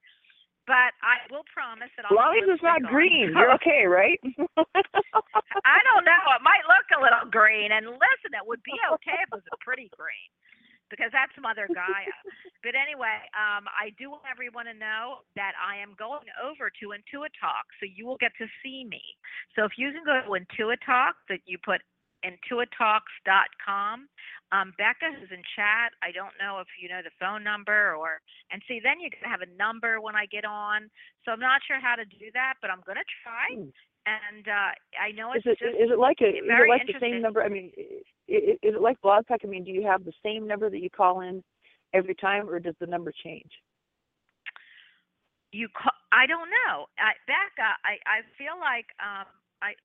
[0.69, 2.21] but I will promise that As I'll.
[2.21, 4.21] long as it's not green, you're okay, right?
[5.65, 6.23] I don't know.
[6.37, 9.49] It might look a little green, and listen, it would be okay if it was
[9.53, 10.29] a pretty green,
[10.91, 12.19] because that's Mother Gaia.
[12.65, 16.85] but anyway, um, I do want everyone to know that I am going over to
[16.93, 19.03] Intuit Talk, so you will get to see me.
[19.57, 21.81] So if you can go to Intuit Talk, that you put
[22.25, 24.09] intuitalks.com.
[24.53, 25.93] Um, Becca is in chat.
[26.01, 28.21] I don't know if you know the phone number or,
[28.51, 30.89] and see, then you can have a number when I get on.
[31.25, 33.61] So I'm not sure how to do that, but I'm going to try.
[34.07, 36.87] And uh, I know is it's it just is it like a is it like
[36.87, 37.43] the same number?
[37.43, 39.41] I mean, i- i- is it like Blog Talk?
[39.45, 41.43] I mean, do you have the same number that you call in
[41.95, 43.51] every time, or does the number change?
[45.55, 46.91] you call, I don't know.
[46.99, 49.31] I, Becca, I, I feel like um,
[49.63, 49.79] I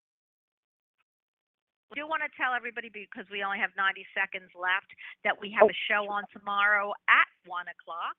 [1.94, 4.90] do want to tell everybody because we only have 90 seconds left
[5.22, 8.18] that we have Oh, a show on tomorrow at one o'clock.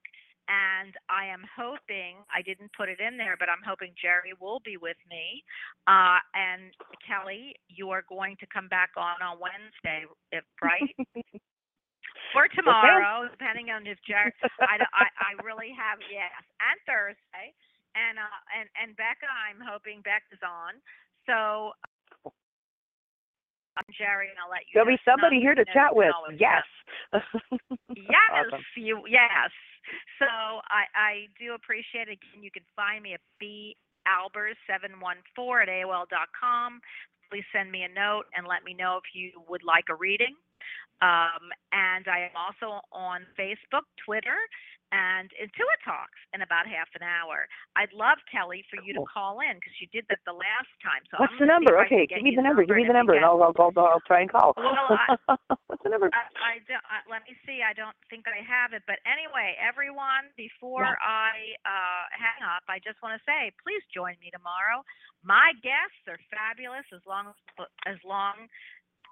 [0.51, 4.59] And I am hoping, I didn't put it in there, but I'm hoping Jerry will
[4.67, 5.47] be with me.
[5.87, 6.75] Uh, and
[7.07, 10.91] Kelly, you are going to come back on on Wednesday, if right?
[12.35, 14.35] or tomorrow, depending on if Jerry.
[14.59, 17.55] I, I I really have yes, and Thursday,
[17.95, 20.83] and uh and and Becca, I'm hoping Becca's on.
[21.31, 21.79] So.
[23.79, 24.75] Um, Jerry, and I'll let you.
[24.75, 26.11] There'll be somebody here to chat with.
[26.35, 26.67] Yes.
[27.97, 28.63] Yes, Awesome.
[28.77, 29.51] you yes.
[30.19, 32.19] So I I do appreciate it.
[32.21, 33.77] Again, you can find me at b
[34.09, 36.81] albers seven one four at aol dot com.
[37.31, 40.35] Please send me a note and let me know if you would like a reading.
[41.01, 44.37] Um, and I am also on Facebook, Twitter,
[44.91, 47.47] and Intuit Talks in about half an hour.
[47.79, 51.03] I'd love Kelly for you to call in because you did that the last time.
[51.11, 51.79] So What's I'm the number?
[51.79, 52.63] I Okay, give me the number.
[52.67, 54.55] Give me the number, and I'll, I'll, I'll, I'll try and call.
[54.59, 55.39] Well, I-
[55.71, 56.11] What's the number?
[56.13, 56.83] I, I don't.
[56.87, 57.63] Uh, let me see.
[57.63, 58.83] I don't think I have it.
[58.91, 60.99] But anyway, everyone, before Yeah.
[61.03, 64.83] I uh, hang up, I just want to say, please join me tomorrow.
[65.23, 66.85] My guests are fabulous.
[66.91, 67.33] As long
[67.87, 68.51] as long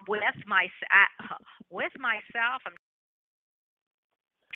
[0.06, 1.38] with my uh,
[1.70, 2.76] with myself, I'm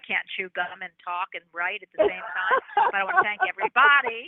[0.06, 2.58] can't chew gum and talk and write at the same time.
[2.90, 4.26] but I want to thank everybody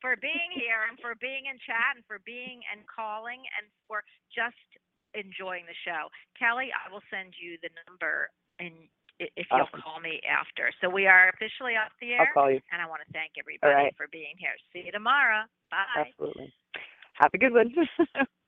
[0.00, 4.02] for being here and for being in chat and for being and calling and for
[4.32, 4.58] just
[5.14, 6.08] enjoying the show.
[6.38, 8.74] Kelly, I will send you the number and
[9.20, 9.84] if you'll Awesome.
[9.84, 10.72] call me after.
[10.80, 12.60] So we are officially off the air, I'll call you.
[12.72, 13.94] and I want to thank everybody right.
[13.96, 14.56] for being here.
[14.72, 15.44] See you tomorrow.
[15.70, 16.08] Bye.
[16.08, 16.52] Absolutely.
[17.20, 17.68] Have a good one.